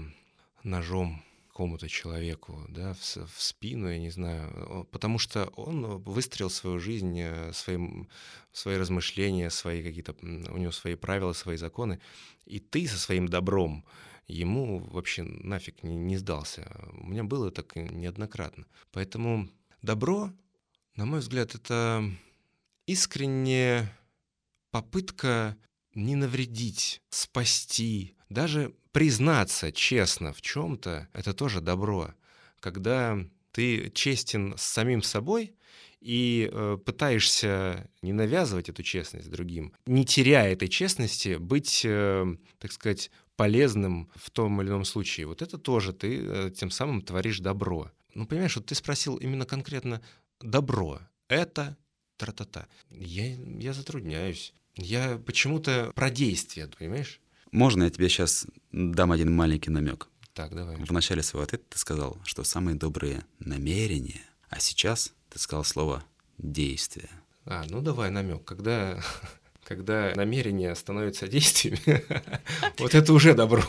ножом 0.63 1.23
какому-то 1.49 1.87
человеку, 1.87 2.65
да, 2.69 2.95
в, 2.95 2.99
в 2.99 3.39
спину, 3.39 3.87
я 3.87 3.99
не 3.99 4.09
знаю, 4.09 4.87
потому 4.91 5.19
что 5.19 5.45
он 5.55 6.01
выстроил 6.01 6.49
свою 6.49 6.79
жизнь, 6.79 7.19
э, 7.19 7.53
своим, 7.53 8.09
свои 8.51 8.77
размышления, 8.77 9.51
свои 9.51 9.83
какие-то, 9.83 10.15
у 10.23 10.57
него 10.57 10.71
свои 10.71 10.95
правила, 10.95 11.33
свои 11.33 11.57
законы, 11.57 11.99
и 12.47 12.59
ты 12.59 12.87
со 12.87 12.97
своим 12.97 13.27
добром 13.27 13.85
ему 14.27 14.79
вообще 14.79 15.23
нафиг 15.23 15.83
не, 15.83 15.95
не 15.95 16.17
сдался. 16.17 16.71
У 16.93 17.07
меня 17.07 17.23
было 17.23 17.51
так 17.51 17.75
неоднократно. 17.75 18.65
Поэтому 18.91 19.49
добро 19.81 20.31
На 20.95 21.05
мой 21.05 21.19
взгляд, 21.19 21.55
это 21.55 22.03
искренняя 22.85 23.97
попытка 24.71 25.57
не 25.95 26.15
навредить, 26.15 27.01
спасти, 27.09 28.15
даже 28.29 28.73
признаться 28.91 29.71
честно 29.71 30.33
в 30.33 30.41
чем-то, 30.41 31.09
это 31.13 31.33
тоже 31.33 31.61
добро. 31.61 32.13
Когда 32.59 33.17
ты 33.51 33.91
честен 33.91 34.55
с 34.57 34.63
самим 34.63 35.01
собой 35.01 35.55
и 35.99 36.49
э, 36.51 36.77
пытаешься 36.83 37.89
не 38.01 38.13
навязывать 38.13 38.69
эту 38.69 38.83
честность 38.83 39.29
другим, 39.29 39.73
не 39.85 40.05
теряя 40.05 40.53
этой 40.53 40.67
честности, 40.67 41.35
быть, 41.37 41.83
э, 41.85 42.35
так 42.59 42.71
сказать, 42.71 43.09
полезным 43.35 44.09
в 44.15 44.29
том 44.29 44.61
или 44.61 44.69
ином 44.69 44.85
случае. 44.85 45.27
Вот 45.27 45.41
это 45.41 45.57
тоже 45.57 45.93
ты 45.93 46.25
э, 46.25 46.51
тем 46.55 46.71
самым 46.71 47.01
творишь 47.01 47.39
добро. 47.39 47.91
Ну, 48.13 48.25
понимаешь, 48.25 48.55
вот 48.55 48.65
ты 48.67 48.75
спросил 48.75 49.15
именно 49.17 49.45
конкретно 49.45 50.01
добро. 50.39 50.99
Это 51.27 51.77
тра-та-та. 52.17 52.67
Я, 52.91 53.35
я 53.35 53.73
затрудняюсь. 53.73 54.53
Я 54.75 55.17
почему-то 55.17 55.91
про 55.95 56.09
действие, 56.09 56.67
понимаешь? 56.67 57.19
Можно 57.51 57.83
я 57.83 57.89
тебе 57.89 58.09
сейчас 58.09 58.47
дам 58.71 59.11
один 59.11 59.35
маленький 59.35 59.69
намек? 59.69 60.09
Так, 60.33 60.55
давай. 60.55 60.77
В 60.77 60.91
начале 60.91 61.21
своего 61.21 61.43
ответа 61.43 61.65
ты 61.69 61.77
сказал, 61.77 62.17
что 62.23 62.43
самые 62.43 62.75
добрые 62.75 63.23
намерения, 63.39 64.23
а 64.49 64.59
сейчас 64.59 65.13
ты 65.29 65.37
сказал 65.37 65.63
слово 65.63 66.03
действие. 66.37 67.09
А, 67.45 67.65
ну 67.69 67.81
давай 67.81 68.09
намек. 68.09 68.43
Когда 68.43 68.99
когда 69.63 70.13
намерение 70.15 70.75
становится 70.75 71.27
действиями, 71.27 72.03
вот 72.79 72.93
это 72.93 73.13
уже 73.13 73.33
добро. 73.33 73.63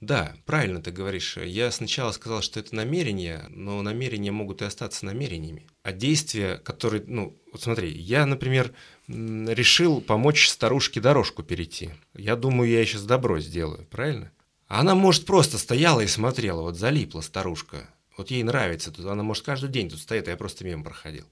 Да, 0.00 0.34
правильно 0.46 0.80
ты 0.80 0.90
говоришь. 0.90 1.36
Я 1.36 1.70
сначала 1.70 2.12
сказал, 2.12 2.42
что 2.42 2.60
это 2.60 2.74
намерения, 2.74 3.46
но 3.50 3.82
намерения 3.82 4.30
могут 4.30 4.62
и 4.62 4.64
остаться 4.64 5.06
намерениями. 5.06 5.66
А 5.82 5.92
действия, 5.92 6.58
которые, 6.58 7.04
ну, 7.06 7.36
вот 7.52 7.62
смотри, 7.62 7.90
я, 7.90 8.26
например, 8.26 8.72
решил 9.08 10.00
помочь 10.00 10.48
старушке 10.48 11.00
дорожку 11.00 11.42
перейти. 11.42 11.90
Я 12.14 12.36
думаю, 12.36 12.70
я 12.70 12.84
сейчас 12.84 13.04
добро 13.04 13.40
сделаю, 13.40 13.86
правильно? 13.90 14.30
Она, 14.68 14.94
может, 14.94 15.24
просто 15.24 15.58
стояла 15.58 16.00
и 16.00 16.06
смотрела, 16.06 16.62
вот 16.62 16.76
залипла 16.76 17.22
старушка. 17.22 17.88
Вот 18.16 18.30
ей 18.30 18.42
нравится, 18.42 18.90
тут 18.90 19.06
она, 19.06 19.22
может, 19.22 19.44
каждый 19.44 19.70
день 19.70 19.88
тут 19.88 20.00
стоит, 20.00 20.28
а 20.28 20.32
я 20.32 20.36
просто 20.36 20.64
мимо 20.64 20.84
проходил 20.84 21.24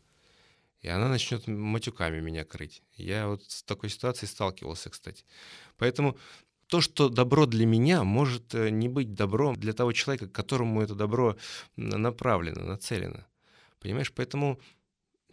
и 0.80 0.88
она 0.88 1.08
начнет 1.08 1.46
матюками 1.46 2.20
меня 2.20 2.44
крыть. 2.44 2.82
Я 2.94 3.28
вот 3.28 3.44
с 3.44 3.62
такой 3.62 3.90
ситуацией 3.90 4.28
сталкивался, 4.28 4.90
кстати. 4.90 5.24
Поэтому 5.76 6.16
то, 6.66 6.80
что 6.80 7.08
добро 7.08 7.46
для 7.46 7.66
меня, 7.66 8.04
может 8.04 8.54
э, 8.54 8.70
не 8.70 8.88
быть 8.88 9.14
добром 9.14 9.56
для 9.56 9.72
того 9.72 9.92
человека, 9.92 10.28
к 10.28 10.32
которому 10.32 10.82
это 10.82 10.94
добро 10.94 11.36
направлено, 11.76 12.64
нацелено. 12.64 13.26
Понимаешь, 13.78 14.12
поэтому 14.12 14.60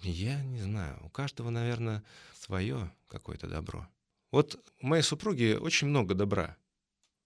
я 0.02 0.42
не 0.44 0.62
знаю, 0.62 1.00
у 1.04 1.10
каждого, 1.10 1.50
наверное, 1.50 2.04
свое 2.40 2.92
какое-то 3.08 3.48
добро. 3.48 3.88
Вот 4.32 4.60
у 4.82 4.88
моей 4.88 5.04
супруги 5.04 5.58
очень 5.60 5.88
много 5.88 6.14
добра 6.14 6.58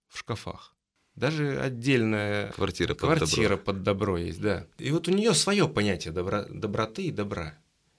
в 0.08 0.18
шкафах. 0.18 0.74
Даже 1.14 1.60
отдельная 1.60 2.52
квартира 2.52 2.94
под, 2.94 2.98
квартира 2.98 3.56
добро. 3.56 3.64
под 3.64 3.82
добро 3.82 4.18
есть, 4.18 4.40
да. 4.40 4.66
И 4.78 4.90
вот 4.92 5.08
у 5.08 5.10
нее 5.10 5.34
свое 5.34 5.68
понятие 5.68 6.12
добра, 6.12 6.44
доброты 6.44 7.06
и 7.06 7.10
добра. 7.10 7.58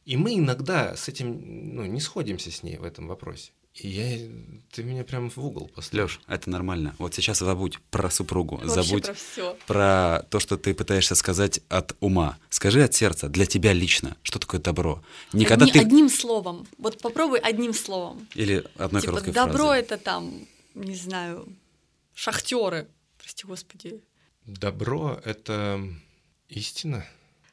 И 0.10 0.18
мы 0.18 0.34
иногда 0.34 0.96
с 0.96 1.08
этим 1.08 1.76
ну, 1.76 1.86
не 1.86 2.02
сходимся 2.02 2.50
с 2.50 2.64
ней 2.64 2.78
в 2.78 2.84
этом 2.84 3.08
вопросе. 3.08 3.52
И 3.76 3.88
я, 3.88 4.28
ты 4.72 4.82
меня 4.82 5.04
прям 5.04 5.30
в 5.30 5.38
угол 5.38 5.68
поставил. 5.68 6.06
Лёш, 6.06 6.20
это 6.28 6.50
нормально. 6.50 6.96
Вот 6.98 7.14
сейчас 7.14 7.38
забудь 7.38 7.78
про 7.92 8.10
супругу, 8.10 8.56
Вообще 8.58 8.82
забудь 8.82 9.06
про 9.06 9.14
всё. 9.14 9.58
про 9.68 10.26
то, 10.32 10.40
что 10.40 10.58
ты 10.58 10.74
пытаешься 10.74 11.14
сказать 11.14 11.62
от 11.70 11.96
ума. 12.00 12.40
Скажи 12.50 12.82
от 12.82 12.96
сердца, 12.96 13.30
для 13.30 13.46
тебя 13.46 13.72
лично, 13.72 14.18
что 14.24 14.40
такое 14.40 14.60
добро? 14.60 15.04
Никогда 15.32 15.66
Одни- 15.66 15.74
ты... 15.74 15.86
Одним 15.86 16.10
словом. 16.10 16.66
Вот 16.80 17.00
попробуй 17.04 17.38
одним 17.38 17.76
словом. 17.76 18.28
Или 18.34 18.66
одной 18.78 19.02
типа 19.04 19.14
короткой 19.14 19.34
добро 19.34 19.58
фразой. 19.66 19.80
это 19.82 19.98
там, 20.00 20.48
не 20.74 20.96
знаю, 20.96 21.48
шахтеры. 22.16 22.88
Прости 23.20 23.46
господи. 23.46 24.02
Добро— 24.48 25.22
это 25.24 25.88
истина. 26.48 27.06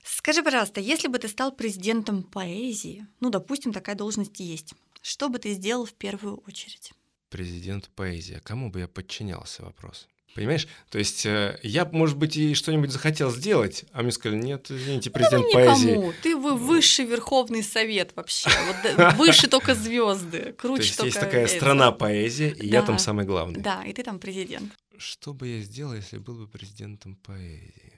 Скажи, 0.07 0.43
пожалуйста, 0.43 0.81
если 0.81 1.09
бы 1.09 1.19
ты 1.19 1.29
стал 1.29 1.53
президентом 1.53 2.23
поэзии, 2.23 3.07
ну, 3.21 3.31
допустим, 3.31 3.73
такая 3.73 3.97
должность 3.97 4.39
есть, 4.39 4.75
что 5.03 5.29
бы 5.29 5.39
ты 5.39 5.53
сделал 5.53 5.85
в 5.85 5.95
первую 5.95 6.37
очередь? 6.47 6.93
Президент 7.29 7.91
поэзия. 7.91 8.41
Кому 8.45 8.71
бы 8.71 8.81
я 8.81 8.89
подчинялся, 8.89 9.65
вопрос. 9.65 10.07
Понимаешь? 10.37 10.69
То 10.91 10.99
есть 10.99 11.25
э, 11.25 11.59
я, 11.63 11.87
может 11.87 12.19
быть, 12.19 12.37
и 12.37 12.55
что-нибудь 12.55 12.91
захотел 12.91 13.31
сделать, 13.31 13.85
а 13.93 14.03
мне 14.03 14.13
сказали, 14.13 14.39
нет, 14.39 14.71
извините, 14.71 15.11
президент 15.11 15.45
Ну, 15.47 15.53
поэзии. 15.53 15.91
никому. 15.91 16.13
Ты 16.23 16.37
вы 16.37 16.55
высший 16.55 17.07
верховный 17.07 17.63
совет 17.63 18.15
вообще. 18.15 18.51
Вот, 18.67 18.97
да, 18.97 19.11
выше 19.19 19.49
только 19.49 19.75
звезды. 19.75 20.41
То 20.41 20.53
Круче 20.53 20.83
есть 20.83 20.97
только 20.99 21.07
есть 21.07 21.21
такая 21.21 21.47
страна 21.49 21.91
поэзия, 21.91 22.51
и 22.51 22.69
я 22.69 22.83
там 22.83 22.99
самый 22.99 23.25
главный. 23.25 23.61
Да, 23.61 23.83
и 23.85 23.93
ты 23.93 24.03
там 24.05 24.19
президент. 24.21 24.73
Что 24.99 25.33
бы 25.33 25.49
я 25.49 25.63
сделал, 25.63 25.95
если 25.95 26.19
был 26.19 26.35
бы 26.37 26.47
президентом 26.47 27.17
поэзии? 27.17 27.95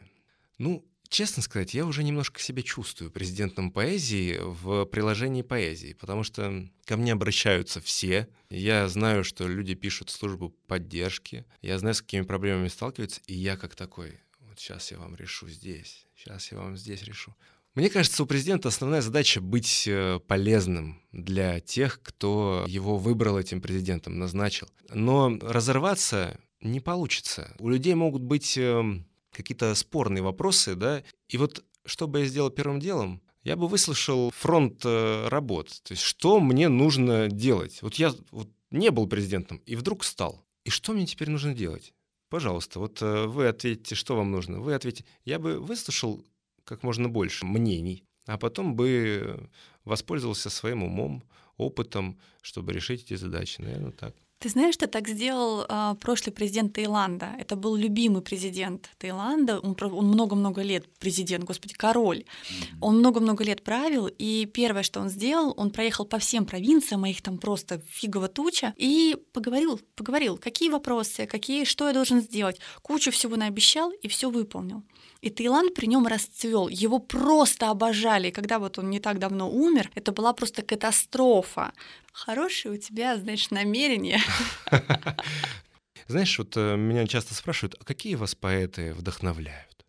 Ну, 0.59 0.85
честно 1.09 1.43
сказать, 1.43 1.75
я 1.75 1.87
уже 1.87 2.03
немножко 2.03 2.41
себя 2.41 2.63
чувствую 2.63 3.11
президентом 3.11 3.71
поэзии 3.71 4.39
в 4.41 4.85
приложении 4.87 5.43
поэзии, 5.43 5.95
потому 5.95 6.23
что 6.23 6.69
ко 6.85 6.97
мне 6.97 7.13
обращаются 7.13 7.81
все. 7.81 8.29
Я 8.51 8.89
знаю, 8.89 9.25
что 9.25 9.47
люди 9.47 9.75
пишут 9.75 10.11
службу 10.11 10.51
поддержки, 10.67 11.45
я 11.63 11.79
знаю, 11.79 11.95
с 11.95 12.03
какими 12.03 12.23
проблемами 12.23 12.69
сталкиваются, 12.69 13.21
и 13.27 13.35
я 13.35 13.57
как 13.57 13.75
такой, 13.75 14.21
вот 14.41 14.59
сейчас 14.59 14.91
я 14.91 14.99
вам 14.99 15.17
решу 15.17 15.49
здесь, 15.49 16.07
сейчас 16.17 16.53
я 16.53 16.59
вам 16.59 16.77
здесь 16.77 17.03
решу. 17.03 17.35
Мне 17.75 17.91
кажется, 17.91 18.23
у 18.25 18.27
президента 18.27 18.69
основная 18.69 19.03
задача 19.03 19.41
быть 19.41 19.85
э, 19.87 20.19
полезным 20.27 21.01
для 21.13 21.61
тех, 21.61 22.03
кто 22.03 22.65
его 22.67 22.97
выбрал 22.97 23.39
этим 23.39 23.61
президентом, 23.61 24.19
назначил. 24.19 24.69
Но 24.93 25.39
разорваться 25.41 26.41
не 26.61 26.81
получится. 26.81 27.55
У 27.61 27.69
людей 27.69 27.95
могут 27.95 28.23
быть 28.23 28.59
эм, 28.59 29.07
какие-то 29.39 29.75
спорные 29.75 30.23
вопросы, 30.23 30.75
да, 30.75 31.03
и 31.29 31.39
вот 31.39 31.65
что 31.87 32.09
бы 32.09 32.21
я 32.21 32.27
сделал 32.27 32.51
первым 32.51 32.81
делом, 32.81 33.23
я 33.45 33.57
бы 33.57 33.69
выслушал 33.69 34.31
фронт 34.31 34.83
э, 34.85 35.29
работ, 35.29 35.69
то 35.85 35.93
есть 35.93 36.03
что 36.03 36.41
мне 36.41 36.69
нужно 36.69 37.29
делать. 37.29 37.81
Вот 37.83 37.95
я 37.95 38.13
вот 38.33 38.49
не 38.71 38.91
был 38.91 39.07
президентом 39.07 39.59
и 39.65 39.77
вдруг 39.77 40.05
стал. 40.05 40.45
И 40.65 40.71
что 40.71 40.93
мне 40.93 41.07
теперь 41.07 41.31
нужно 41.31 41.55
делать? 41.55 41.95
Пожалуйста, 42.29 42.81
вот 42.81 43.01
э, 43.01 43.27
вы 43.27 43.47
ответьте, 43.47 43.95
что 43.95 44.17
вам 44.17 44.33
нужно. 44.33 44.61
Вы 44.61 44.75
ответьте. 44.75 45.05
Я 45.25 45.39
бы 45.39 45.61
выслушал 45.61 46.27
как 46.65 46.83
можно 46.83 47.09
больше 47.09 47.47
мнений, 47.47 48.05
а 48.27 48.37
потом 48.37 48.75
бы 48.75 49.49
воспользовался 49.85 50.51
своим 50.51 50.83
умом, 50.83 51.23
опытом, 51.57 52.19
чтобы 52.43 52.73
решить 52.73 53.05
эти 53.05 53.15
задачи. 53.15 53.61
Наверное, 53.61 53.93
так. 53.93 54.15
Ты 54.41 54.51
знаешь, 54.51 54.75
что 54.75 54.87
так 54.87 55.09
сделал 55.09 55.65
а, 55.69 55.97
прошлый 55.97 56.33
президент 56.33 56.73
Таиланда? 56.73 57.35
Это 57.41 57.57
был 57.57 57.75
любимый 57.75 58.23
президент 58.23 58.89
Таиланда. 58.99 59.59
Он 59.59 59.77
много-много 60.07 60.63
лет 60.63 60.87
президент, 61.01 61.43
господи, 61.43 61.75
король. 61.75 62.25
Он 62.81 62.99
много-много 62.99 63.43
лет 63.43 63.65
правил, 63.65 64.07
и 64.07 64.47
первое, 64.47 64.85
что 64.85 65.01
он 65.01 65.09
сделал, 65.09 65.55
он 65.57 65.71
проехал 65.71 66.05
по 66.05 66.19
всем 66.19 66.47
провинциям, 66.47 67.03
а 67.03 67.09
их 67.09 67.21
там 67.21 67.39
просто 67.39 67.81
фигово 67.89 68.29
туча, 68.29 68.75
и 68.77 69.17
поговорил, 69.33 69.81
поговорил, 69.97 70.39
какие 70.39 70.71
вопросы, 70.71 71.27
какие, 71.27 71.65
что 71.65 71.89
я 71.89 71.93
должен 71.93 72.21
сделать. 72.21 72.61
Кучу 72.83 73.11
всего 73.11 73.35
наобещал 73.35 73.91
и 73.91 74.07
все 74.07 74.31
выполнил. 74.31 74.85
И 75.21 75.31
Таиланд 75.31 75.75
при 75.75 75.87
нем 75.87 76.07
расцвел. 76.07 76.69
Его 76.69 77.01
просто 77.01 77.71
обожали. 77.71 78.29
И 78.29 78.31
Когда 78.31 78.59
вот 78.61 78.79
он 78.79 78.89
не 78.89 79.01
так 79.01 79.19
давно 79.19 79.51
умер, 79.51 79.91
это 79.97 80.13
была 80.13 80.33
просто 80.33 80.63
катастрофа. 80.63 81.73
Хорошие 82.19 82.73
у 82.73 82.77
тебя, 82.77 83.17
знаешь, 83.17 83.51
намерения. 83.51 84.21
Знаешь, 86.09 86.37
вот 86.39 86.57
э, 86.57 86.77
меня 86.77 87.07
часто 87.07 87.33
спрашивают, 87.33 87.77
а 87.81 87.85
какие 87.85 88.17
вас 88.17 88.35
поэты 88.35 88.93
вдохновляют? 88.93 89.87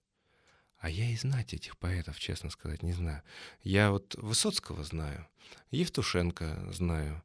А 0.77 0.91
я 0.91 1.09
и 1.09 1.15
знать 1.15 1.55
этих 1.55 1.75
поэтов, 1.77 2.19
честно 2.19 2.51
сказать, 2.51 2.83
не 2.83 2.93
знаю. 2.93 3.23
Я 3.63 3.89
вот 3.89 4.13
Высоцкого 4.15 4.83
знаю, 4.83 5.27
Евтушенко 5.71 6.71
знаю, 6.71 7.23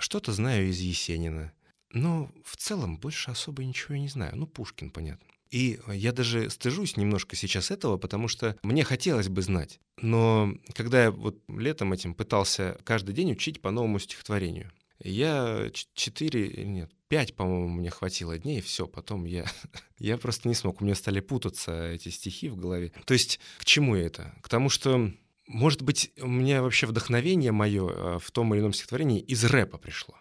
что-то 0.00 0.32
знаю 0.32 0.68
из 0.68 0.80
Есенина. 0.80 1.52
Но 1.90 2.32
в 2.44 2.56
целом 2.56 2.98
больше 2.98 3.30
особо 3.30 3.62
ничего 3.62 3.94
и 3.94 4.00
не 4.00 4.08
знаю. 4.08 4.34
Ну, 4.34 4.48
Пушкин, 4.48 4.90
понятно. 4.90 5.28
И 5.50 5.78
я 5.88 6.12
даже 6.12 6.50
стыжусь 6.50 6.96
немножко 6.96 7.36
сейчас 7.36 7.70
этого, 7.70 7.96
потому 7.96 8.28
что 8.28 8.56
мне 8.62 8.84
хотелось 8.84 9.28
бы 9.28 9.42
знать. 9.42 9.78
Но 10.00 10.54
когда 10.74 11.04
я 11.04 11.10
вот 11.10 11.38
летом 11.48 11.92
этим 11.92 12.14
пытался 12.14 12.78
каждый 12.84 13.14
день 13.14 13.32
учить 13.32 13.62
по 13.62 13.70
новому 13.70 13.98
стихотворению, 13.98 14.72
я 14.98 15.70
четыре, 15.94 16.64
нет, 16.64 16.90
пять, 17.08 17.34
по-моему, 17.34 17.68
мне 17.68 17.90
хватило 17.90 18.38
дней, 18.38 18.60
все, 18.60 18.86
потом 18.86 19.24
я, 19.24 19.44
я 19.98 20.16
просто 20.18 20.48
не 20.48 20.54
смог, 20.54 20.80
у 20.80 20.84
меня 20.84 20.94
стали 20.94 21.20
путаться 21.20 21.90
эти 21.90 22.08
стихи 22.08 22.48
в 22.48 22.56
голове. 22.56 22.92
То 23.04 23.14
есть 23.14 23.40
к 23.58 23.64
чему 23.64 23.94
это? 23.96 24.34
К 24.42 24.48
тому, 24.48 24.68
что, 24.68 25.12
может 25.46 25.82
быть, 25.82 26.12
у 26.20 26.28
меня 26.28 26.62
вообще 26.62 26.86
вдохновение 26.86 27.52
мое 27.52 28.18
в 28.18 28.30
том 28.30 28.54
или 28.54 28.60
ином 28.60 28.72
стихотворении 28.72 29.20
из 29.20 29.44
рэпа 29.44 29.78
пришло. 29.78 30.16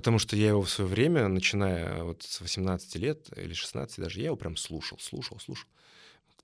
Потому 0.00 0.18
что 0.18 0.34
я 0.34 0.48
его 0.48 0.62
в 0.62 0.70
свое 0.70 0.88
время, 0.88 1.28
начиная 1.28 2.04
вот 2.04 2.22
с 2.22 2.40
18 2.40 2.96
лет 2.96 3.28
или 3.36 3.52
16 3.52 3.98
даже, 3.98 4.20
я 4.20 4.26
его 4.28 4.36
прям 4.36 4.56
слушал, 4.56 4.98
слушал, 4.98 5.38
слушал. 5.38 5.68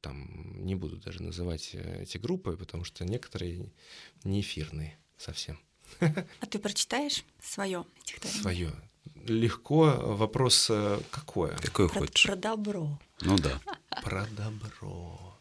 там 0.03 0.63
не 0.63 0.75
буду 0.75 0.99
даже 0.99 1.23
называть 1.23 1.71
э, 1.73 2.03
эти 2.03 2.19
группы, 2.19 2.55
потому 2.59 2.85
что 2.85 3.07
некоторые 3.07 3.73
не 4.25 4.43
эфирные 4.43 4.99
совсем. 5.17 5.59
А 6.01 6.47
ты 6.51 6.59
прочитаешь 6.59 7.25
свое 7.43 7.87
стихотворение? 8.05 8.43
Свое. 8.43 8.73
Легко. 9.25 9.85
Вопрос 10.05 10.67
э, 10.69 11.01
какое? 11.11 11.57
Какое 11.57 11.89
Про, 11.89 12.01
хочешь? 12.01 12.27
про 12.27 12.37
добро. 12.37 13.01
Ну 13.23 13.39
да. 13.39 13.59
Про 14.03 14.27
добро. 14.37 15.39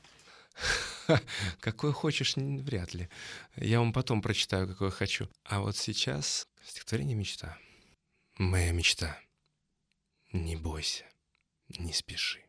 Какое 1.59 1.91
хочешь, 1.91 2.37
вряд 2.37 2.93
ли. 2.93 3.09
Я 3.57 3.79
вам 3.79 3.91
потом 3.91 4.21
прочитаю, 4.21 4.69
какое 4.69 4.89
хочу. 4.89 5.27
А 5.43 5.59
вот 5.59 5.75
сейчас 5.75 6.47
стихотворение 6.63 7.17
«Мечта». 7.17 7.57
Моя 8.37 8.73
мечта. 8.73 9.17
Не 10.33 10.57
бойся, 10.57 11.05
не 11.69 11.93
спеши. 11.93 12.41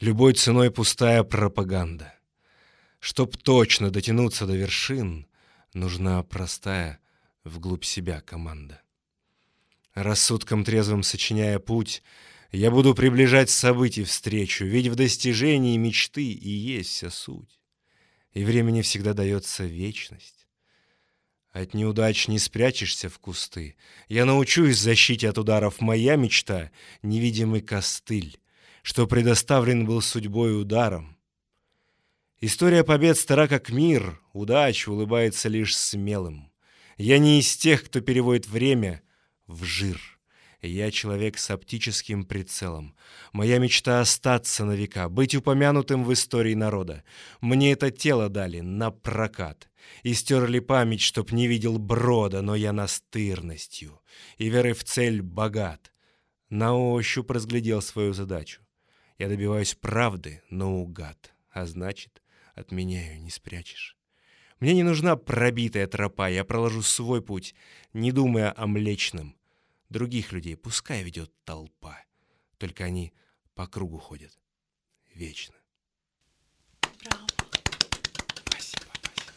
Любой 0.00 0.32
ценой 0.32 0.70
пустая 0.70 1.22
пропаганда. 1.22 2.14
Чтоб 2.98 3.36
точно 3.36 3.90
дотянуться 3.90 4.46
до 4.46 4.56
вершин, 4.56 5.26
нужна 5.74 6.22
простая 6.22 6.98
вглубь 7.44 7.84
себя 7.84 8.22
команда. 8.22 8.80
Рассудком 9.92 10.64
трезвым 10.64 11.02
сочиняя 11.02 11.58
путь, 11.58 12.02
я 12.50 12.70
буду 12.70 12.94
приближать 12.94 13.50
событий 13.50 14.04
встречу, 14.04 14.64
ведь 14.64 14.86
в 14.86 14.94
достижении 14.94 15.76
мечты 15.76 16.24
и 16.24 16.48
есть 16.48 16.90
вся 16.90 17.10
суть. 17.10 17.60
И 18.32 18.44
времени 18.44 18.80
всегда 18.80 19.12
дается 19.12 19.64
вечность. 19.64 20.35
От 21.56 21.72
неудач 21.72 22.28
не 22.28 22.38
спрячешься 22.38 23.08
в 23.08 23.18
кусты. 23.18 23.76
Я 24.10 24.26
научусь 24.26 24.76
защите 24.76 25.30
от 25.30 25.38
ударов. 25.38 25.80
Моя 25.80 26.16
мечта— 26.16 26.70
невидимый 27.02 27.62
костыль, 27.62 28.38
что 28.82 29.06
предоставлен 29.06 29.86
был 29.86 30.02
судьбой 30.02 30.60
ударом. 30.60 31.16
История 32.42 32.84
побед 32.84 33.16
стара 33.16 33.48
как 33.48 33.70
мир, 33.70 34.20
удача 34.34 34.90
улыбается 34.90 35.48
лишь 35.48 35.74
смелым. 35.74 36.52
Я 36.98 37.16
не 37.18 37.40
из 37.40 37.56
тех, 37.56 37.84
кто 37.84 38.02
переводит 38.02 38.46
время 38.46 39.00
в 39.46 39.64
жир. 39.64 39.98
Я 40.60 40.90
человек 40.90 41.38
с 41.38 41.48
оптическим 41.50 42.26
прицелом. 42.26 42.94
Моя 43.32 43.56
мечта 43.58 44.02
остаться 44.02 44.66
на 44.66 44.72
века, 44.72 45.08
быть 45.08 45.34
упомянутым 45.34 46.04
в 46.04 46.12
истории 46.12 46.54
народа. 46.54 47.02
Мне 47.40 47.72
это 47.72 47.90
тело 47.90 48.28
дали 48.28 48.60
на 48.60 48.90
прокат. 48.90 49.70
И 50.02 50.14
стерли 50.14 50.58
память, 50.58 51.00
чтоб 51.00 51.32
не 51.32 51.46
видел 51.46 51.78
брода, 51.78 52.42
но 52.42 52.54
я 52.54 52.72
настырностью 52.72 54.00
и 54.38 54.48
верой 54.48 54.72
в 54.72 54.84
цель 54.84 55.22
богат. 55.22 55.92
На 56.48 56.76
ощупь 56.76 57.30
разглядел 57.30 57.82
свою 57.82 58.12
задачу. 58.12 58.62
Я 59.18 59.28
добиваюсь 59.28 59.74
правды 59.74 60.42
наугад, 60.50 61.34
а 61.50 61.66
значит, 61.66 62.22
от 62.54 62.70
меня 62.70 63.00
ее 63.00 63.18
не 63.18 63.30
спрячешь. 63.30 63.96
Мне 64.60 64.74
не 64.74 64.82
нужна 64.82 65.16
пробитая 65.16 65.86
тропа, 65.86 66.28
я 66.28 66.44
проложу 66.44 66.82
свой 66.82 67.20
путь, 67.20 67.54
не 67.92 68.12
думая 68.12 68.54
о 68.56 68.66
млечном. 68.66 69.36
Других 69.88 70.32
людей 70.32 70.56
пускай 70.56 71.02
ведет 71.02 71.32
толпа, 71.44 71.98
только 72.58 72.84
они 72.84 73.12
по 73.54 73.66
кругу 73.66 73.98
ходят 73.98 74.38
вечно. 75.16 75.54
Браво. 77.02 77.26
Спасибо, 78.46 78.92
спасибо. 78.94 79.32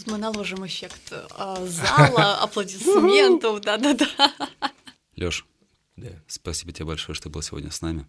Тут 0.00 0.12
мы 0.12 0.18
наложим 0.18 0.66
эффект 0.66 1.12
э, 1.12 1.66
зала, 1.66 2.38
аплодисментов, 2.42 3.60
да-да-да. 3.60 4.32
Лёш, 5.14 5.44
Да. 5.96 6.08
спасибо 6.26 6.72
тебе 6.72 6.86
большое, 6.86 7.14
что 7.14 7.28
был 7.28 7.42
сегодня 7.42 7.70
с 7.70 7.82
нами. 7.82 8.06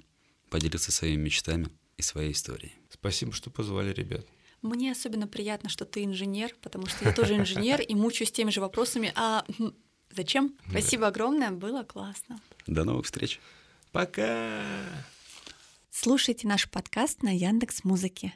Поделиться 0.50 0.90
своими 0.94 1.22
мечтами 1.24 1.70
и 1.98 2.02
своей 2.02 2.32
историей. 2.32 2.72
Спасибо, 2.90 3.34
что 3.34 3.50
позвали, 3.50 3.92
ребят. 3.92 4.26
Мне 4.62 4.94
особенно 4.94 5.28
приятно, 5.28 5.68
что 5.70 5.84
ты 5.84 6.06
инженер, 6.06 6.56
потому 6.62 6.86
что 6.86 7.04
я 7.04 7.12
тоже 7.12 7.36
инженер 7.36 7.82
и 7.82 7.94
мучаюсь 7.94 8.32
теми 8.32 8.52
же 8.52 8.62
вопросами. 8.62 9.12
А 9.16 9.44
хм, 9.58 9.74
зачем? 10.12 10.56
Спасибо 10.70 11.08
огромное, 11.08 11.52
было 11.52 11.84
классно. 11.84 12.40
До 12.68 12.86
новых 12.86 13.06
встреч. 13.06 13.42
Пока! 13.92 14.64
Слушайте 15.90 16.48
наш 16.48 16.70
подкаст 16.70 17.22
на 17.22 17.36
Яндекс 17.36 17.84
Музыке. 17.84 18.34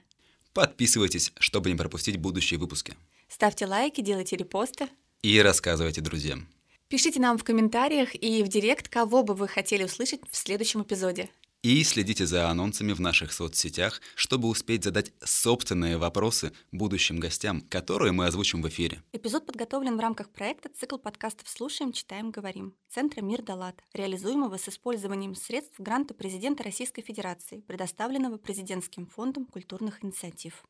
Подписывайтесь, 0.53 1.31
чтобы 1.39 1.69
не 1.69 1.77
пропустить 1.77 2.17
будущие 2.17 2.59
выпуски. 2.59 2.97
Ставьте 3.27 3.65
лайки, 3.65 4.01
делайте 4.01 4.35
репосты. 4.35 4.87
И 5.21 5.41
рассказывайте 5.41 6.01
друзьям. 6.01 6.47
Пишите 6.87 7.19
нам 7.19 7.37
в 7.37 7.43
комментариях 7.43 8.13
и 8.15 8.43
в 8.43 8.47
директ, 8.47 8.89
кого 8.89 9.23
бы 9.23 9.33
вы 9.33 9.47
хотели 9.47 9.83
услышать 9.83 10.21
в 10.29 10.35
следующем 10.35 10.83
эпизоде. 10.83 11.29
И 11.63 11.83
следите 11.83 12.27
за 12.27 12.47
анонсами 12.47 12.93
в 12.93 13.01
наших 13.01 13.33
соцсетях, 13.33 13.99
чтобы 14.13 14.49
успеть 14.49 14.83
задать 14.83 15.13
собственные 15.23 15.97
вопросы 15.97 16.53
будущим 16.71 17.19
гостям, 17.19 17.61
которые 17.61 18.11
мы 18.11 18.27
озвучим 18.27 18.61
в 18.61 18.69
эфире. 18.69 19.01
Эпизод 19.13 19.47
подготовлен 19.47 19.97
в 19.97 19.99
рамках 19.99 20.29
проекта 20.29 20.69
«Цикл 20.79 20.97
подкастов 20.97 21.49
«Слушаем, 21.49 21.91
читаем, 21.91 22.29
говорим» 22.29 22.75
Центра 22.87 23.21
«Мир 23.21 23.41
Далат», 23.41 23.81
реализуемого 23.93 24.57
с 24.57 24.69
использованием 24.69 25.33
средств 25.33 25.79
гранта 25.79 26.13
президента 26.13 26.61
Российской 26.61 27.01
Федерации, 27.01 27.61
предоставленного 27.61 28.37
Президентским 28.37 29.07
фондом 29.07 29.47
культурных 29.47 30.03
инициатив. 30.03 30.63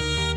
Thank 0.00 0.31